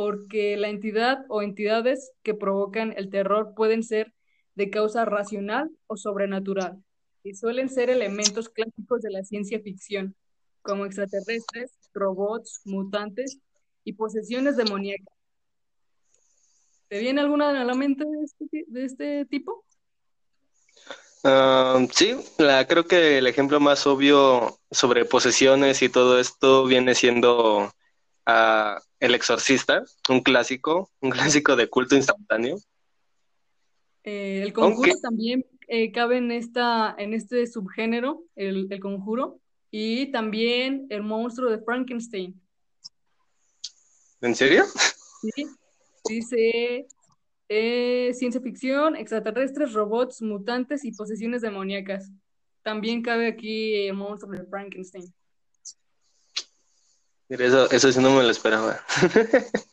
porque 0.00 0.56
la 0.56 0.70
entidad 0.70 1.26
o 1.28 1.42
entidades 1.42 2.12
que 2.22 2.32
provocan 2.32 2.94
el 2.96 3.10
terror 3.10 3.52
pueden 3.54 3.82
ser 3.82 4.14
de 4.54 4.70
causa 4.70 5.04
racional 5.04 5.70
o 5.88 5.98
sobrenatural 5.98 6.82
y 7.22 7.34
suelen 7.34 7.68
ser 7.68 7.90
elementos 7.90 8.48
clásicos 8.48 9.02
de 9.02 9.10
la 9.10 9.22
ciencia 9.24 9.60
ficción, 9.60 10.16
como 10.62 10.86
extraterrestres, 10.86 11.72
robots, 11.92 12.62
mutantes 12.64 13.40
y 13.84 13.92
posesiones 13.92 14.56
demoníacas. 14.56 15.14
¿Te 16.88 16.98
viene 16.98 17.20
alguna 17.20 17.50
a 17.50 17.64
la 17.66 17.74
mente 17.74 18.06
de 18.06 18.24
este, 18.24 18.84
este 18.86 19.26
tipo? 19.26 19.66
Sí, 21.92 22.16
la, 22.38 22.66
creo 22.66 22.86
que 22.86 23.18
el 23.18 23.26
ejemplo 23.26 23.60
más 23.60 23.86
obvio 23.86 24.60
sobre 24.70 25.04
posesiones 25.04 25.82
y 25.82 25.90
todo 25.90 26.18
esto 26.18 26.64
viene 26.64 26.94
siendo 26.94 27.70
El 29.00 29.14
Exorcista, 29.14 29.84
un 30.08 30.20
clásico, 30.20 30.90
un 31.00 31.10
clásico 31.10 31.56
de 31.56 31.68
culto 31.68 31.96
instantáneo. 31.96 32.56
Eh, 34.02 34.42
el 34.42 34.52
conjuro 34.52 34.92
también 35.02 35.44
eh, 35.68 35.92
cabe 35.92 36.18
en, 36.18 36.32
esta, 36.32 36.94
en 36.98 37.14
este 37.14 37.46
subgénero, 37.46 38.24
el, 38.34 38.66
el 38.70 38.80
conjuro 38.80 39.40
y 39.70 40.10
también 40.10 40.86
El 40.90 41.02
monstruo 41.02 41.50
de 41.50 41.60
Frankenstein. 41.60 42.40
¿En 44.20 44.34
serio? 44.34 44.64
Sí, 45.34 45.46
dice 46.08 46.86
eh, 47.48 48.12
ciencia 48.14 48.40
ficción, 48.40 48.96
extraterrestres, 48.96 49.72
robots, 49.72 50.22
mutantes 50.22 50.84
y 50.84 50.92
posesiones 50.92 51.42
demoníacas. 51.42 52.10
También 52.62 53.02
cabe 53.02 53.26
aquí 53.28 53.86
El 53.86 53.94
monstruo 53.94 54.32
de 54.32 54.44
Frankenstein. 54.44 55.12
Eso, 57.30 57.70
eso 57.70 57.92
sí 57.92 58.00
no 58.00 58.14
me 58.14 58.22
lo 58.22 58.30
esperaba. 58.30 58.80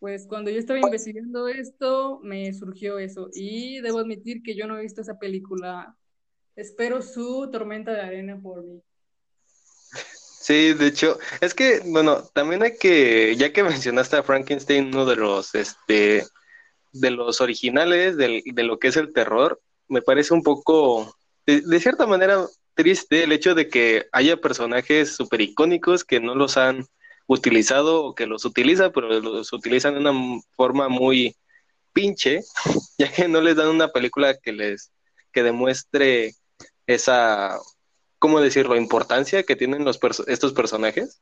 Pues 0.00 0.26
cuando 0.26 0.50
yo 0.50 0.58
estaba 0.58 0.78
investigando 0.78 1.46
esto, 1.46 2.20
me 2.22 2.54
surgió 2.54 2.98
eso. 2.98 3.28
Y 3.34 3.82
debo 3.82 3.98
admitir 3.98 4.42
que 4.42 4.56
yo 4.56 4.66
no 4.66 4.78
he 4.78 4.80
visto 4.80 5.02
esa 5.02 5.18
película. 5.18 5.94
Espero 6.56 7.02
su 7.02 7.50
tormenta 7.52 7.92
de 7.92 8.00
arena 8.00 8.40
por 8.40 8.64
mí. 8.64 8.82
Sí, 10.40 10.72
de 10.72 10.86
hecho, 10.86 11.18
es 11.42 11.52
que, 11.52 11.82
bueno, 11.84 12.22
también 12.32 12.62
hay 12.62 12.78
que, 12.78 13.36
ya 13.36 13.52
que 13.52 13.62
mencionaste 13.62 14.16
a 14.16 14.22
Frankenstein, 14.22 14.86
uno 14.86 15.04
de 15.04 15.16
los, 15.16 15.54
este, 15.54 16.24
de 16.92 17.10
los 17.10 17.42
originales 17.42 18.16
del, 18.16 18.42
de 18.44 18.62
lo 18.62 18.78
que 18.78 18.88
es 18.88 18.96
el 18.96 19.12
terror, 19.12 19.60
me 19.86 20.00
parece 20.00 20.32
un 20.32 20.42
poco, 20.42 21.14
de, 21.44 21.80
cierta 21.80 22.06
manera, 22.06 22.46
triste 22.74 23.24
el 23.24 23.32
hecho 23.32 23.54
de 23.54 23.68
que 23.68 24.06
haya 24.12 24.38
personajes 24.38 25.14
súper 25.14 25.42
icónicos 25.42 26.04
que 26.04 26.20
no 26.20 26.34
los 26.34 26.56
han 26.56 26.86
utilizado 27.32 28.04
o 28.04 28.14
que 28.14 28.26
los 28.26 28.44
utilizan, 28.44 28.90
pero 28.92 29.08
los 29.20 29.52
utilizan 29.52 29.94
de 29.94 30.00
una 30.00 30.40
forma 30.56 30.88
muy 30.88 31.36
pinche, 31.92 32.40
ya 32.98 33.10
que 33.12 33.28
no 33.28 33.40
les 33.40 33.56
dan 33.56 33.68
una 33.68 33.88
película 33.88 34.36
que 34.36 34.52
les, 34.52 34.92
que 35.32 35.42
demuestre 35.42 36.34
esa 36.86 37.58
¿cómo 38.18 38.40
decirlo?, 38.40 38.76
importancia 38.76 39.44
que 39.44 39.56
tienen 39.56 39.84
los 39.84 39.98
estos 40.26 40.52
personajes. 40.52 41.20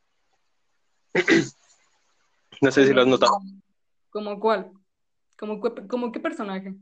no 2.61 2.73
sé 2.73 2.87
si 2.87 2.92
lo 2.92 3.03
has 3.03 3.07
notado. 3.07 3.38
¿Cómo 4.11 4.40
cuál? 4.40 4.73
¿Cómo, 5.38 6.12
qué 6.12 6.21
personaje? 6.21 6.75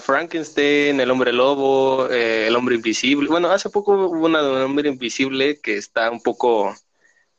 Frankenstein, 0.00 0.98
el 0.98 1.10
hombre 1.10 1.32
lobo, 1.32 2.08
eh, 2.08 2.46
el 2.46 2.56
hombre 2.56 2.76
invisible. 2.76 3.28
Bueno, 3.28 3.50
hace 3.50 3.68
poco 3.68 3.92
hubo 3.92 4.26
una 4.26 4.42
de 4.42 4.50
un 4.50 4.62
hombre 4.62 4.88
invisible 4.88 5.60
que 5.60 5.76
está 5.76 6.10
un 6.10 6.22
poco 6.22 6.74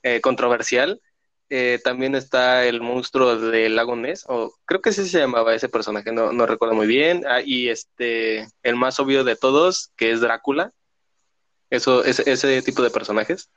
eh, 0.04 0.22
controversial. 0.22 1.02
Eh, 1.50 1.80
también 1.84 2.16
está 2.16 2.66
el 2.66 2.80
monstruo 2.80 3.38
del 3.38 3.76
lago 3.76 3.96
Ness, 3.98 4.24
o 4.30 4.54
creo 4.64 4.82
que 4.82 4.94
sí 4.94 5.06
se 5.06 5.20
llamaba 5.20 5.54
ese 5.54 5.68
personaje, 5.68 6.14
no, 6.14 6.32
no 6.32 6.46
recuerdo 6.46 6.76
muy 6.76 6.88
bien. 6.88 7.26
Ah, 7.28 7.42
y 7.44 7.68
este, 7.68 8.48
el 8.64 8.76
más 8.78 9.00
obvio 9.02 9.26
de 9.26 9.36
todos, 9.36 9.92
que 9.98 10.12
es 10.12 10.22
Drácula, 10.22 10.72
eso, 11.70 12.04
ese, 12.04 12.30
ese 12.30 12.62
tipo 12.62 12.82
de 12.84 12.90
personajes? 12.90 13.50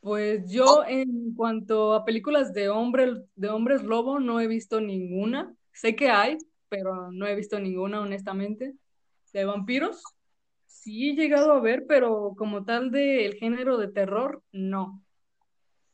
Pues 0.00 0.50
yo 0.50 0.84
en 0.86 1.34
cuanto 1.34 1.94
a 1.94 2.04
películas 2.04 2.52
de, 2.52 2.68
hombre, 2.68 3.22
de 3.36 3.48
hombres 3.48 3.82
lobo 3.82 4.18
no 4.18 4.40
he 4.40 4.46
visto 4.46 4.80
ninguna. 4.80 5.54
Sé 5.72 5.94
que 5.94 6.10
hay, 6.10 6.38
pero 6.68 7.12
no 7.12 7.26
he 7.26 7.34
visto 7.34 7.58
ninguna, 7.60 8.00
honestamente. 8.00 8.74
De 9.32 9.44
vampiros, 9.44 10.02
sí 10.82 11.10
he 11.10 11.14
llegado 11.14 11.52
a 11.52 11.60
ver, 11.60 11.84
pero 11.86 12.34
como 12.36 12.64
tal 12.64 12.90
del 12.90 13.34
género 13.34 13.78
de 13.78 13.88
terror, 13.88 14.42
no. 14.52 15.02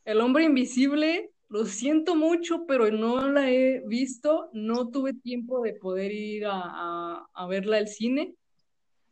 El 0.04 0.20
hombre 0.20 0.44
invisible, 0.44 1.30
lo 1.48 1.66
siento 1.66 2.16
mucho, 2.16 2.64
pero 2.66 2.90
no 2.90 3.28
la 3.28 3.50
he 3.50 3.82
visto. 3.86 4.48
No 4.52 4.88
tuve 4.88 5.14
tiempo 5.14 5.62
de 5.62 5.74
poder 5.74 6.12
ir 6.12 6.46
a, 6.46 6.60
a, 6.62 7.28
a 7.32 7.46
verla 7.46 7.76
al 7.78 7.88
cine 7.88 8.34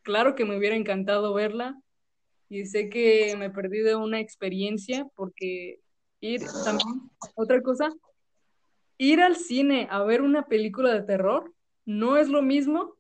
claro 0.07 0.37
que 0.37 0.45
me 0.45 0.57
hubiera 0.57 0.77
encantado 0.77 1.35
verla 1.35 1.77
y 2.49 2.65
sé 2.67 2.89
que 2.89 3.35
me 3.37 3.51
perdí 3.51 3.81
de 3.81 3.97
una 3.97 4.21
experiencia 4.21 5.05
porque 5.17 5.81
ir 6.21 6.43
también, 6.65 7.11
otra 7.35 7.61
cosa, 7.61 7.93
ir 8.99 9.21
al 9.21 9.35
cine 9.35 9.89
a 9.91 10.05
ver 10.05 10.23
una 10.23 10.47
película 10.47 10.95
de 10.95 11.03
terror 11.03 11.53
no 11.85 12.17
es 12.19 12.29
lo 12.29 12.41
mismo 12.41 12.95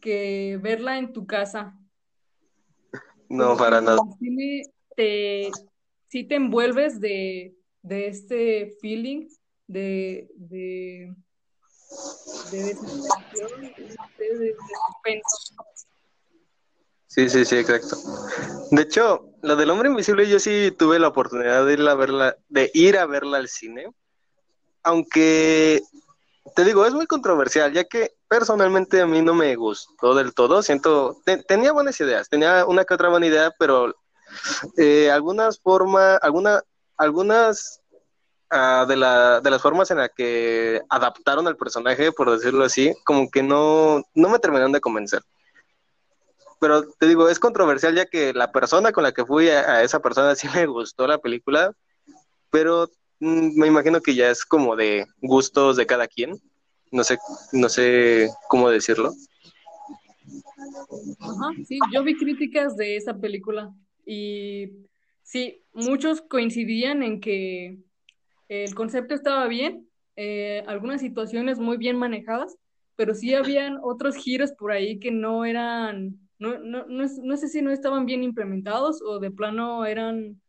que 0.00 0.56
verla 0.62 0.98
en 0.98 1.12
tu 1.12 1.26
casa. 1.26 1.76
No, 3.30 3.56
para 3.56 3.80
nada. 3.80 3.98
Te, 4.96 5.50
sí 6.08 6.24
te 6.24 6.34
envuelves 6.34 7.00
de, 7.00 7.54
de 7.80 8.08
este 8.08 8.76
feeling 8.82 9.28
de, 9.68 10.28
de, 10.34 11.14
de 12.50 12.62
desesperación, 12.64 13.60
de, 14.18 14.38
de, 14.38 15.22
Sí, 17.06 17.28
sí, 17.28 17.44
sí, 17.44 17.56
exacto. 17.56 17.96
De 18.72 18.82
hecho, 18.82 19.30
la 19.42 19.54
del 19.54 19.70
hombre 19.70 19.88
invisible 19.88 20.28
yo 20.28 20.38
sí 20.40 20.72
tuve 20.76 20.98
la 20.98 21.08
oportunidad 21.08 21.64
de 21.66 21.72
ir 21.72 21.80
a 21.88 21.94
verla, 21.94 22.36
de 22.48 22.70
ir 22.74 22.98
a 22.98 23.06
verla 23.06 23.38
al 23.38 23.48
cine, 23.48 23.86
aunque 24.82 25.82
te 26.54 26.64
digo, 26.64 26.86
es 26.86 26.92
muy 26.92 27.06
controversial, 27.06 27.72
ya 27.72 27.84
que 27.84 28.12
personalmente 28.28 29.00
a 29.00 29.06
mí 29.06 29.22
no 29.22 29.34
me 29.34 29.54
gustó 29.56 30.14
del 30.14 30.34
todo, 30.34 30.62
siento, 30.62 31.16
tenía 31.46 31.72
buenas 31.72 32.00
ideas, 32.00 32.28
tenía 32.28 32.64
una 32.66 32.84
que 32.84 32.94
otra 32.94 33.08
buena 33.08 33.26
idea, 33.26 33.52
pero 33.58 33.94
eh, 34.76 35.10
algunas 35.10 35.58
formas, 35.60 36.18
alguna, 36.22 36.62
algunas 36.96 37.80
uh, 38.52 38.86
de, 38.86 38.96
la, 38.96 39.40
de 39.40 39.50
las 39.50 39.62
formas 39.62 39.90
en 39.90 39.98
las 39.98 40.10
que 40.16 40.82
adaptaron 40.88 41.46
al 41.46 41.56
personaje, 41.56 42.12
por 42.12 42.30
decirlo 42.30 42.64
así, 42.64 42.94
como 43.04 43.30
que 43.30 43.42
no, 43.42 44.02
no 44.14 44.28
me 44.28 44.38
terminaron 44.38 44.72
de 44.72 44.80
convencer. 44.80 45.22
Pero 46.60 46.86
te 46.86 47.06
digo, 47.06 47.28
es 47.28 47.40
controversial 47.40 47.94
ya 47.94 48.06
que 48.06 48.34
la 48.34 48.52
persona 48.52 48.92
con 48.92 49.02
la 49.02 49.12
que 49.12 49.24
fui 49.24 49.48
a, 49.48 49.82
esa 49.82 50.00
persona 50.00 50.34
sí 50.34 50.48
me 50.54 50.66
gustó 50.66 51.06
la 51.06 51.18
película, 51.18 51.72
pero 52.50 52.88
me 53.20 53.66
imagino 53.66 54.00
que 54.00 54.14
ya 54.14 54.30
es 54.30 54.44
como 54.44 54.74
de 54.76 55.06
gustos 55.20 55.76
de 55.76 55.86
cada 55.86 56.08
quien. 56.08 56.40
No 56.90 57.04
sé, 57.04 57.18
no 57.52 57.68
sé 57.68 58.28
cómo 58.48 58.68
decirlo. 58.70 59.12
Ajá, 61.20 61.50
sí, 61.66 61.78
yo 61.92 62.02
vi 62.02 62.16
críticas 62.16 62.76
de 62.76 62.96
esa 62.96 63.16
película 63.18 63.72
y 64.04 64.70
sí, 65.22 65.62
muchos 65.72 66.20
coincidían 66.22 67.02
en 67.02 67.20
que 67.20 67.78
el 68.48 68.74
concepto 68.74 69.14
estaba 69.14 69.46
bien, 69.46 69.88
eh, 70.16 70.64
algunas 70.66 71.00
situaciones 71.00 71.58
muy 71.58 71.76
bien 71.76 71.96
manejadas, 71.96 72.56
pero 72.96 73.14
sí 73.14 73.34
habían 73.34 73.78
otros 73.82 74.16
giros 74.16 74.52
por 74.52 74.72
ahí 74.72 74.98
que 74.98 75.10
no 75.12 75.44
eran 75.44 76.18
no, 76.40 76.58
no, 76.58 76.86
no, 76.86 77.04
no 77.22 77.36
sé 77.36 77.48
si 77.48 77.62
no 77.62 77.70
estaban 77.70 78.06
bien 78.06 78.24
implementados 78.24 79.02
o 79.02 79.20
de 79.20 79.30
plano 79.30 79.84
eran 79.84 80.40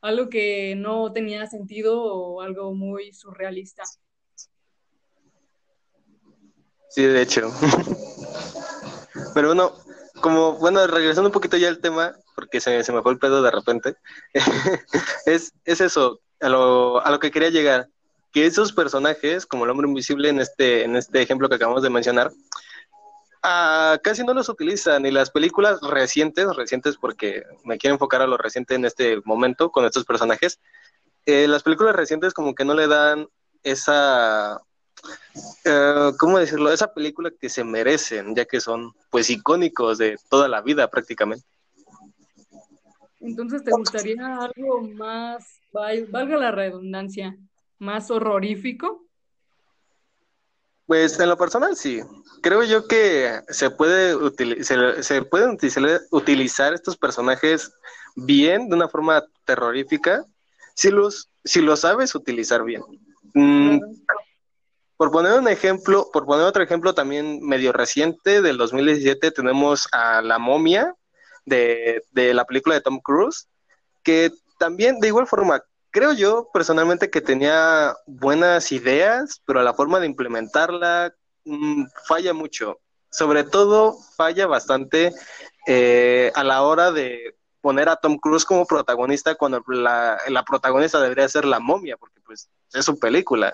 algo 0.00 0.28
que 0.28 0.74
no 0.76 1.12
tenía 1.12 1.46
sentido 1.46 2.02
o 2.02 2.40
algo 2.40 2.74
muy 2.74 3.12
surrealista. 3.12 3.82
Sí, 6.90 7.02
de 7.02 7.22
hecho. 7.22 7.52
Pero 9.34 9.48
bueno, 9.48 9.72
como, 10.20 10.54
bueno, 10.54 10.86
regresando 10.86 11.28
un 11.28 11.32
poquito 11.32 11.56
ya 11.56 11.68
al 11.68 11.80
tema, 11.80 12.16
porque 12.34 12.60
se, 12.60 12.82
se 12.82 12.92
me 12.92 13.02
fue 13.02 13.12
el 13.12 13.18
pedo 13.18 13.42
de 13.42 13.50
repente, 13.50 13.96
es, 15.26 15.52
es 15.64 15.80
eso, 15.80 16.20
a 16.40 16.48
lo, 16.48 17.04
a 17.04 17.10
lo 17.10 17.18
que 17.18 17.30
quería 17.30 17.50
llegar, 17.50 17.88
que 18.32 18.46
esos 18.46 18.72
personajes, 18.72 19.46
como 19.46 19.64
el 19.64 19.70
hombre 19.70 19.88
invisible 19.88 20.28
en 20.28 20.40
este, 20.40 20.84
en 20.84 20.96
este 20.96 21.22
ejemplo 21.22 21.48
que 21.48 21.56
acabamos 21.56 21.82
de 21.82 21.90
mencionar, 21.90 22.30
Ah, 23.42 23.98
casi 24.02 24.24
no 24.24 24.34
los 24.34 24.48
utilizan 24.48 25.06
y 25.06 25.12
las 25.12 25.30
películas 25.30 25.80
recientes, 25.80 26.56
recientes 26.56 26.96
porque 26.96 27.44
me 27.64 27.78
quiero 27.78 27.94
enfocar 27.94 28.20
a 28.20 28.26
lo 28.26 28.36
reciente 28.36 28.74
en 28.74 28.84
este 28.84 29.20
momento 29.24 29.70
con 29.70 29.84
estos 29.84 30.04
personajes, 30.04 30.60
eh, 31.24 31.46
las 31.46 31.62
películas 31.62 31.94
recientes 31.94 32.34
como 32.34 32.54
que 32.54 32.64
no 32.64 32.74
le 32.74 32.88
dan 32.88 33.28
esa, 33.62 34.60
eh, 35.64 36.10
¿cómo 36.18 36.38
decirlo? 36.38 36.72
Esa 36.72 36.92
película 36.92 37.30
que 37.30 37.48
se 37.48 37.62
merecen, 37.62 38.34
ya 38.34 38.44
que 38.44 38.60
son 38.60 38.92
pues 39.10 39.30
icónicos 39.30 39.98
de 39.98 40.18
toda 40.28 40.48
la 40.48 40.60
vida 40.60 40.88
prácticamente. 40.90 41.46
Entonces, 43.20 43.62
¿te 43.62 43.70
gustaría 43.72 44.38
algo 44.38 44.80
más, 44.82 45.60
valga 45.72 46.36
la 46.36 46.50
redundancia, 46.50 47.36
más 47.78 48.10
horrorífico? 48.10 49.07
Pues 50.88 51.20
en 51.20 51.28
lo 51.28 51.36
personal 51.36 51.76
sí. 51.76 52.00
Creo 52.40 52.62
yo 52.62 52.88
que 52.88 53.42
se 53.50 53.68
puede 53.68 54.16
se, 54.64 55.02
se, 55.02 55.20
pueden 55.20 55.58
utilizar, 56.10 56.72
estos 56.72 56.96
personajes 56.96 57.70
bien, 58.16 58.70
de 58.70 58.76
una 58.76 58.88
forma 58.88 59.22
terrorífica, 59.44 60.24
si 60.74 60.90
los, 60.90 61.28
si 61.44 61.60
lo 61.60 61.76
sabes 61.76 62.14
utilizar 62.14 62.64
bien. 62.64 62.80
Mm, 63.34 63.80
por 64.96 65.10
poner 65.10 65.38
un 65.38 65.48
ejemplo, 65.48 66.08
por 66.10 66.24
poner 66.24 66.46
otro 66.46 66.62
ejemplo 66.62 66.94
también 66.94 67.46
medio 67.46 67.74
reciente 67.74 68.40
del 68.40 68.56
2017, 68.56 69.30
tenemos 69.30 69.88
a 69.92 70.22
La 70.22 70.38
momia 70.38 70.94
de, 71.44 72.02
de 72.12 72.32
la 72.32 72.46
película 72.46 72.76
de 72.76 72.80
Tom 72.80 72.98
Cruise, 73.00 73.46
que 74.02 74.32
también 74.58 75.00
de 75.00 75.08
igual 75.08 75.26
forma 75.26 75.62
creo 75.90 76.12
yo 76.12 76.50
personalmente 76.52 77.10
que 77.10 77.20
tenía 77.20 77.94
buenas 78.06 78.72
ideas, 78.72 79.42
pero 79.44 79.62
la 79.62 79.74
forma 79.74 80.00
de 80.00 80.06
implementarla 80.06 81.14
mm, 81.44 81.84
falla 82.06 82.32
mucho. 82.34 82.80
Sobre 83.10 83.44
todo 83.44 83.96
falla 84.16 84.46
bastante 84.46 85.12
eh, 85.66 86.30
a 86.34 86.44
la 86.44 86.62
hora 86.62 86.92
de 86.92 87.36
poner 87.60 87.88
a 87.88 87.96
Tom 87.96 88.18
Cruise 88.18 88.44
como 88.44 88.66
protagonista 88.66 89.34
cuando 89.34 89.62
la, 89.66 90.18
protagonista 90.46 91.00
debería 91.00 91.28
ser 91.28 91.44
la 91.44 91.58
momia, 91.58 91.96
porque 91.96 92.20
pues 92.24 92.50
es 92.72 92.84
su 92.84 92.98
película. 92.98 93.52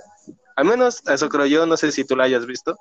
Al 0.56 0.66
menos 0.66 1.06
eso 1.08 1.28
creo 1.28 1.46
yo, 1.46 1.66
no 1.66 1.76
sé 1.76 1.92
si 1.92 2.04
tú 2.04 2.16
la 2.16 2.24
hayas 2.24 2.46
visto. 2.46 2.76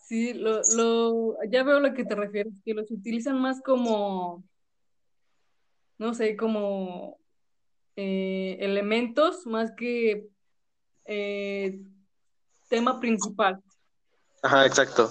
Sí, 0.00 0.34
lo, 0.34 0.60
lo, 0.76 1.36
ya 1.48 1.62
veo 1.62 1.76
a 1.76 1.80
lo 1.80 1.94
que 1.94 2.04
te 2.04 2.14
refieres, 2.14 2.52
que 2.64 2.74
los 2.74 2.90
utilizan 2.90 3.40
más 3.40 3.62
como, 3.62 4.44
no 5.98 6.12
sé, 6.12 6.36
como 6.36 7.21
eh, 7.96 8.56
elementos 8.60 9.46
más 9.46 9.72
que 9.72 10.28
eh, 11.04 11.80
tema 12.68 13.00
principal. 13.00 13.62
Ajá, 14.42 14.66
exacto. 14.66 15.10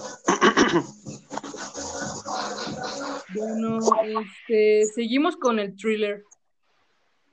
Bueno, 3.34 3.78
este, 4.04 4.84
seguimos 4.94 5.36
con 5.36 5.58
el 5.58 5.74
thriller. 5.76 6.22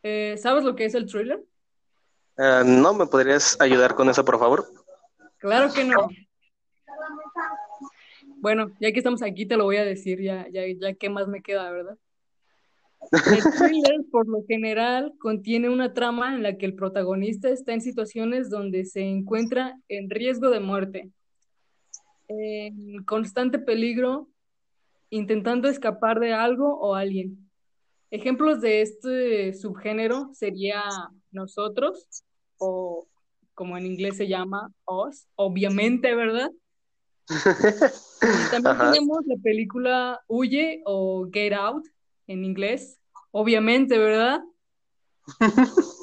Eh, 0.03 0.35
¿Sabes 0.41 0.63
lo 0.63 0.75
que 0.75 0.85
es 0.85 0.95
el 0.95 1.05
thriller? 1.05 1.43
no, 2.37 2.93
¿me 2.93 3.05
podrías 3.05 3.59
ayudar 3.59 3.95
con 3.95 4.09
eso, 4.09 4.23
por 4.23 4.39
favor? 4.39 4.65
Claro 5.39 5.73
que 5.73 5.83
no. 5.83 6.07
Bueno, 8.37 8.71
ya 8.79 8.93
que 8.93 8.99
estamos 8.99 9.21
aquí, 9.21 9.45
te 9.45 9.57
lo 9.57 9.65
voy 9.65 9.75
a 9.75 9.83
decir, 9.83 10.21
ya, 10.21 10.47
ya, 10.49 10.61
ya 10.79 10.93
qué 10.93 11.09
más 11.09 11.27
me 11.27 11.41
queda, 11.41 11.69
¿verdad? 11.69 11.97
El 13.11 13.43
thriller, 13.57 14.01
por 14.11 14.27
lo 14.27 14.43
general, 14.45 15.13
contiene 15.19 15.69
una 15.69 15.93
trama 15.93 16.35
en 16.35 16.43
la 16.43 16.57
que 16.57 16.65
el 16.65 16.75
protagonista 16.75 17.49
está 17.49 17.73
en 17.73 17.81
situaciones 17.81 18.49
donde 18.49 18.85
se 18.85 19.01
encuentra 19.01 19.79
en 19.87 20.09
riesgo 20.09 20.49
de 20.49 20.59
muerte, 20.59 21.09
en 22.27 23.03
constante 23.05 23.57
peligro, 23.57 24.29
intentando 25.09 25.69
escapar 25.69 26.19
de 26.19 26.33
algo 26.33 26.77
o 26.79 26.95
alguien. 26.95 27.49
Ejemplos 28.11 28.61
de 28.61 28.81
este 28.81 29.53
subgénero 29.53 30.31
sería 30.33 30.83
nosotros, 31.31 32.23
o 32.57 33.07
como 33.53 33.77
en 33.77 33.85
inglés 33.85 34.17
se 34.17 34.27
llama, 34.27 34.71
Us, 34.85 35.27
obviamente, 35.35 36.13
¿verdad? 36.15 36.51
Y 37.29 38.51
también 38.51 38.77
tenemos 38.93 39.25
la 39.25 39.35
película 39.41 40.21
Huye 40.27 40.81
o 40.85 41.27
Get 41.31 41.53
Out, 41.53 41.85
en 42.29 42.45
inglés, 42.45 42.99
obviamente, 43.31 43.97
¿verdad? 43.97 44.41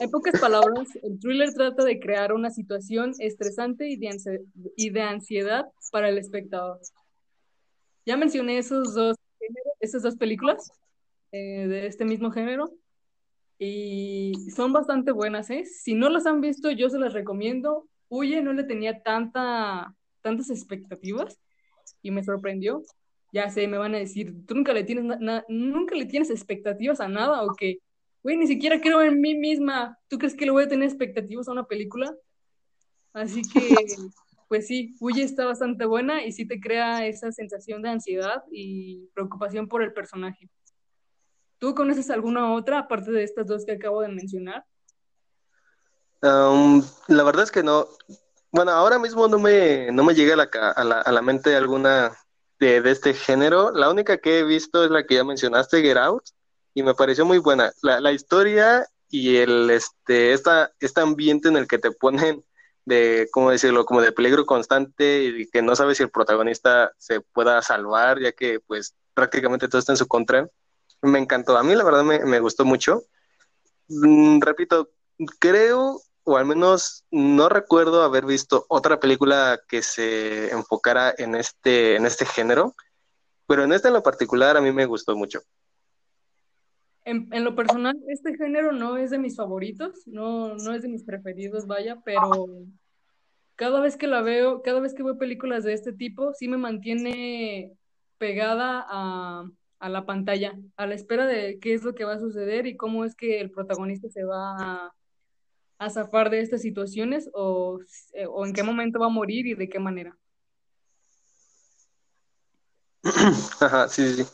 En 0.00 0.12
pocas 0.12 0.40
palabras, 0.40 0.88
el 1.02 1.18
thriller 1.18 1.52
trata 1.52 1.82
de 1.82 1.98
crear 1.98 2.32
una 2.32 2.50
situación 2.50 3.14
estresante 3.18 3.88
y 3.88 3.96
de, 3.96 5.02
ansiedad 5.02 5.66
para 5.90 6.08
el 6.08 6.18
espectador. 6.18 6.78
Ya 8.06 8.16
mencioné 8.16 8.58
esos 8.58 8.94
dos 8.94 9.16
esas 9.80 10.02
dos 10.02 10.14
películas 10.14 10.70
eh, 11.32 11.66
de 11.66 11.86
este 11.88 12.04
mismo 12.04 12.30
género 12.30 12.70
y 13.58 14.34
son 14.54 14.72
bastante 14.72 15.10
buenas, 15.10 15.50
¿eh? 15.50 15.64
Si 15.64 15.94
no 15.94 16.08
las 16.10 16.26
han 16.26 16.40
visto, 16.40 16.70
yo 16.70 16.90
se 16.90 16.98
las 17.00 17.12
recomiendo. 17.12 17.88
Huye 18.08 18.40
no 18.40 18.52
le 18.52 18.62
tenía 18.62 19.02
tanta, 19.02 19.96
tantas 20.22 20.48
expectativas 20.50 21.40
y 22.02 22.12
me 22.12 22.22
sorprendió 22.22 22.82
ya 23.32 23.50
sé, 23.50 23.66
me 23.68 23.78
van 23.78 23.94
a 23.94 23.98
decir, 23.98 24.34
tú 24.46 24.54
nunca 24.54 24.72
le 24.72 24.84
tienes, 24.84 25.18
nunca 25.48 25.94
le 25.94 26.06
tienes 26.06 26.30
expectativas 26.30 27.00
a 27.00 27.08
nada 27.08 27.42
o 27.42 27.54
que, 27.54 27.78
güey, 28.22 28.36
ni 28.36 28.46
siquiera 28.46 28.80
creo 28.80 29.02
en 29.02 29.20
mí 29.20 29.34
misma. 29.34 29.98
¿Tú 30.08 30.18
crees 30.18 30.34
que 30.34 30.46
le 30.46 30.50
voy 30.50 30.64
a 30.64 30.68
tener 30.68 30.88
expectativas 30.88 31.48
a 31.48 31.52
una 31.52 31.66
película? 31.66 32.14
Así 33.12 33.42
que, 33.42 33.60
pues 34.48 34.66
sí, 34.66 34.94
Huye 35.00 35.22
está 35.22 35.44
bastante 35.44 35.84
buena 35.84 36.24
y 36.24 36.32
sí 36.32 36.46
te 36.46 36.60
crea 36.60 37.06
esa 37.06 37.30
sensación 37.32 37.82
de 37.82 37.90
ansiedad 37.90 38.44
y 38.50 39.08
preocupación 39.14 39.68
por 39.68 39.82
el 39.82 39.92
personaje. 39.92 40.48
¿Tú 41.58 41.74
conoces 41.74 42.08
alguna 42.10 42.54
otra 42.54 42.78
aparte 42.78 43.10
de 43.10 43.24
estas 43.24 43.46
dos 43.46 43.64
que 43.66 43.72
acabo 43.72 44.00
de 44.00 44.08
mencionar? 44.08 44.64
Um, 46.22 46.82
la 47.08 47.24
verdad 47.24 47.44
es 47.44 47.50
que 47.50 47.62
no. 47.62 47.86
Bueno, 48.50 48.70
ahora 48.70 48.98
mismo 48.98 49.28
no 49.28 49.38
me, 49.38 49.92
no 49.92 50.02
me 50.04 50.14
llega 50.14 50.34
a 50.34 50.36
la, 50.36 50.44
a 50.44 50.84
la, 50.84 51.00
a 51.00 51.12
la 51.12 51.20
mente 51.20 51.54
alguna 51.54 52.16
de, 52.58 52.82
este 52.90 53.14
género. 53.14 53.70
La 53.70 53.90
única 53.90 54.18
que 54.18 54.40
he 54.40 54.44
visto 54.44 54.84
es 54.84 54.90
la 54.90 55.04
que 55.04 55.16
ya 55.16 55.24
mencionaste, 55.24 55.82
Get 55.82 55.96
Out, 55.96 56.24
y 56.74 56.82
me 56.82 56.94
pareció 56.94 57.24
muy 57.24 57.38
buena. 57.38 57.72
La, 57.82 58.00
la 58.00 58.12
historia 58.12 58.86
y 59.10 59.36
el 59.36 59.70
este 59.70 60.32
esta, 60.32 60.72
este 60.80 61.00
ambiente 61.00 61.48
en 61.48 61.56
el 61.56 61.66
que 61.66 61.78
te 61.78 61.90
ponen 61.90 62.44
de, 62.84 63.28
¿cómo 63.32 63.50
decirlo?, 63.50 63.84
como 63.84 64.00
de 64.00 64.12
peligro 64.12 64.46
constante 64.46 65.24
y 65.24 65.46
que 65.48 65.62
no 65.62 65.76
sabes 65.76 65.98
si 65.98 66.02
el 66.02 66.10
protagonista 66.10 66.92
se 66.96 67.20
pueda 67.20 67.60
salvar, 67.62 68.20
ya 68.20 68.32
que 68.32 68.60
pues 68.60 68.94
prácticamente 69.14 69.68
todo 69.68 69.78
está 69.78 69.92
en 69.92 69.98
su 69.98 70.08
contra. 70.08 70.48
me 71.02 71.18
encantó. 71.18 71.56
A 71.58 71.62
mí 71.62 71.74
la 71.74 71.84
verdad 71.84 72.04
me, 72.04 72.20
me 72.24 72.40
gustó 72.40 72.64
mucho. 72.64 73.04
Mm, 73.88 74.40
repito, 74.40 74.90
creo, 75.38 76.00
o 76.28 76.36
al 76.36 76.44
menos 76.44 77.06
no 77.10 77.48
recuerdo 77.48 78.02
haber 78.02 78.26
visto 78.26 78.66
otra 78.68 79.00
película 79.00 79.58
que 79.66 79.80
se 79.80 80.50
enfocara 80.50 81.14
en 81.16 81.34
este, 81.34 81.96
en 81.96 82.04
este 82.04 82.26
género, 82.26 82.74
pero 83.46 83.64
en 83.64 83.72
este 83.72 83.88
en 83.88 83.94
lo 83.94 84.02
particular 84.02 84.54
a 84.58 84.60
mí 84.60 84.70
me 84.70 84.84
gustó 84.84 85.16
mucho. 85.16 85.40
En, 87.06 87.32
en, 87.32 87.44
lo 87.44 87.56
personal, 87.56 87.96
este 88.08 88.36
género 88.36 88.72
no 88.72 88.98
es 88.98 89.10
de 89.10 89.16
mis 89.16 89.36
favoritos, 89.36 90.06
no, 90.06 90.54
no 90.56 90.74
es 90.74 90.82
de 90.82 90.88
mis 90.88 91.02
preferidos, 91.02 91.66
vaya, 91.66 91.96
pero 92.04 92.46
cada 93.56 93.80
vez 93.80 93.96
que 93.96 94.06
la 94.06 94.20
veo, 94.20 94.60
cada 94.60 94.80
vez 94.80 94.92
que 94.92 95.02
veo 95.02 95.16
películas 95.16 95.64
de 95.64 95.72
este 95.72 95.94
tipo, 95.94 96.34
sí 96.34 96.46
me 96.46 96.58
mantiene 96.58 97.72
pegada 98.18 98.84
a, 98.86 99.48
a 99.78 99.88
la 99.88 100.04
pantalla, 100.04 100.58
a 100.76 100.86
la 100.86 100.94
espera 100.94 101.26
de 101.26 101.58
qué 101.58 101.72
es 101.72 101.84
lo 101.84 101.94
que 101.94 102.04
va 102.04 102.12
a 102.12 102.20
suceder 102.20 102.66
y 102.66 102.76
cómo 102.76 103.06
es 103.06 103.14
que 103.14 103.40
el 103.40 103.50
protagonista 103.50 104.10
se 104.10 104.24
va 104.24 104.56
a, 104.58 104.92
a 105.78 105.90
zafar 105.90 106.30
de 106.30 106.40
estas 106.40 106.62
situaciones 106.62 107.30
o, 107.32 107.78
eh, 108.12 108.26
o 108.26 108.44
en 108.46 108.52
qué 108.52 108.62
momento 108.62 108.98
va 108.98 109.06
a 109.06 109.10
morir 109.10 109.46
y 109.46 109.54
de 109.54 109.68
qué 109.68 109.78
manera. 109.78 110.16
Ajá, 113.60 113.88
sí, 113.88 114.14
sí. 114.14 114.26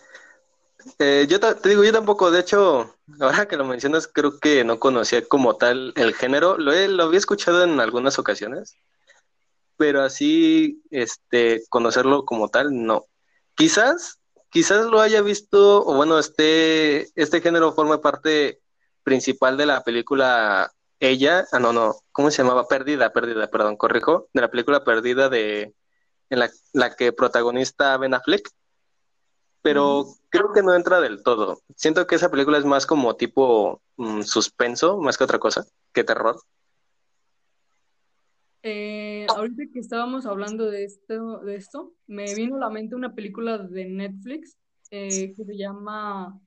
Eh, 0.98 1.26
yo 1.28 1.40
te, 1.40 1.68
digo, 1.68 1.82
yo 1.84 1.92
tampoco, 1.92 2.30
de 2.30 2.40
hecho, 2.40 2.94
ahora 3.20 3.46
que 3.46 3.56
lo 3.56 3.64
mencionas, 3.64 4.06
creo 4.06 4.38
que 4.38 4.64
no 4.64 4.78
conocía 4.78 5.26
como 5.26 5.56
tal 5.56 5.92
el 5.96 6.14
género, 6.14 6.58
lo, 6.58 6.72
he, 6.72 6.88
lo 6.88 7.04
había 7.04 7.18
escuchado 7.18 7.64
en 7.64 7.80
algunas 7.80 8.18
ocasiones, 8.18 8.76
pero 9.76 10.02
así, 10.02 10.82
este, 10.90 11.62
conocerlo 11.70 12.24
como 12.24 12.48
tal, 12.48 12.84
no. 12.84 13.06
Quizás 13.54 14.20
quizás 14.54 14.86
lo 14.86 15.00
haya 15.00 15.20
visto, 15.20 15.84
o 15.84 15.96
bueno, 15.96 16.16
este, 16.16 17.08
este 17.20 17.40
género 17.40 17.72
forma 17.72 18.00
parte 18.00 18.60
principal 19.02 19.56
de 19.56 19.66
la 19.66 19.82
película 19.82 20.72
Ella, 21.06 21.44
ah, 21.52 21.58
no, 21.58 21.74
no, 21.74 21.96
¿cómo 22.12 22.30
se 22.30 22.42
llamaba? 22.42 22.66
Perdida, 22.66 23.12
Perdida, 23.12 23.50
perdón, 23.50 23.76
corrijo, 23.76 24.30
de 24.32 24.40
la 24.40 24.50
película 24.50 24.84
Perdida 24.84 25.28
de, 25.28 25.74
en 26.30 26.38
la, 26.38 26.48
la 26.72 26.96
que 26.96 27.12
protagonista 27.12 27.98
Ben 27.98 28.14
Affleck, 28.14 28.48
pero 29.60 30.06
creo 30.30 30.54
que 30.54 30.62
no 30.62 30.74
entra 30.74 31.02
del 31.02 31.22
todo. 31.22 31.60
Siento 31.76 32.06
que 32.06 32.14
esa 32.14 32.30
película 32.30 32.56
es 32.56 32.64
más 32.64 32.86
como 32.86 33.16
tipo 33.16 33.82
mm, 33.98 34.22
suspenso, 34.22 34.98
más 34.98 35.18
que 35.18 35.24
otra 35.24 35.38
cosa, 35.38 35.66
que 35.92 36.04
terror. 36.04 36.40
Eh, 38.62 39.26
ahorita 39.28 39.64
que 39.74 39.80
estábamos 39.80 40.24
hablando 40.24 40.70
de 40.70 40.84
esto, 40.84 41.40
de 41.40 41.56
esto, 41.56 41.92
me 42.06 42.34
vino 42.34 42.56
a 42.56 42.60
la 42.60 42.70
mente 42.70 42.94
una 42.94 43.14
película 43.14 43.58
de 43.58 43.84
Netflix 43.84 44.56
eh, 44.90 45.34
que 45.36 45.44
se 45.44 45.54
llama, 45.54 46.40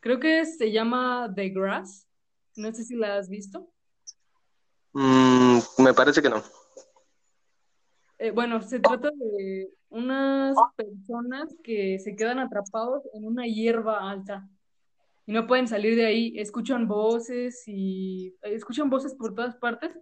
creo 0.00 0.18
que 0.18 0.44
se 0.44 0.72
llama 0.72 1.32
The 1.36 1.50
Grass. 1.50 2.08
No 2.56 2.72
sé 2.72 2.82
si 2.82 2.96
la 2.96 3.18
has 3.18 3.28
visto. 3.28 3.70
Mm, 4.98 5.58
me 5.78 5.92
parece 5.92 6.22
que 6.22 6.30
no. 6.30 6.42
Eh, 8.18 8.30
bueno, 8.30 8.62
se 8.62 8.80
trata 8.80 9.10
de 9.10 9.68
unas 9.90 10.56
personas 10.74 11.54
que 11.62 11.98
se 11.98 12.16
quedan 12.16 12.38
atrapados 12.38 13.02
en 13.12 13.26
una 13.26 13.44
hierba 13.46 14.10
alta 14.10 14.48
y 15.26 15.32
no 15.32 15.46
pueden 15.46 15.68
salir 15.68 15.96
de 15.96 16.06
ahí. 16.06 16.32
Escuchan 16.38 16.88
voces 16.88 17.62
y 17.66 18.34
escuchan 18.42 18.88
voces 18.88 19.14
por 19.14 19.34
todas 19.34 19.56
partes 19.56 19.92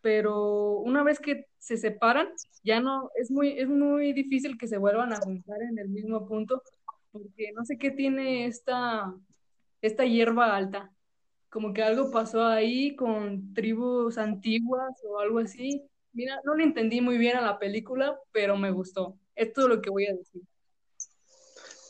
pero 0.00 0.78
una 0.78 1.02
vez 1.02 1.18
que 1.18 1.46
se 1.58 1.76
separan, 1.76 2.28
ya 2.62 2.80
no, 2.80 3.10
es 3.16 3.30
muy, 3.30 3.58
es 3.58 3.68
muy 3.68 4.12
difícil 4.12 4.56
que 4.56 4.68
se 4.68 4.78
vuelvan 4.78 5.12
a 5.12 5.20
juntar 5.20 5.60
en 5.62 5.78
el 5.78 5.88
mismo 5.88 6.26
punto, 6.26 6.62
porque 7.10 7.52
no 7.54 7.64
sé 7.64 7.78
qué 7.78 7.90
tiene 7.90 8.46
esta, 8.46 9.12
esta 9.82 10.04
hierba 10.04 10.56
alta, 10.56 10.92
como 11.50 11.72
que 11.72 11.82
algo 11.82 12.10
pasó 12.10 12.44
ahí 12.44 12.94
con 12.94 13.54
tribus 13.54 14.18
antiguas 14.18 14.94
o 15.04 15.18
algo 15.18 15.38
así. 15.38 15.82
Mira, 16.12 16.40
no 16.44 16.54
le 16.54 16.64
entendí 16.64 17.00
muy 17.00 17.18
bien 17.18 17.36
a 17.36 17.40
la 17.40 17.58
película, 17.58 18.18
pero 18.32 18.56
me 18.56 18.70
gustó. 18.70 19.18
Es 19.34 19.52
todo 19.52 19.68
lo 19.68 19.80
que 19.80 19.90
voy 19.90 20.06
a 20.06 20.14
decir. 20.14 20.42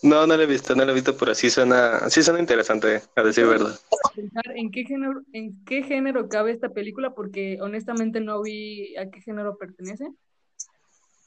No, 0.02 0.26
no 0.26 0.36
lo 0.36 0.42
he 0.42 0.46
visto, 0.46 0.76
no 0.76 0.84
lo 0.84 0.92
he 0.92 0.94
visto, 0.94 1.16
pero 1.16 1.34
sí 1.34 1.50
suena, 1.50 2.08
sí 2.08 2.22
suena 2.22 2.38
interesante, 2.38 3.02
a 3.16 3.22
decir 3.22 3.46
verdad. 3.46 3.76
Pensar 4.14 4.56
en 4.56 4.70
qué 4.70 4.84
género, 4.84 5.22
en 5.32 5.64
qué 5.64 5.82
género 5.82 6.28
cabe 6.28 6.52
esta 6.52 6.68
película, 6.68 7.14
porque 7.14 7.58
honestamente 7.60 8.20
no 8.20 8.40
vi 8.42 8.96
a 8.96 9.10
qué 9.10 9.20
género 9.20 9.56
pertenece. 9.58 10.06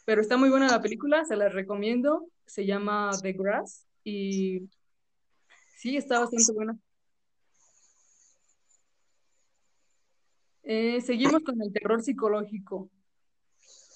Pero 0.05 0.21
está 0.21 0.37
muy 0.37 0.49
buena 0.49 0.69
la 0.69 0.81
película, 0.81 1.25
se 1.25 1.35
la 1.35 1.49
recomiendo. 1.49 2.27
Se 2.45 2.65
llama 2.65 3.11
The 3.21 3.33
Grass 3.33 3.87
y 4.03 4.69
sí, 5.77 5.97
está 5.97 6.19
bastante 6.19 6.51
buena. 6.53 6.77
Eh, 10.73 11.01
seguimos 11.01 11.43
con 11.43 11.61
el 11.61 11.73
terror 11.73 12.01
psicológico. 12.01 12.89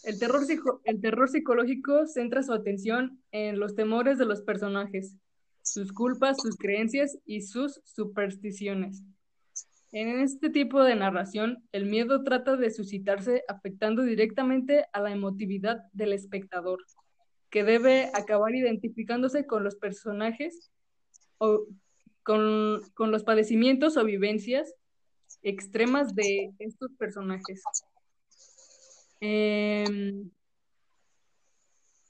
El 0.04 0.20
terror, 0.20 0.42
el 0.84 1.00
terror 1.00 1.30
psicológico 1.30 2.06
centra 2.06 2.44
su 2.44 2.52
atención 2.52 3.24
en 3.32 3.62
los 3.62 3.76
temores 3.76 4.18
de 4.18 4.26
los 4.26 4.42
personajes, 4.42 5.16
sus 5.62 5.94
culpas, 5.94 6.36
sus 6.42 6.58
creencias 6.58 7.18
y 7.26 7.44
sus 7.44 7.80
supersticiones. 7.86 9.04
En 9.94 10.20
este 10.20 10.50
tipo 10.50 10.84
de 10.84 10.98
narración, 10.98 11.64
el 11.72 11.86
miedo 11.86 12.26
trata 12.26 12.58
de 12.58 12.70
suscitarse 12.70 13.46
afectando 13.48 14.04
directamente 14.04 14.84
a 14.92 15.00
la 15.00 15.14
emotividad 15.14 15.78
del 15.94 16.12
espectador, 16.12 16.84
que 17.52 17.64
debe 17.64 18.12
acabar 18.14 18.54
identificándose 18.54 19.46
con 19.46 19.64
los 19.64 19.78
personajes 19.78 20.74
o 21.38 21.68
con, 22.22 22.82
con 22.96 23.12
los 23.12 23.24
padecimientos 23.24 23.96
o 23.96 24.04
vivencias 24.04 24.76
extremas 25.46 26.16
de 26.16 26.52
estos 26.58 26.92
personajes. 26.98 27.62
Em, 29.22 30.30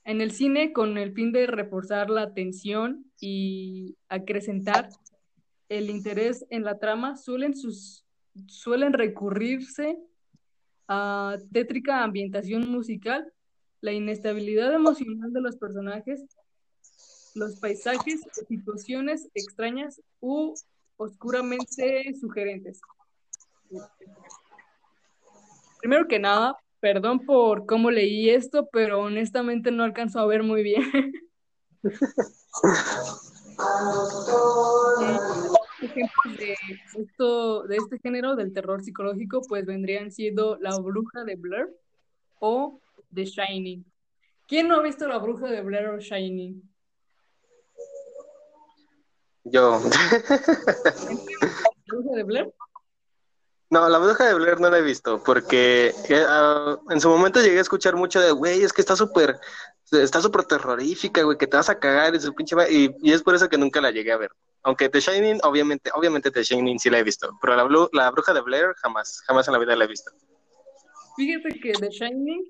en 0.04 0.20
el 0.20 0.32
cine, 0.32 0.72
con 0.72 0.96
el 0.96 1.12
fin 1.12 1.32
de 1.32 1.46
reforzar 1.46 2.08
la 2.08 2.22
atención 2.22 3.04
y 3.20 3.96
acrecentar 4.08 4.88
el 5.68 5.90
interés 5.90 6.46
en 6.48 6.64
la 6.64 6.78
trama, 6.78 7.16
suelen, 7.16 7.52
suelen 8.46 8.92
recurrirse 8.94 9.98
a 10.88 11.36
tétrica 11.52 12.02
ambientación 12.04 12.70
musical, 12.70 13.30
la 13.82 13.92
inestabilidad 13.92 14.72
emocional 14.72 15.32
de 15.32 15.40
los 15.42 15.56
personajes, 15.58 16.24
los 17.34 17.60
paisajes, 17.60 18.20
situaciones 18.48 19.28
extrañas 19.34 20.00
u 20.20 20.54
oscuramente 20.96 22.14
sugerentes. 22.18 22.80
Primero 25.80 26.08
que 26.08 26.18
nada, 26.18 26.56
Perdón 26.80 27.26
por 27.26 27.66
cómo 27.66 27.90
leí 27.90 28.30
esto, 28.30 28.68
pero 28.70 29.00
honestamente 29.00 29.70
no 29.70 29.82
alcanzo 29.82 30.20
a 30.20 30.26
ver 30.26 30.42
muy 30.42 30.62
bien. 30.62 31.12
ejemplos 35.80 36.36
de, 36.38 36.54
esto, 36.96 37.62
de 37.64 37.76
este 37.76 37.98
género 37.98 38.36
del 38.36 38.52
terror 38.52 38.84
psicológico, 38.84 39.40
pues 39.48 39.64
vendrían 39.64 40.12
siendo 40.12 40.58
La 40.60 40.76
Bruja 40.78 41.24
de 41.24 41.36
Blair 41.36 41.74
o 42.40 42.78
The 43.14 43.24
Shining. 43.24 43.82
¿Quién 44.46 44.68
no 44.68 44.76
ha 44.76 44.82
visto 44.82 45.08
La 45.08 45.16
Bruja 45.18 45.48
de 45.48 45.62
Blair 45.62 45.88
o 45.88 45.98
Shining? 45.98 46.62
Yo. 49.44 49.80
¿La 49.80 49.88
Bruja 51.86 52.10
de 52.14 52.22
Blair? 52.22 52.52
No, 53.68 53.88
la 53.88 53.98
bruja 53.98 54.26
de 54.26 54.34
Blair 54.34 54.60
no 54.60 54.70
la 54.70 54.78
he 54.78 54.82
visto, 54.82 55.22
porque 55.24 55.92
uh, 56.08 56.92
en 56.92 57.00
su 57.00 57.08
momento 57.08 57.40
llegué 57.40 57.58
a 57.58 57.62
escuchar 57.62 57.96
mucho 57.96 58.20
de, 58.20 58.30
güey, 58.30 58.62
es 58.62 58.72
que 58.72 58.80
está 58.80 58.94
súper, 58.94 59.40
está 59.90 60.20
súper 60.20 60.44
terrorífica, 60.44 61.22
güey, 61.22 61.36
que 61.36 61.48
te 61.48 61.56
vas 61.56 61.68
a 61.68 61.78
cagar 61.78 62.14
y 62.14 62.20
su 62.20 62.32
pinche 62.32 62.54
y, 62.70 62.94
y, 63.02 63.12
es 63.12 63.22
por 63.22 63.34
eso 63.34 63.48
que 63.48 63.58
nunca 63.58 63.80
la 63.80 63.90
llegué 63.90 64.12
a 64.12 64.18
ver. 64.18 64.30
Aunque 64.62 64.88
The 64.88 65.00
Shining, 65.00 65.40
obviamente, 65.42 65.90
obviamente 65.94 66.30
The 66.30 66.44
Shining 66.44 66.78
sí 66.78 66.90
la 66.90 67.00
he 67.00 67.02
visto, 67.02 67.36
pero 67.40 67.56
la, 67.56 67.88
la 67.92 68.10
bruja 68.10 68.32
de 68.32 68.40
Blair 68.40 68.74
jamás, 68.76 69.20
jamás 69.26 69.48
en 69.48 69.54
la 69.54 69.58
vida 69.58 69.74
la 69.74 69.84
he 69.84 69.88
visto. 69.88 70.12
Fíjate 71.16 71.58
que 71.60 71.72
The 71.72 71.88
Shining 71.88 72.44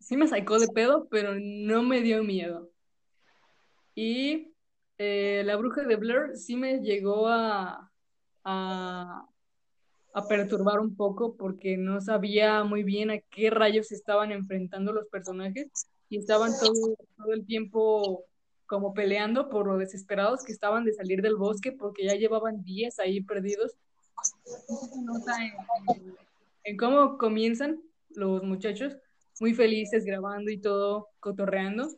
sí 0.00 0.16
me 0.16 0.26
sacó 0.26 0.58
de 0.58 0.68
pedo, 0.68 1.06
pero 1.10 1.34
no 1.38 1.82
me 1.82 2.00
dio 2.00 2.22
miedo. 2.22 2.70
Y 3.94 4.54
eh, 4.98 5.42
la 5.44 5.56
bruja 5.56 5.82
de 5.82 5.96
Blair 5.96 6.36
sí 6.36 6.56
me 6.56 6.78
llegó 6.78 7.28
a, 7.28 7.90
a, 8.44 9.26
a 10.14 10.26
perturbar 10.28 10.80
un 10.80 10.94
poco 10.94 11.36
porque 11.36 11.76
no 11.76 12.00
sabía 12.00 12.64
muy 12.64 12.82
bien 12.82 13.10
a 13.10 13.18
qué 13.18 13.50
rayos 13.50 13.92
estaban 13.92 14.30
enfrentando 14.30 14.92
los 14.92 15.06
personajes 15.08 15.88
y 16.08 16.18
estaban 16.18 16.52
todo, 16.60 16.96
todo 17.16 17.32
el 17.32 17.46
tiempo 17.46 18.24
como 18.66 18.92
peleando 18.94 19.48
por 19.48 19.66
lo 19.66 19.78
desesperados 19.78 20.44
que 20.44 20.52
estaban 20.52 20.84
de 20.84 20.92
salir 20.92 21.22
del 21.22 21.36
bosque 21.36 21.72
porque 21.72 22.04
ya 22.04 22.14
llevaban 22.14 22.62
días 22.62 22.98
ahí 22.98 23.22
perdidos. 23.22 23.74
En 26.64 26.76
cómo 26.76 27.16
comienzan 27.16 27.80
los 28.10 28.42
muchachos 28.42 28.96
muy 29.40 29.54
felices 29.54 30.04
grabando 30.04 30.50
y 30.50 30.58
todo, 30.58 31.08
cotorreando. 31.20 31.88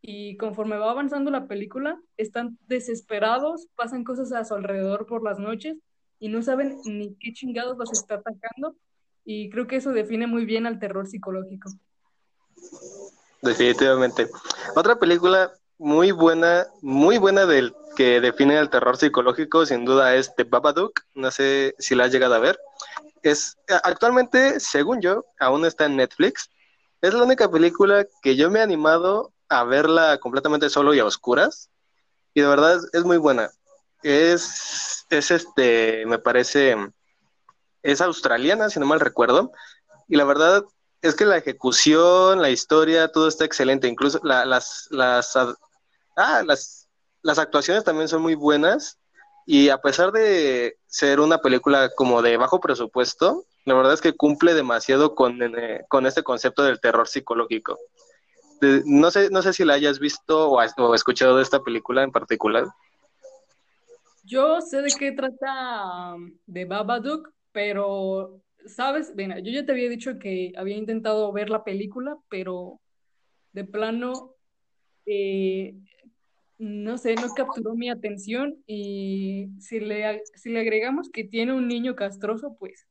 y 0.00 0.36
conforme 0.36 0.78
va 0.78 0.92
avanzando 0.92 1.30
la 1.30 1.48
película, 1.48 2.00
están 2.16 2.56
desesperados, 2.68 3.66
pasan 3.74 4.04
cosas 4.04 4.32
a 4.32 4.44
su 4.44 4.54
alrededor 4.54 5.06
por 5.06 5.24
las 5.24 5.38
noches 5.38 5.76
y 6.18 6.28
no 6.28 6.42
saben 6.42 6.80
ni 6.84 7.14
qué 7.16 7.32
chingados 7.32 7.76
los 7.78 7.92
está 7.92 8.16
atacando. 8.16 8.76
Y 9.24 9.50
creo 9.50 9.66
que 9.66 9.76
eso 9.76 9.90
define 9.90 10.26
muy 10.26 10.44
bien 10.44 10.66
al 10.66 10.78
terror 10.78 11.06
psicológico. 11.06 11.70
Definitivamente. 13.42 14.28
Otra 14.74 14.98
película 14.98 15.52
muy 15.78 16.12
buena, 16.12 16.66
muy 16.82 17.18
buena 17.18 17.46
del 17.46 17.74
que 17.96 18.20
define 18.20 18.58
el 18.58 18.70
terror 18.70 18.96
psicológico, 18.96 19.66
sin 19.66 19.84
duda 19.84 20.14
es 20.14 20.34
The 20.34 20.44
Babadook. 20.44 21.00
No 21.14 21.30
sé 21.30 21.74
si 21.78 21.94
la 21.94 22.04
has 22.04 22.12
llegado 22.12 22.34
a 22.34 22.40
ver. 22.40 22.58
Es 23.22 23.56
actualmente, 23.82 24.60
según 24.60 25.00
yo, 25.00 25.24
aún 25.38 25.64
está 25.64 25.86
en 25.86 25.96
Netflix. 25.96 26.50
Es 27.00 27.14
la 27.14 27.22
única 27.22 27.50
película 27.50 28.06
que 28.22 28.36
yo 28.36 28.50
me 28.50 28.58
he 28.58 28.62
animado 28.62 29.32
a 29.48 29.64
verla 29.64 30.18
completamente 30.18 30.68
solo 30.68 30.94
y 30.94 30.98
a 30.98 31.04
oscuras. 31.04 31.70
Y 32.34 32.40
de 32.40 32.48
verdad 32.48 32.80
es, 32.92 33.04
muy 33.04 33.16
buena. 33.16 33.50
Es, 34.02 35.06
es 35.10 35.30
este, 35.30 36.04
me 36.06 36.18
parece, 36.18 36.76
es 37.82 38.00
australiana, 38.00 38.70
si 38.70 38.80
no 38.80 38.86
mal 38.86 39.00
recuerdo. 39.00 39.52
Y 40.08 40.16
la 40.16 40.24
verdad 40.24 40.64
es 41.02 41.14
que 41.14 41.24
la 41.24 41.36
ejecución, 41.36 42.40
la 42.40 42.50
historia, 42.50 43.08
todo 43.08 43.28
está 43.28 43.44
excelente. 43.44 43.88
Incluso 43.88 44.20
las, 44.22 44.88
las, 44.90 45.36
ah, 46.16 46.42
las, 46.44 46.88
las 47.22 47.38
actuaciones 47.38 47.84
también 47.84 48.08
son 48.08 48.22
muy 48.22 48.34
buenas. 48.34 48.98
Y 49.46 49.70
a 49.70 49.78
pesar 49.78 50.12
de 50.12 50.78
ser 50.86 51.20
una 51.20 51.38
película 51.38 51.90
como 51.96 52.22
de 52.22 52.36
bajo 52.36 52.60
presupuesto, 52.60 53.44
la 53.64 53.74
verdad 53.74 53.94
es 53.94 54.00
que 54.00 54.16
cumple 54.16 54.54
demasiado 54.54 55.14
con, 55.14 55.42
eh, 55.42 55.84
con 55.88 56.06
este 56.06 56.22
concepto 56.22 56.62
del 56.62 56.80
terror 56.80 57.08
psicológico 57.08 57.78
no 58.84 59.10
sé, 59.10 59.30
no 59.30 59.42
sé 59.42 59.52
si 59.52 59.64
la 59.64 59.74
hayas 59.74 59.98
visto 59.98 60.50
o, 60.50 60.94
escuchado 60.94 61.36
de 61.36 61.42
esta 61.42 61.62
película 61.62 62.02
en 62.02 62.12
particular. 62.12 62.66
Yo 64.28 64.60
sé 64.60 64.82
de 64.82 64.90
qué 64.98 65.12
trata 65.12 66.14
um, 66.14 66.36
de 66.46 66.66
Babadook, 66.66 67.32
pero, 67.50 68.42
¿sabes? 68.66 69.14
Bueno, 69.14 69.38
yo 69.38 69.50
ya 69.50 69.64
te 69.64 69.72
había 69.72 69.88
dicho 69.88 70.18
que 70.18 70.52
había 70.56 70.76
intentado 70.76 71.32
ver 71.32 71.48
la 71.48 71.64
película, 71.64 72.18
pero 72.28 72.78
de 73.54 73.64
plano, 73.64 74.34
eh, 75.06 75.74
no 76.58 76.98
sé, 76.98 77.14
no 77.14 77.32
capturó 77.34 77.74
mi 77.74 77.88
atención 77.88 78.62
y 78.66 79.48
si 79.60 79.80
le, 79.80 80.22
si 80.34 80.50
le 80.50 80.60
agregamos 80.60 81.08
que 81.08 81.24
tiene 81.24 81.54
un 81.54 81.66
niño 81.66 81.96
castroso, 81.96 82.54
pues 82.58 82.86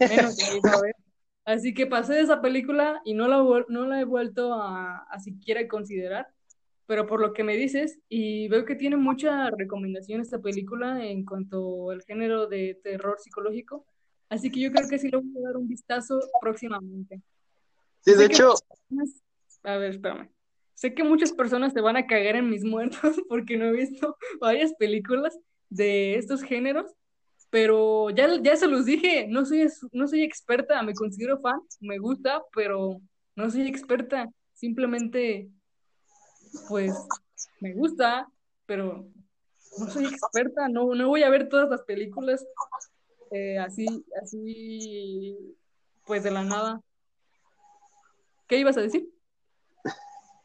menos 0.00 0.38
a 0.42 0.80
ver. 0.80 0.96
Así 1.44 1.74
que 1.74 1.86
pasé 1.86 2.14
de 2.14 2.22
esa 2.22 2.40
película 2.40 3.02
y 3.04 3.12
no 3.12 3.28
la, 3.28 3.42
no 3.68 3.86
la 3.86 4.00
he 4.00 4.04
vuelto 4.04 4.54
a, 4.54 5.00
a 5.00 5.20
siquiera 5.20 5.68
considerar, 5.68 6.28
pero 6.92 7.06
por 7.06 7.22
lo 7.22 7.32
que 7.32 7.42
me 7.42 7.56
dices, 7.56 7.98
y 8.10 8.48
veo 8.48 8.66
que 8.66 8.74
tiene 8.74 8.98
mucha 8.98 9.48
recomendación 9.48 10.20
esta 10.20 10.42
película 10.42 11.02
en 11.02 11.24
cuanto 11.24 11.88
al 11.88 12.02
género 12.02 12.48
de 12.48 12.78
terror 12.84 13.16
psicológico, 13.18 13.86
así 14.28 14.50
que 14.50 14.60
yo 14.60 14.70
creo 14.70 14.86
que 14.90 14.98
sí 14.98 15.08
le 15.08 15.16
voy 15.16 15.32
a 15.38 15.46
dar 15.46 15.56
un 15.56 15.66
vistazo 15.66 16.20
próximamente. 16.38 17.22
Sí, 18.02 18.14
de 18.14 18.26
hecho... 18.26 18.52
A 19.62 19.78
ver, 19.78 19.92
espérame. 19.92 20.28
Sé 20.74 20.92
que 20.92 21.02
muchas 21.02 21.32
personas 21.32 21.72
se 21.72 21.80
van 21.80 21.96
a 21.96 22.06
cagar 22.06 22.36
en 22.36 22.50
mis 22.50 22.62
muertos 22.62 23.16
porque 23.30 23.56
no 23.56 23.64
he 23.64 23.72
visto 23.72 24.18
varias 24.38 24.74
películas 24.74 25.38
de 25.70 26.16
estos 26.16 26.42
géneros, 26.42 26.92
pero 27.48 28.10
ya, 28.10 28.38
ya 28.42 28.54
se 28.56 28.66
los 28.66 28.84
dije, 28.84 29.28
no 29.30 29.46
soy, 29.46 29.66
no 29.92 30.06
soy 30.08 30.24
experta, 30.24 30.82
me 30.82 30.92
considero 30.92 31.40
fan, 31.40 31.58
me 31.80 31.96
gusta, 31.96 32.42
pero 32.54 33.00
no 33.34 33.50
soy 33.50 33.66
experta, 33.66 34.28
simplemente, 34.52 35.48
pues, 36.68 36.94
me 37.60 37.74
gusta, 37.74 38.28
pero 38.66 39.06
no 39.78 39.90
soy 39.90 40.06
experta, 40.06 40.68
no, 40.68 40.94
no 40.94 41.08
voy 41.08 41.22
a 41.22 41.30
ver 41.30 41.48
todas 41.48 41.68
las 41.68 41.82
películas 41.82 42.44
eh, 43.30 43.58
así, 43.58 44.04
así, 44.22 45.56
pues 46.04 46.22
de 46.22 46.30
la 46.30 46.44
nada. 46.44 46.80
¿Qué 48.46 48.58
ibas 48.58 48.76
a 48.76 48.82
decir? 48.82 49.08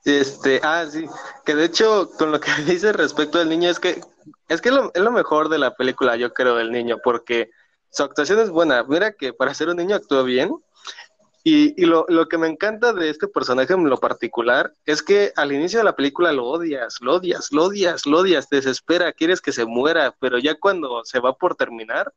Este, 0.06 0.62
ah, 0.64 0.86
sí, 0.90 1.06
que 1.44 1.54
de 1.54 1.66
hecho, 1.66 2.10
con 2.18 2.32
lo 2.32 2.40
que 2.40 2.50
dices 2.66 2.96
respecto 2.96 3.40
al 3.40 3.50
niño, 3.50 3.70
es 3.70 3.80
que 3.80 4.02
es 4.48 4.62
que 4.62 4.72
lo, 4.72 4.92
es 4.94 5.02
lo 5.02 5.12
mejor 5.12 5.50
de 5.50 5.58
la 5.58 5.76
película, 5.76 6.16
yo 6.16 6.34
creo, 6.34 6.56
del 6.56 6.72
niño, 6.72 6.98
porque 7.04 7.52
su 7.92 8.04
actuación 8.04 8.40
es 8.40 8.50
buena. 8.50 8.84
Mira 8.84 9.12
que 9.12 9.34
para 9.34 9.54
ser 9.54 9.70
un 9.70 9.78
niño 9.78 9.96
actúa 9.96 10.24
bien. 10.24 10.52
Y, 11.50 11.82
y 11.82 11.86
lo, 11.86 12.06
lo, 12.10 12.28
que 12.28 12.38
me 12.38 12.50
encanta 12.50 12.92
de 12.92 13.10
este 13.10 13.26
personaje 13.26 13.72
en 13.72 13.90
lo 13.90 13.98
particular 14.02 14.74
es 14.86 15.02
que 15.02 15.32
al 15.38 15.54
inicio 15.54 15.80
de 15.80 15.86
la 15.86 15.96
película 15.96 16.34
lo 16.34 16.44
odias, 16.44 16.98
lo 17.00 17.16
odias, 17.16 17.54
lo 17.54 17.64
odias, 17.68 18.06
lo 18.06 18.18
odias, 18.18 18.50
te 18.50 18.58
desespera, 18.58 19.14
quieres 19.14 19.40
que 19.40 19.54
se 19.54 19.64
muera, 19.64 20.14
pero 20.20 20.40
ya 20.40 20.56
cuando 20.56 21.06
se 21.06 21.22
va 21.22 21.38
por 21.38 21.56
terminar, 21.56 22.12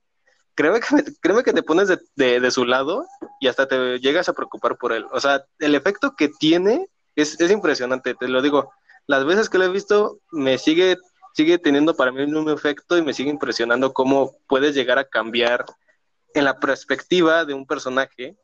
créeme 0.56 0.80
que, 0.80 1.04
créeme 1.20 1.44
que 1.44 1.52
te 1.52 1.62
pones 1.62 1.86
de, 1.86 2.40
de, 2.40 2.50
su 2.50 2.64
lado 2.64 3.06
y 3.38 3.46
hasta 3.46 3.68
te 3.68 4.00
llegas 4.00 4.28
a 4.28 4.32
preocupar 4.32 4.76
por 4.76 4.92
él. 4.92 5.06
O 5.12 5.20
sea, 5.20 5.44
el 5.60 5.76
efecto 5.76 6.16
que 6.16 6.28
tiene 6.40 6.88
es, 7.14 7.40
es 7.40 7.52
impresionante, 7.52 8.16
te 8.16 8.26
lo 8.26 8.42
digo. 8.42 8.72
Las 9.06 9.24
veces 9.24 9.48
que 9.48 9.58
lo 9.58 9.64
he 9.66 9.68
visto 9.68 10.18
me 10.32 10.58
sigue 10.58 10.96
sigue 11.34 11.58
teniendo 11.58 11.94
para 11.94 12.10
mí 12.10 12.20
el 12.20 12.26
mismo 12.26 12.50
efecto 12.50 12.98
y 12.98 13.02
me 13.02 13.14
sigue 13.14 13.30
impresionando 13.30 13.92
cómo 13.92 14.34
puedes 14.48 14.74
llegar 14.74 14.98
a 14.98 15.04
cambiar 15.04 15.66
en 16.34 16.44
la 16.44 16.58
perspectiva 16.58 17.44
de 17.44 17.54
un 17.54 17.64
personaje 17.64 18.36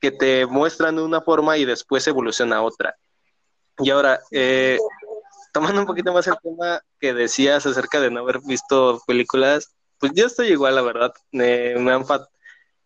que 0.00 0.10
te 0.10 0.46
muestran 0.46 0.96
de 0.96 1.02
una 1.02 1.20
forma 1.20 1.56
y 1.58 1.64
después 1.64 2.06
evoluciona 2.06 2.56
a 2.56 2.62
otra. 2.62 2.96
Y 3.78 3.90
ahora, 3.90 4.20
eh, 4.30 4.78
tomando 5.52 5.80
un 5.80 5.86
poquito 5.86 6.12
más 6.12 6.26
el 6.26 6.36
tema 6.42 6.80
que 7.00 7.14
decías 7.14 7.66
acerca 7.66 8.00
de 8.00 8.10
no 8.10 8.20
haber 8.20 8.40
visto 8.40 9.02
películas, 9.06 9.74
pues 9.98 10.12
yo 10.14 10.26
estoy 10.26 10.48
igual, 10.48 10.74
la 10.74 10.82
verdad. 10.82 11.14
me 11.32 11.92
han 11.92 12.04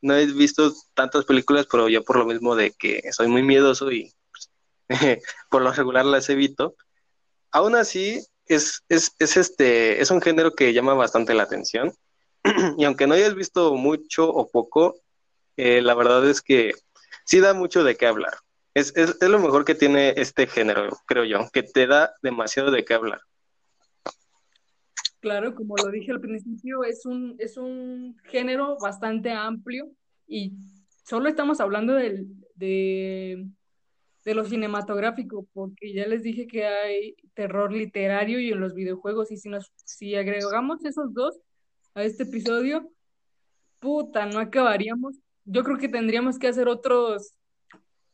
no 0.03 0.17
he 0.17 0.27
visto 0.27 0.73
tantas 0.95 1.25
películas, 1.25 1.67
pero 1.71 1.89
yo 1.89 2.03
por 2.03 2.17
lo 2.17 2.25
mismo 2.25 2.57
de 2.57 2.73
que 2.73 3.03
soy 3.13 3.29
muy 3.29 3.43
miedoso 3.43 3.91
y 3.93 4.13
pues, 4.31 4.51
por 5.51 5.63
lo 5.63 5.73
regular 5.73 6.05
las 6.07 6.29
evito. 6.31 6.75
Aún 7.51 7.75
así, 7.77 8.25
es, 8.47 8.83
es, 8.89 9.15
es, 9.19 9.37
este, 9.37 10.01
es 10.01 10.11
un 10.11 10.23
género 10.23 10.55
que 10.55 10.73
llama 10.73 10.95
bastante 10.95 11.35
la 11.35 11.45
atención. 11.45 11.93
y 12.79 12.85
aunque 12.85 13.07
no 13.07 13.15
hayas 13.15 13.35
visto 13.35 13.75
mucho 13.75 14.29
o 14.29 14.49
poco, 14.49 14.97
eh, 15.57 15.83
la 15.83 15.95
verdad 15.95 16.27
es 16.29 16.41
que 16.41 16.73
sí 17.31 17.39
da 17.39 17.55
mucho 17.55 17.85
de 17.85 17.97
qué 17.97 18.07
hablar. 18.07 18.35
Es, 18.75 18.93
es, 18.97 19.17
es, 19.21 19.29
lo 19.29 19.39
mejor 19.39 19.65
que 19.65 19.77
tiene 19.77 20.15
este 20.17 20.49
género, 20.49 20.89
creo 21.07 21.25
yo, 21.25 21.49
que 21.53 21.63
te 21.63 21.87
da 21.87 22.13
demasiado 22.23 22.73
de 22.73 22.85
qué 22.85 22.95
hablar. 22.95 23.21
Claro, 25.21 25.55
como 25.55 25.77
lo 25.77 25.91
dije 25.91 26.11
al 26.11 26.21
principio, 26.21 26.83
es 26.83 27.07
un, 27.07 27.37
es 27.39 27.57
un 27.57 28.17
género 28.25 28.79
bastante 28.81 29.31
amplio 29.31 29.93
y 30.27 30.55
solo 31.05 31.29
estamos 31.29 31.61
hablando 31.61 31.95
del, 31.95 32.27
de, 32.57 33.47
de 34.25 34.35
lo 34.35 34.45
cinematográfico, 34.45 35.47
porque 35.53 35.93
ya 35.93 36.09
les 36.09 36.25
dije 36.25 36.49
que 36.49 36.67
hay 36.67 37.15
terror 37.35 37.73
literario 37.73 38.41
y 38.41 38.51
en 38.51 38.59
los 38.59 38.75
videojuegos, 38.75 39.31
y 39.31 39.37
si, 39.37 39.49
nos, 39.49 39.71
si 39.85 40.17
agregamos 40.17 40.85
esos 40.85 41.15
dos 41.15 41.39
a 41.95 42.03
este 42.03 42.25
episodio, 42.25 42.91
puta, 43.79 44.27
no 44.27 44.41
acabaríamos. 44.41 45.17
Yo 45.53 45.65
creo 45.65 45.79
que 45.79 45.89
tendríamos 45.89 46.39
que 46.39 46.47
hacer 46.47 46.69
otros 46.69 47.35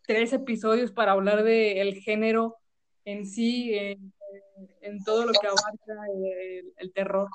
tres 0.07 0.33
episodios 0.33 0.91
para 0.91 1.13
hablar 1.13 1.45
del 1.45 1.97
género 1.97 2.57
en 3.05 3.27
sí, 3.27 3.75
en, 3.75 5.05
todo 5.05 5.27
lo 5.27 5.33
que 5.33 5.47
abarca 5.47 5.93
el, 6.79 6.93
terror. 6.95 7.29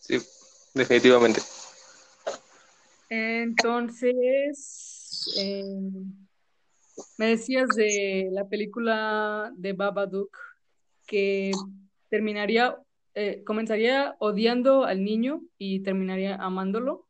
Sí, 0.00 0.18
definitivamente. 0.74 1.40
Entonces, 3.10 4.12
eh, 5.38 5.62
me 7.16 7.26
decías 7.26 7.68
de 7.76 8.28
la 8.32 8.48
película 8.48 9.52
de 9.56 9.72
Babadook 9.72 10.36
que 11.06 11.52
terminaría, 12.08 12.76
eh, 13.14 13.44
comenzaría 13.44 14.16
odiando 14.18 14.84
al 14.84 15.04
niño 15.04 15.42
y 15.58 15.78
terminaría 15.84 16.34
amándolo. 16.34 17.03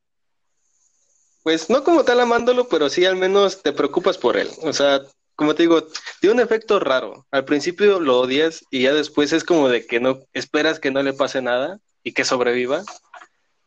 Pues 1.45 1.69
no 1.69 1.85
como 1.85 2.05
tal 2.05 2.21
amándolo, 2.21 2.69
pero 2.69 2.89
sí 2.89 3.05
al 3.05 3.17
menos 3.17 3.63
te 3.63 3.75
preocupas 3.75 4.17
por 4.17 4.39
él. 4.39 4.49
O 4.63 4.73
sea, 4.73 5.03
como 5.37 5.55
te 5.55 5.65
digo, 5.65 5.87
tiene 6.19 6.37
un 6.37 6.41
efecto 6.41 6.81
raro. 6.81 7.27
Al 7.31 7.45
principio 7.45 8.01
lo 8.01 8.19
odias 8.19 8.65
y 8.71 8.85
ya 8.85 8.95
después 8.95 9.31
es 9.35 9.45
como 9.45 9.69
de 9.69 9.87
que 9.87 10.01
no 10.01 10.21
esperas 10.33 10.81
que 10.81 10.91
no 10.91 11.03
le 11.03 11.13
pase 11.13 11.43
nada 11.43 11.81
y 12.03 12.13
que 12.13 12.25
sobreviva. 12.25 12.83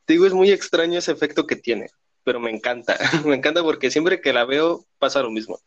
Te 0.06 0.14
digo, 0.14 0.26
es 0.26 0.34
muy 0.34 0.50
extraño 0.50 0.98
ese 0.98 1.12
efecto 1.12 1.46
que 1.46 1.56
tiene, 1.56 1.92
pero 2.24 2.40
me 2.40 2.50
encanta. 2.50 2.98
me 3.28 3.36
encanta 3.36 3.62
porque 3.62 3.92
siempre 3.92 4.22
que 4.22 4.34
la 4.34 4.46
veo 4.46 4.84
pasa 4.98 5.22
lo 5.22 5.30
mismo. 5.30 5.60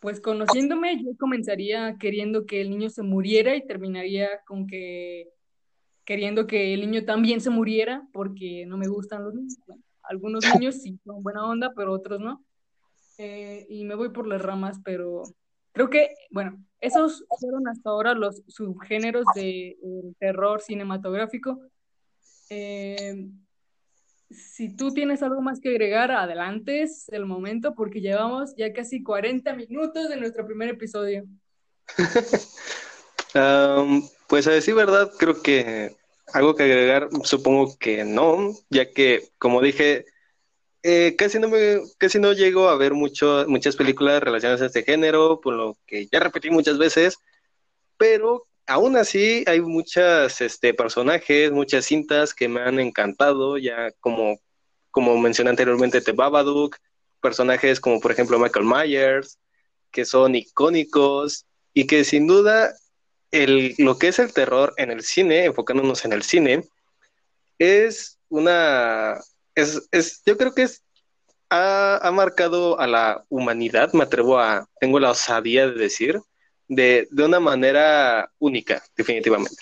Pues 0.00 0.20
conociéndome, 0.20 1.00
yo 1.00 1.16
comenzaría 1.16 1.96
queriendo 2.00 2.44
que 2.44 2.60
el 2.60 2.70
niño 2.70 2.90
se 2.90 3.02
muriera 3.02 3.54
y 3.54 3.64
terminaría 3.64 4.40
con 4.48 4.66
que 4.66 5.28
queriendo 6.04 6.48
que 6.48 6.74
el 6.74 6.80
niño 6.80 7.04
también 7.04 7.40
se 7.40 7.50
muriera 7.50 8.02
porque 8.12 8.64
no 8.66 8.76
me 8.76 8.88
gustan 8.88 9.22
los 9.22 9.34
niños. 9.34 9.58
Algunos 10.08 10.40
niños 10.66 10.76
sí 10.76 10.98
son 11.04 11.22
buena 11.22 11.44
onda, 11.44 11.72
pero 11.74 11.92
otros 11.92 12.20
no. 12.20 12.44
Eh, 13.18 13.66
y 13.68 13.84
me 13.84 13.94
voy 13.94 14.10
por 14.10 14.26
las 14.26 14.40
ramas, 14.40 14.80
pero 14.84 15.24
Creo 15.78 15.90
que, 15.90 16.16
bueno, 16.30 16.60
esos 16.80 17.24
fueron 17.38 17.68
hasta 17.68 17.90
ahora 17.90 18.12
los 18.12 18.42
subgéneros 18.48 19.24
del 19.36 19.76
terror 20.18 20.60
cinematográfico. 20.60 21.56
Eh, 22.50 23.28
si 24.28 24.74
tú 24.74 24.92
tienes 24.92 25.22
algo 25.22 25.40
más 25.40 25.60
que 25.60 25.68
agregar, 25.68 26.10
adelante 26.10 26.82
es 26.82 27.08
el 27.10 27.26
momento 27.26 27.76
porque 27.76 28.00
llevamos 28.00 28.56
ya 28.56 28.72
casi 28.72 29.04
40 29.04 29.54
minutos 29.54 30.08
de 30.08 30.16
nuestro 30.16 30.44
primer 30.44 30.70
episodio. 30.70 31.26
pues 34.26 34.48
a 34.48 34.50
decir 34.50 34.74
verdad, 34.74 35.12
creo 35.16 35.40
que 35.42 35.94
algo 36.32 36.54
que 36.54 36.64
agregar, 36.64 37.08
supongo 37.24 37.76
que 37.78 38.04
no, 38.04 38.54
ya 38.70 38.90
que, 38.90 39.28
como 39.38 39.60
dije, 39.62 40.06
eh, 40.82 41.16
casi, 41.16 41.38
no 41.38 41.48
me, 41.48 41.80
casi 41.98 42.18
no 42.18 42.32
llego 42.32 42.68
a 42.68 42.76
ver 42.76 42.94
mucho, 42.94 43.44
muchas 43.48 43.76
películas 43.76 44.22
relacionadas 44.22 44.62
a 44.62 44.66
este 44.66 44.84
género, 44.84 45.40
por 45.40 45.54
lo 45.54 45.76
que 45.86 46.06
ya 46.10 46.20
repetí 46.20 46.50
muchas 46.50 46.78
veces, 46.78 47.18
pero 47.96 48.44
aún 48.66 48.96
así 48.96 49.44
hay 49.46 49.60
muchas 49.60 50.40
este, 50.40 50.74
personajes, 50.74 51.50
muchas 51.52 51.84
cintas 51.86 52.34
que 52.34 52.48
me 52.48 52.60
han 52.60 52.78
encantado, 52.78 53.58
ya 53.58 53.90
como, 54.00 54.38
como 54.90 55.18
mencioné 55.18 55.50
anteriormente, 55.50 56.00
The 56.00 56.12
Babadook, 56.12 56.76
personajes 57.20 57.80
como 57.80 58.00
por 58.00 58.12
ejemplo 58.12 58.38
Michael 58.38 58.66
Myers, 58.66 59.38
que 59.90 60.04
son 60.04 60.34
icónicos 60.34 61.46
y 61.74 61.86
que 61.86 62.04
sin 62.04 62.26
duda 62.26 62.74
lo 63.32 63.98
que 63.98 64.08
es 64.08 64.18
el 64.18 64.32
terror 64.32 64.74
en 64.76 64.90
el 64.90 65.02
cine, 65.02 65.44
enfocándonos 65.44 66.04
en 66.04 66.12
el 66.12 66.22
cine, 66.22 66.64
es 67.58 68.18
una, 68.28 69.18
es, 69.54 69.88
es 69.90 70.22
yo 70.24 70.36
creo 70.36 70.54
que 70.54 70.62
es, 70.62 70.82
ha, 71.50 71.98
ha 72.02 72.12
marcado 72.12 72.78
a 72.78 72.86
la 72.86 73.24
humanidad, 73.28 73.92
me 73.92 74.04
atrevo 74.04 74.38
a, 74.38 74.68
tengo 74.80 75.00
la 75.00 75.10
osadía 75.10 75.66
de 75.68 75.74
decir, 75.74 76.20
de, 76.68 77.08
una 77.16 77.40
manera 77.40 78.30
única, 78.38 78.82
definitivamente. 78.96 79.56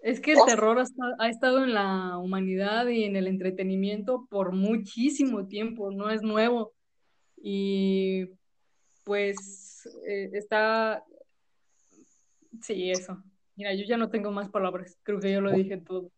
Es 0.00 0.20
que 0.20 0.32
el 0.32 0.38
terror 0.46 0.82
ha, 1.18 1.28
estado 1.28 1.64
en 1.64 1.74
la 1.74 2.16
humanidad 2.18 2.86
y 2.86 3.04
en 3.04 3.16
el 3.16 3.26
entretenimiento 3.26 4.26
por 4.30 4.52
muchísimo 4.52 5.46
tiempo, 5.46 5.90
no 5.90 6.10
es 6.10 6.22
nuevo. 6.22 6.72
Y 7.36 8.26
pues 9.04 9.88
eh, 10.06 10.30
está... 10.32 11.04
Sí, 12.62 12.90
eso. 12.90 13.22
Mira, 13.56 13.74
yo 13.74 13.84
ya 13.84 13.96
no 13.96 14.10
tengo 14.10 14.30
más 14.30 14.48
palabras, 14.48 14.96
creo 15.02 15.20
que 15.20 15.32
yo 15.32 15.40
lo 15.40 15.50
dije 15.52 15.78
todo. 15.78 16.10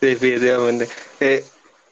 Definitivamente. 0.00 0.88
Eh, 1.20 1.44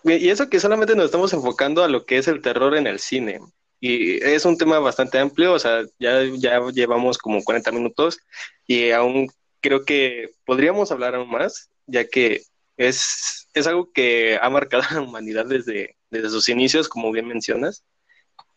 y 0.05 0.29
eso 0.29 0.51
que 0.51 0.61
solamente 0.61 0.97
nos 0.97 1.07
estamos 1.07 1.33
enfocando 1.33 1.85
a 1.85 1.89
lo 1.89 2.05
que 2.05 2.19
es 2.19 2.29
el 2.29 2.43
terror 2.43 2.77
en 2.77 2.87
el 2.87 2.99
cine. 2.99 3.41
Y 3.81 4.23
es 4.25 4.45
un 4.45 4.59
tema 4.59 4.79
bastante 4.79 5.19
amplio, 5.19 5.55
o 5.55 5.59
sea, 5.59 5.85
ya, 5.99 6.23
ya 6.37 6.61
llevamos 6.71 7.19
como 7.19 7.43
40 7.43 7.73
minutos 7.73 8.19
y 8.67 8.91
aún 8.91 9.29
creo 9.61 9.85
que 9.85 10.31
podríamos 10.45 10.93
hablar 10.93 11.15
aún 11.15 11.31
más, 11.31 11.71
ya 11.87 12.07
que 12.07 12.43
es, 12.77 13.49
es 13.55 13.67
algo 13.67 13.91
que 13.93 14.39
ha 14.41 14.51
marcado 14.51 14.85
a 14.89 14.95
la 14.95 15.01
humanidad 15.03 15.47
desde, 15.47 15.97
desde 16.11 16.31
sus 16.31 16.49
inicios, 16.49 16.89
como 16.89 17.11
bien 17.11 17.27
mencionas. 17.27 17.85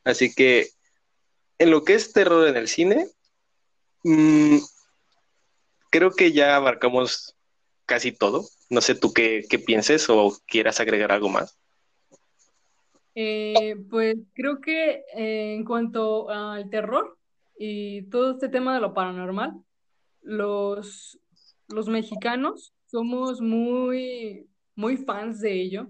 Así 0.03 0.33
que 0.33 0.69
en 1.57 1.71
lo 1.71 1.83
que 1.83 1.95
es 1.95 2.13
terror 2.13 2.47
en 2.47 2.57
el 2.57 2.67
cine, 2.67 3.07
mmm, 4.05 4.57
creo 5.89 6.11
que 6.11 6.31
ya 6.31 6.55
abarcamos 6.55 7.35
casi 7.85 8.11
todo. 8.11 8.45
No 8.69 8.81
sé 8.81 8.95
tú 8.95 9.13
qué, 9.13 9.43
qué 9.49 9.59
pienses 9.59 10.09
o 10.09 10.37
quieras 10.45 10.79
agregar 10.79 11.11
algo 11.11 11.29
más. 11.29 11.57
Eh, 13.15 13.75
pues 13.89 14.17
creo 14.33 14.59
que 14.59 15.05
eh, 15.15 15.55
en 15.55 15.63
cuanto 15.63 16.29
al 16.29 16.69
terror 16.69 17.17
y 17.57 18.03
todo 18.09 18.31
este 18.31 18.49
tema 18.49 18.75
de 18.75 18.81
lo 18.81 18.93
paranormal, 18.93 19.53
los, 20.21 21.17
los 21.69 21.87
mexicanos 21.87 22.73
somos 22.87 23.39
muy, 23.41 24.47
muy 24.75 24.97
fans 24.97 25.39
de 25.39 25.61
ello. 25.61 25.87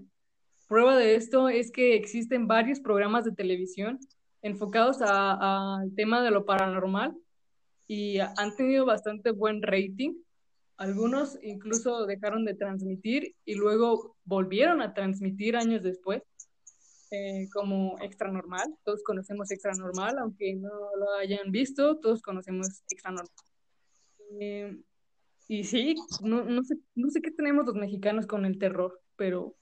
Prueba 0.68 0.96
de 0.96 1.16
esto 1.16 1.48
es 1.48 1.72
que 1.72 1.96
existen 1.96 2.46
varios 2.46 2.80
programas 2.80 3.24
de 3.24 3.32
televisión 3.32 3.98
enfocados 4.42 4.98
al 5.00 5.92
tema 5.96 6.22
de 6.22 6.30
lo 6.30 6.44
paranormal 6.44 7.16
y 7.86 8.18
han 8.18 8.56
tenido 8.56 8.84
bastante 8.84 9.30
buen 9.30 9.62
rating. 9.62 10.14
Algunos 10.76 11.38
incluso 11.42 12.06
dejaron 12.06 12.44
de 12.44 12.54
transmitir 12.54 13.34
y 13.44 13.54
luego 13.54 14.16
volvieron 14.24 14.82
a 14.82 14.92
transmitir 14.92 15.56
años 15.56 15.82
después. 15.82 16.22
Eh, 17.12 17.48
como 17.52 17.96
extra 18.00 18.30
normal. 18.30 18.76
Todos 18.84 19.02
conocemos 19.04 19.50
extra 19.52 19.72
normal, 19.74 20.18
aunque 20.18 20.54
no 20.56 20.70
lo 20.98 21.12
hayan 21.20 21.52
visto, 21.52 21.98
todos 21.98 22.20
conocemos 22.20 22.82
extra 22.90 23.12
normal. 23.12 23.32
Eh, 24.40 24.76
y 25.46 25.64
sí, 25.64 25.94
no, 26.22 26.44
no, 26.44 26.64
sé, 26.64 26.76
no 26.96 27.10
sé 27.10 27.22
qué 27.22 27.30
tenemos 27.30 27.64
los 27.64 27.76
mexicanos 27.76 28.26
con 28.26 28.44
el 28.44 28.58
terror, 28.58 29.00
pero 29.14 29.54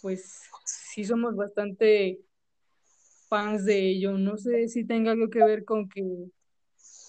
pues 0.00 0.48
sí 0.64 1.04
somos 1.04 1.36
bastante 1.36 2.20
fans 3.28 3.66
de 3.66 3.90
ello. 3.90 4.12
No 4.12 4.38
sé 4.38 4.68
si 4.68 4.86
tenga 4.86 5.12
algo 5.12 5.28
que 5.28 5.44
ver 5.44 5.66
con 5.66 5.86
que 5.88 6.02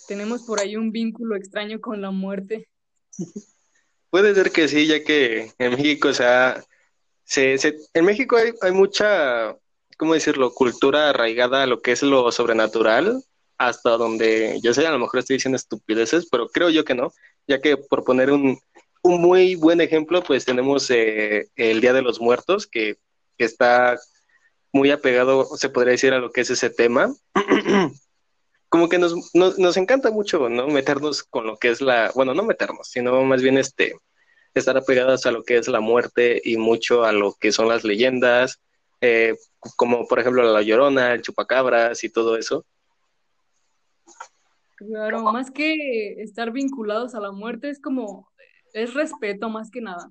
tenemos 0.09 0.41
por 0.41 0.59
ahí 0.59 0.75
un 0.75 0.91
vínculo 0.91 1.35
extraño 1.35 1.79
con 1.79 2.01
la 2.01 2.09
muerte. 2.09 2.67
Puede 4.09 4.33
ser 4.33 4.51
que 4.51 4.67
sí, 4.67 4.87
ya 4.87 5.03
que 5.03 5.53
en 5.59 5.71
México 5.71 6.11
se 6.13 6.25
ha 6.25 6.65
en 7.37 8.05
México 8.05 8.37
hay, 8.37 8.53
hay 8.61 8.71
mucha, 8.71 9.55
¿cómo 9.97 10.15
decirlo?, 10.15 10.51
cultura 10.51 11.11
arraigada 11.11 11.61
a 11.61 11.67
lo 11.67 11.79
que 11.83 11.91
es 11.91 12.01
lo 12.01 12.31
sobrenatural, 12.31 13.23
hasta 13.59 13.91
donde 13.91 14.59
yo 14.63 14.73
sé, 14.73 14.87
a 14.87 14.91
lo 14.91 14.97
mejor 14.97 15.19
estoy 15.19 15.35
diciendo 15.35 15.57
estupideces, 15.57 16.27
pero 16.31 16.49
creo 16.49 16.71
yo 16.71 16.83
que 16.83 16.95
no, 16.95 17.13
ya 17.47 17.61
que 17.61 17.77
por 17.77 18.03
poner 18.03 18.31
un, 18.31 18.57
un 19.03 19.21
muy 19.21 19.53
buen 19.53 19.79
ejemplo, 19.79 20.23
pues 20.23 20.43
tenemos 20.43 20.89
eh, 20.89 21.49
el 21.55 21.81
Día 21.81 21.93
de 21.93 22.01
los 22.01 22.19
Muertos, 22.19 22.65
que, 22.65 22.97
está 23.37 23.97
muy 24.73 24.91
apegado, 24.91 25.45
se 25.55 25.69
podría 25.69 25.91
decir, 25.91 26.13
a 26.13 26.19
lo 26.19 26.31
que 26.31 26.41
es 26.41 26.49
ese 26.49 26.69
tema. 26.69 27.13
Como 28.69 28.87
que 28.87 28.99
nos, 28.99 29.33
nos, 29.33 29.57
nos, 29.57 29.77
encanta 29.77 30.11
mucho, 30.11 30.47
¿no? 30.47 30.67
Meternos 30.67 31.23
con 31.23 31.47
lo 31.47 31.57
que 31.57 31.69
es 31.69 31.81
la, 31.81 32.11
bueno, 32.13 32.33
no 32.33 32.43
meternos, 32.43 32.87
sino 32.87 33.23
más 33.23 33.41
bien 33.41 33.57
este, 33.57 33.95
estar 34.53 34.77
apegadas 34.77 35.25
a 35.25 35.31
lo 35.31 35.43
que 35.43 35.57
es 35.57 35.67
la 35.67 35.79
muerte 35.79 36.41
y 36.43 36.57
mucho 36.57 37.03
a 37.03 37.11
lo 37.11 37.33
que 37.33 37.51
son 37.51 37.67
las 37.67 37.83
leyendas, 37.83 38.61
eh, 39.01 39.35
como 39.75 40.07
por 40.07 40.19
ejemplo 40.19 40.43
la 40.43 40.61
Llorona, 40.61 41.13
el 41.13 41.21
Chupacabras 41.21 42.03
y 42.03 42.09
todo 42.09 42.37
eso. 42.37 42.65
Claro, 44.75 45.23
más 45.23 45.51
que 45.51 46.21
estar 46.21 46.51
vinculados 46.51 47.13
a 47.13 47.19
la 47.19 47.31
muerte 47.31 47.69
es 47.69 47.81
como, 47.81 48.31
es 48.73 48.93
respeto 48.93 49.49
más 49.49 49.69
que 49.71 49.81
nada. 49.81 50.09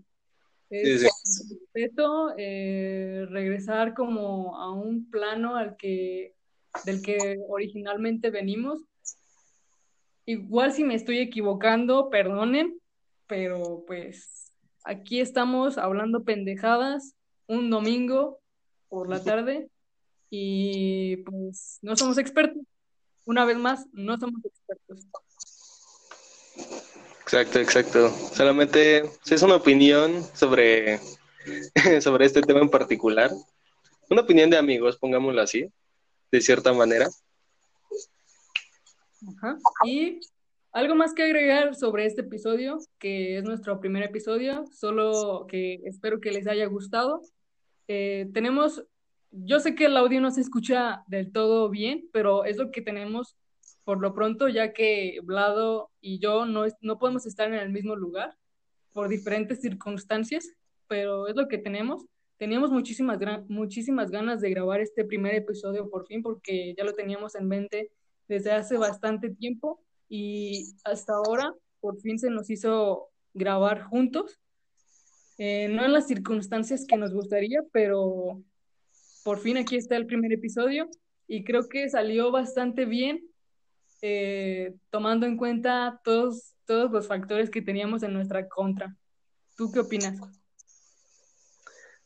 Es 0.70 1.02
respeto, 1.50 2.34
eh, 2.36 3.24
regresar 3.30 3.94
como 3.94 4.58
a 4.58 4.70
un 4.70 5.10
plano 5.10 5.56
al 5.56 5.76
que, 5.76 6.34
del 6.84 7.02
que 7.02 7.38
originalmente 7.48 8.30
venimos. 8.30 8.82
Igual 10.26 10.72
si 10.72 10.84
me 10.84 10.94
estoy 10.94 11.18
equivocando, 11.18 12.10
perdonen, 12.10 12.78
pero 13.26 13.84
pues 13.86 14.52
aquí 14.84 15.20
estamos 15.20 15.78
hablando 15.78 16.24
pendejadas 16.24 17.14
un 17.46 17.70
domingo 17.70 18.40
por 18.88 19.08
la 19.08 19.22
tarde 19.22 19.68
y 20.30 21.16
pues 21.18 21.78
no 21.82 21.96
somos 21.96 22.18
expertos. 22.18 22.62
Una 23.24 23.44
vez 23.44 23.58
más, 23.58 23.86
no 23.92 24.18
somos 24.18 24.42
expertos. 24.44 25.06
Exacto, 27.22 27.58
exacto. 27.58 28.10
Solamente 28.34 29.02
es 29.30 29.42
una 29.42 29.56
opinión 29.56 30.24
sobre, 30.34 30.98
sobre 32.00 32.24
este 32.24 32.40
tema 32.40 32.60
en 32.60 32.70
particular. 32.70 33.30
Una 34.08 34.22
opinión 34.22 34.48
de 34.48 34.56
amigos, 34.56 34.96
pongámoslo 34.96 35.42
así, 35.42 35.70
de 36.30 36.40
cierta 36.40 36.72
manera. 36.72 37.08
Y 39.84 40.20
algo 40.72 40.94
más 40.94 41.14
que 41.14 41.24
agregar 41.24 41.74
sobre 41.74 42.06
este 42.06 42.20
episodio, 42.20 42.78
que 42.98 43.38
es 43.38 43.44
nuestro 43.44 43.80
primer 43.80 44.02
episodio, 44.02 44.64
solo 44.72 45.46
que 45.48 45.80
espero 45.84 46.20
que 46.20 46.30
les 46.30 46.46
haya 46.46 46.66
gustado. 46.66 47.22
Eh, 47.88 48.28
tenemos, 48.32 48.84
yo 49.30 49.60
sé 49.60 49.74
que 49.74 49.86
el 49.86 49.96
audio 49.96 50.20
no 50.20 50.30
se 50.30 50.40
escucha 50.40 51.04
del 51.08 51.32
todo 51.32 51.68
bien, 51.70 52.08
pero 52.12 52.44
es 52.44 52.58
lo 52.58 52.70
que 52.70 52.82
tenemos 52.82 53.36
por 53.84 54.00
lo 54.00 54.12
pronto, 54.12 54.48
ya 54.48 54.74
que 54.74 55.18
Vlado 55.22 55.90
y 56.02 56.18
yo 56.18 56.44
no, 56.44 56.66
no 56.82 56.98
podemos 56.98 57.24
estar 57.24 57.48
en 57.48 57.54
el 57.54 57.70
mismo 57.70 57.96
lugar 57.96 58.36
por 58.92 59.08
diferentes 59.08 59.62
circunstancias, 59.62 60.46
pero 60.88 61.26
es 61.26 61.36
lo 61.36 61.48
que 61.48 61.56
tenemos. 61.56 62.04
Teníamos 62.38 62.70
muchísimas, 62.70 63.18
muchísimas 63.48 64.10
ganas 64.10 64.40
de 64.40 64.50
grabar 64.50 64.80
este 64.80 65.04
primer 65.04 65.34
episodio 65.34 65.90
por 65.90 66.06
fin, 66.06 66.22
porque 66.22 66.72
ya 66.78 66.84
lo 66.84 66.92
teníamos 66.92 67.34
en 67.34 67.48
mente 67.48 67.90
desde 68.28 68.52
hace 68.52 68.76
bastante 68.76 69.30
tiempo 69.30 69.82
y 70.08 70.72
hasta 70.84 71.14
ahora 71.14 71.52
por 71.80 72.00
fin 72.00 72.18
se 72.18 72.30
nos 72.30 72.48
hizo 72.48 73.10
grabar 73.34 73.82
juntos. 73.82 74.38
Eh, 75.36 75.68
no 75.68 75.84
en 75.84 75.92
las 75.92 76.06
circunstancias 76.06 76.84
que 76.86 76.96
nos 76.96 77.12
gustaría, 77.12 77.60
pero 77.72 78.42
por 79.24 79.38
fin 79.38 79.56
aquí 79.56 79.76
está 79.76 79.96
el 79.96 80.06
primer 80.06 80.32
episodio. 80.32 80.88
y 81.30 81.44
creo 81.44 81.68
que 81.68 81.90
salió 81.90 82.32
bastante 82.32 82.86
bien, 82.86 83.20
eh, 84.00 84.74
tomando 84.88 85.26
en 85.26 85.36
cuenta 85.36 86.00
todos, 86.02 86.54
todos 86.64 86.90
los 86.90 87.06
factores 87.06 87.50
que 87.50 87.60
teníamos 87.60 88.02
en 88.02 88.14
nuestra 88.14 88.48
contra. 88.48 88.96
¿Tú 89.54 89.70
qué 89.70 89.80
opinas? 89.80 90.18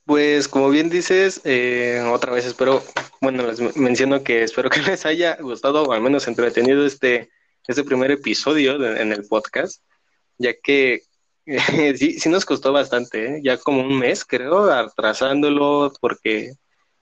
Pues 0.05 0.49
como 0.49 0.69
bien 0.71 0.91
dices, 0.91 1.41
eh, 1.45 2.03
otra 2.13 2.33
vez 2.33 2.45
espero, 2.45 2.83
bueno, 3.21 3.47
les 3.47 3.61
menciono 3.77 4.25
que 4.25 4.43
espero 4.43 4.69
que 4.69 4.81
les 4.83 5.07
haya 5.07 5.37
gustado 5.41 5.85
o 5.85 5.93
al 5.93 6.01
menos 6.01 6.27
entretenido 6.27 6.85
este, 6.85 7.31
este 7.69 7.85
primer 7.85 8.11
episodio 8.11 8.85
en 8.85 9.13
el 9.13 9.25
podcast, 9.27 9.83
ya 10.39 10.55
que 10.61 11.03
sí, 11.97 12.19
sí 12.19 12.29
nos 12.29 12.45
costó 12.45 12.73
bastante, 12.73 13.37
¿eh? 13.37 13.41
ya 13.45 13.57
como 13.59 13.81
un 13.83 13.99
mes 13.99 14.25
creo, 14.25 14.71
atrasándolo 14.71 15.93
porque 16.01 16.55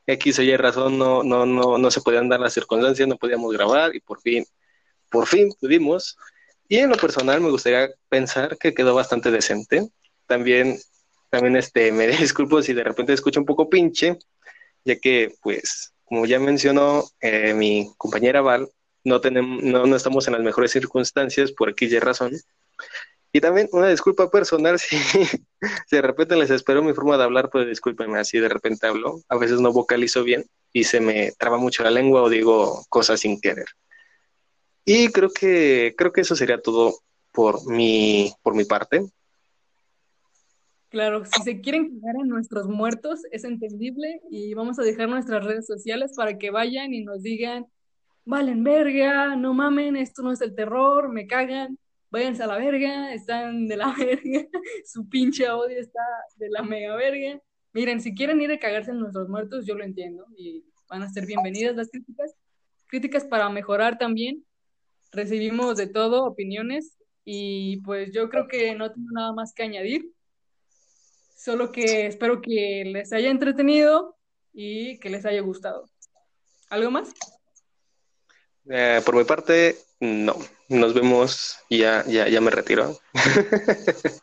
X 0.06 0.38
o 0.38 0.42
Y 0.42 0.56
razón 0.56 0.98
no, 0.98 1.22
no, 1.22 1.46
no, 1.46 1.78
no 1.78 1.90
se 1.90 2.00
podían 2.02 2.28
dar 2.28 2.40
las 2.40 2.54
circunstancias, 2.54 3.08
no 3.08 3.16
podíamos 3.16 3.52
grabar 3.52 3.94
y 3.94 4.00
por 4.00 4.20
fin, 4.20 4.44
por 5.10 5.26
fin 5.26 5.50
pudimos. 5.60 6.16
Y 6.68 6.78
en 6.78 6.90
lo 6.90 6.96
personal 6.96 7.40
me 7.40 7.50
gustaría 7.50 7.90
pensar 8.08 8.56
que 8.58 8.74
quedó 8.74 8.94
bastante 8.94 9.30
decente. 9.30 9.88
También 10.26 10.78
también 11.30 11.56
este, 11.56 11.92
me 11.92 12.06
disculpo 12.08 12.62
si 12.62 12.74
de 12.74 12.84
repente 12.84 13.12
escucho 13.12 13.40
un 13.40 13.46
poco 13.46 13.70
pinche, 13.70 14.18
ya 14.84 14.96
que, 14.96 15.34
pues, 15.42 15.92
como 16.04 16.26
ya 16.26 16.38
mencionó 16.38 17.04
eh, 17.20 17.54
mi 17.54 17.90
compañera 17.96 18.40
Val, 18.40 18.68
no, 19.04 19.20
tenemos, 19.20 19.62
no, 19.62 19.86
no, 19.86 19.96
estamos 19.96 20.26
en 20.26 20.34
las 20.34 20.42
mejores 20.42 20.72
circunstancias 20.72 21.52
por 21.52 21.74
y 21.78 21.98
razón. 21.98 22.32
Y 23.32 23.40
también 23.40 23.68
una 23.72 23.88
disculpa 23.88 24.30
personal 24.30 24.78
si, 24.80 24.98
si, 24.98 25.38
de 25.90 26.02
repente 26.02 26.36
les 26.36 26.50
espero 26.50 26.82
mi 26.82 26.92
forma 26.92 27.16
de 27.16 27.24
hablar, 27.24 27.48
pues 27.50 27.66
discúlpenme, 27.66 28.18
así 28.18 28.38
de 28.38 28.48
repente 28.48 28.86
hablo. 28.86 29.20
A 29.28 29.38
veces 29.38 29.60
no 29.60 29.72
vocalizo 29.72 30.24
bien 30.24 30.44
y 30.72 30.84
se 30.84 31.00
me 31.00 31.32
traba 31.38 31.58
mucho 31.58 31.82
la 31.82 31.90
lengua 31.90 32.22
o 32.22 32.28
digo 32.28 32.84
cosas 32.88 33.20
sin 33.20 33.40
querer. 33.40 33.66
Y 34.84 35.12
creo 35.12 35.30
que, 35.30 35.94
creo 35.96 36.12
que 36.12 36.22
eso 36.22 36.34
sería 36.34 36.60
todo 36.60 36.94
por 37.32 37.64
mi, 37.70 38.32
por 38.42 38.54
mi 38.54 38.64
parte. 38.64 39.04
Claro, 40.90 41.24
si 41.24 41.42
se 41.44 41.60
quieren 41.60 41.88
quedar 41.88 42.16
en 42.20 42.28
nuestros 42.28 42.66
muertos, 42.66 43.20
es 43.30 43.44
entendible 43.44 44.20
y 44.28 44.54
vamos 44.54 44.76
a 44.80 44.82
dejar 44.82 45.08
nuestras 45.08 45.44
redes 45.44 45.64
sociales 45.66 46.12
para 46.16 46.36
que 46.36 46.50
vayan 46.50 46.92
y 46.92 47.04
nos 47.04 47.22
digan, 47.22 47.66
valen 48.24 48.64
verga, 48.64 49.36
no 49.36 49.54
mamen, 49.54 49.94
esto 49.94 50.22
no 50.22 50.32
es 50.32 50.40
el 50.40 50.52
terror, 50.56 51.08
me 51.08 51.28
cagan, 51.28 51.78
váyanse 52.10 52.42
a 52.42 52.48
la 52.48 52.58
verga, 52.58 53.14
están 53.14 53.68
de 53.68 53.76
la 53.76 53.94
verga, 53.98 54.48
su 54.84 55.08
pinche 55.08 55.48
odio 55.48 55.78
está 55.78 56.02
de 56.36 56.50
la 56.50 56.62
mega 56.62 56.96
verga. 56.96 57.40
Miren, 57.72 58.00
si 58.00 58.12
quieren 58.12 58.40
ir 58.40 58.50
a 58.50 58.58
cagarse 58.58 58.90
en 58.90 58.98
nuestros 58.98 59.28
muertos, 59.28 59.64
yo 59.66 59.76
lo 59.76 59.84
entiendo 59.84 60.26
y 60.36 60.64
van 60.88 61.02
a 61.02 61.08
ser 61.08 61.24
bienvenidas 61.24 61.76
las 61.76 61.88
críticas. 61.88 62.34
Críticas 62.88 63.24
para 63.24 63.48
mejorar 63.48 63.96
también. 63.96 64.44
Recibimos 65.12 65.76
de 65.76 65.86
todo, 65.86 66.24
opiniones 66.24 66.98
y 67.24 67.80
pues 67.82 68.12
yo 68.12 68.28
creo 68.28 68.48
que 68.48 68.74
no 68.74 68.90
tengo 68.90 69.08
nada 69.12 69.32
más 69.32 69.54
que 69.54 69.62
añadir. 69.62 70.12
Solo 71.42 71.72
que 71.72 72.06
espero 72.06 72.42
que 72.42 72.82
les 72.84 73.14
haya 73.14 73.30
entretenido 73.30 74.14
y 74.52 74.98
que 74.98 75.08
les 75.08 75.24
haya 75.24 75.40
gustado. 75.40 75.88
¿Algo 76.68 76.90
más? 76.90 77.14
Eh, 78.68 79.00
por 79.06 79.16
mi 79.16 79.24
parte, 79.24 79.78
no. 80.00 80.36
Nos 80.68 80.92
vemos 80.92 81.56
ya, 81.70 82.04
ya, 82.06 82.28
ya 82.28 82.42
me 82.42 82.50
retiro. 82.50 82.94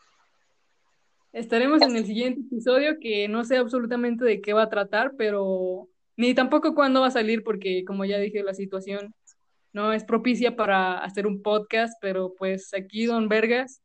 Estaremos 1.32 1.82
en 1.82 1.96
el 1.96 2.06
siguiente 2.06 2.42
episodio 2.42 3.00
que 3.00 3.26
no 3.26 3.44
sé 3.44 3.56
absolutamente 3.56 4.24
de 4.24 4.40
qué 4.40 4.52
va 4.52 4.62
a 4.62 4.70
tratar, 4.70 5.14
pero 5.18 5.88
ni 6.16 6.34
tampoco 6.34 6.72
cuándo 6.76 7.00
va 7.00 7.08
a 7.08 7.10
salir 7.10 7.42
porque 7.42 7.82
como 7.84 8.04
ya 8.04 8.18
dije, 8.18 8.44
la 8.44 8.54
situación 8.54 9.12
no 9.72 9.92
es 9.92 10.04
propicia 10.04 10.54
para 10.54 10.98
hacer 11.00 11.26
un 11.26 11.42
podcast, 11.42 11.94
pero 12.00 12.32
pues 12.38 12.72
aquí 12.74 13.06
Don 13.06 13.28
Vergas, 13.28 13.82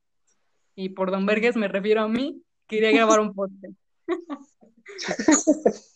y 0.75 0.89
por 0.89 1.09
Don 1.09 1.25
Vergas 1.25 1.55
me 1.55 1.67
refiero 1.67 2.01
a 2.01 2.07
mí, 2.07 2.43
quería 2.73 2.91
grabar 2.91 3.19
un 3.19 3.33
podcast. 3.33 3.77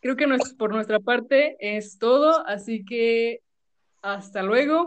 Creo 0.00 0.16
que 0.16 0.26
por 0.58 0.72
nuestra 0.72 1.00
parte 1.00 1.56
es 1.60 1.98
todo, 1.98 2.46
así 2.46 2.84
que 2.84 3.40
hasta 4.02 4.42
luego. 4.42 4.82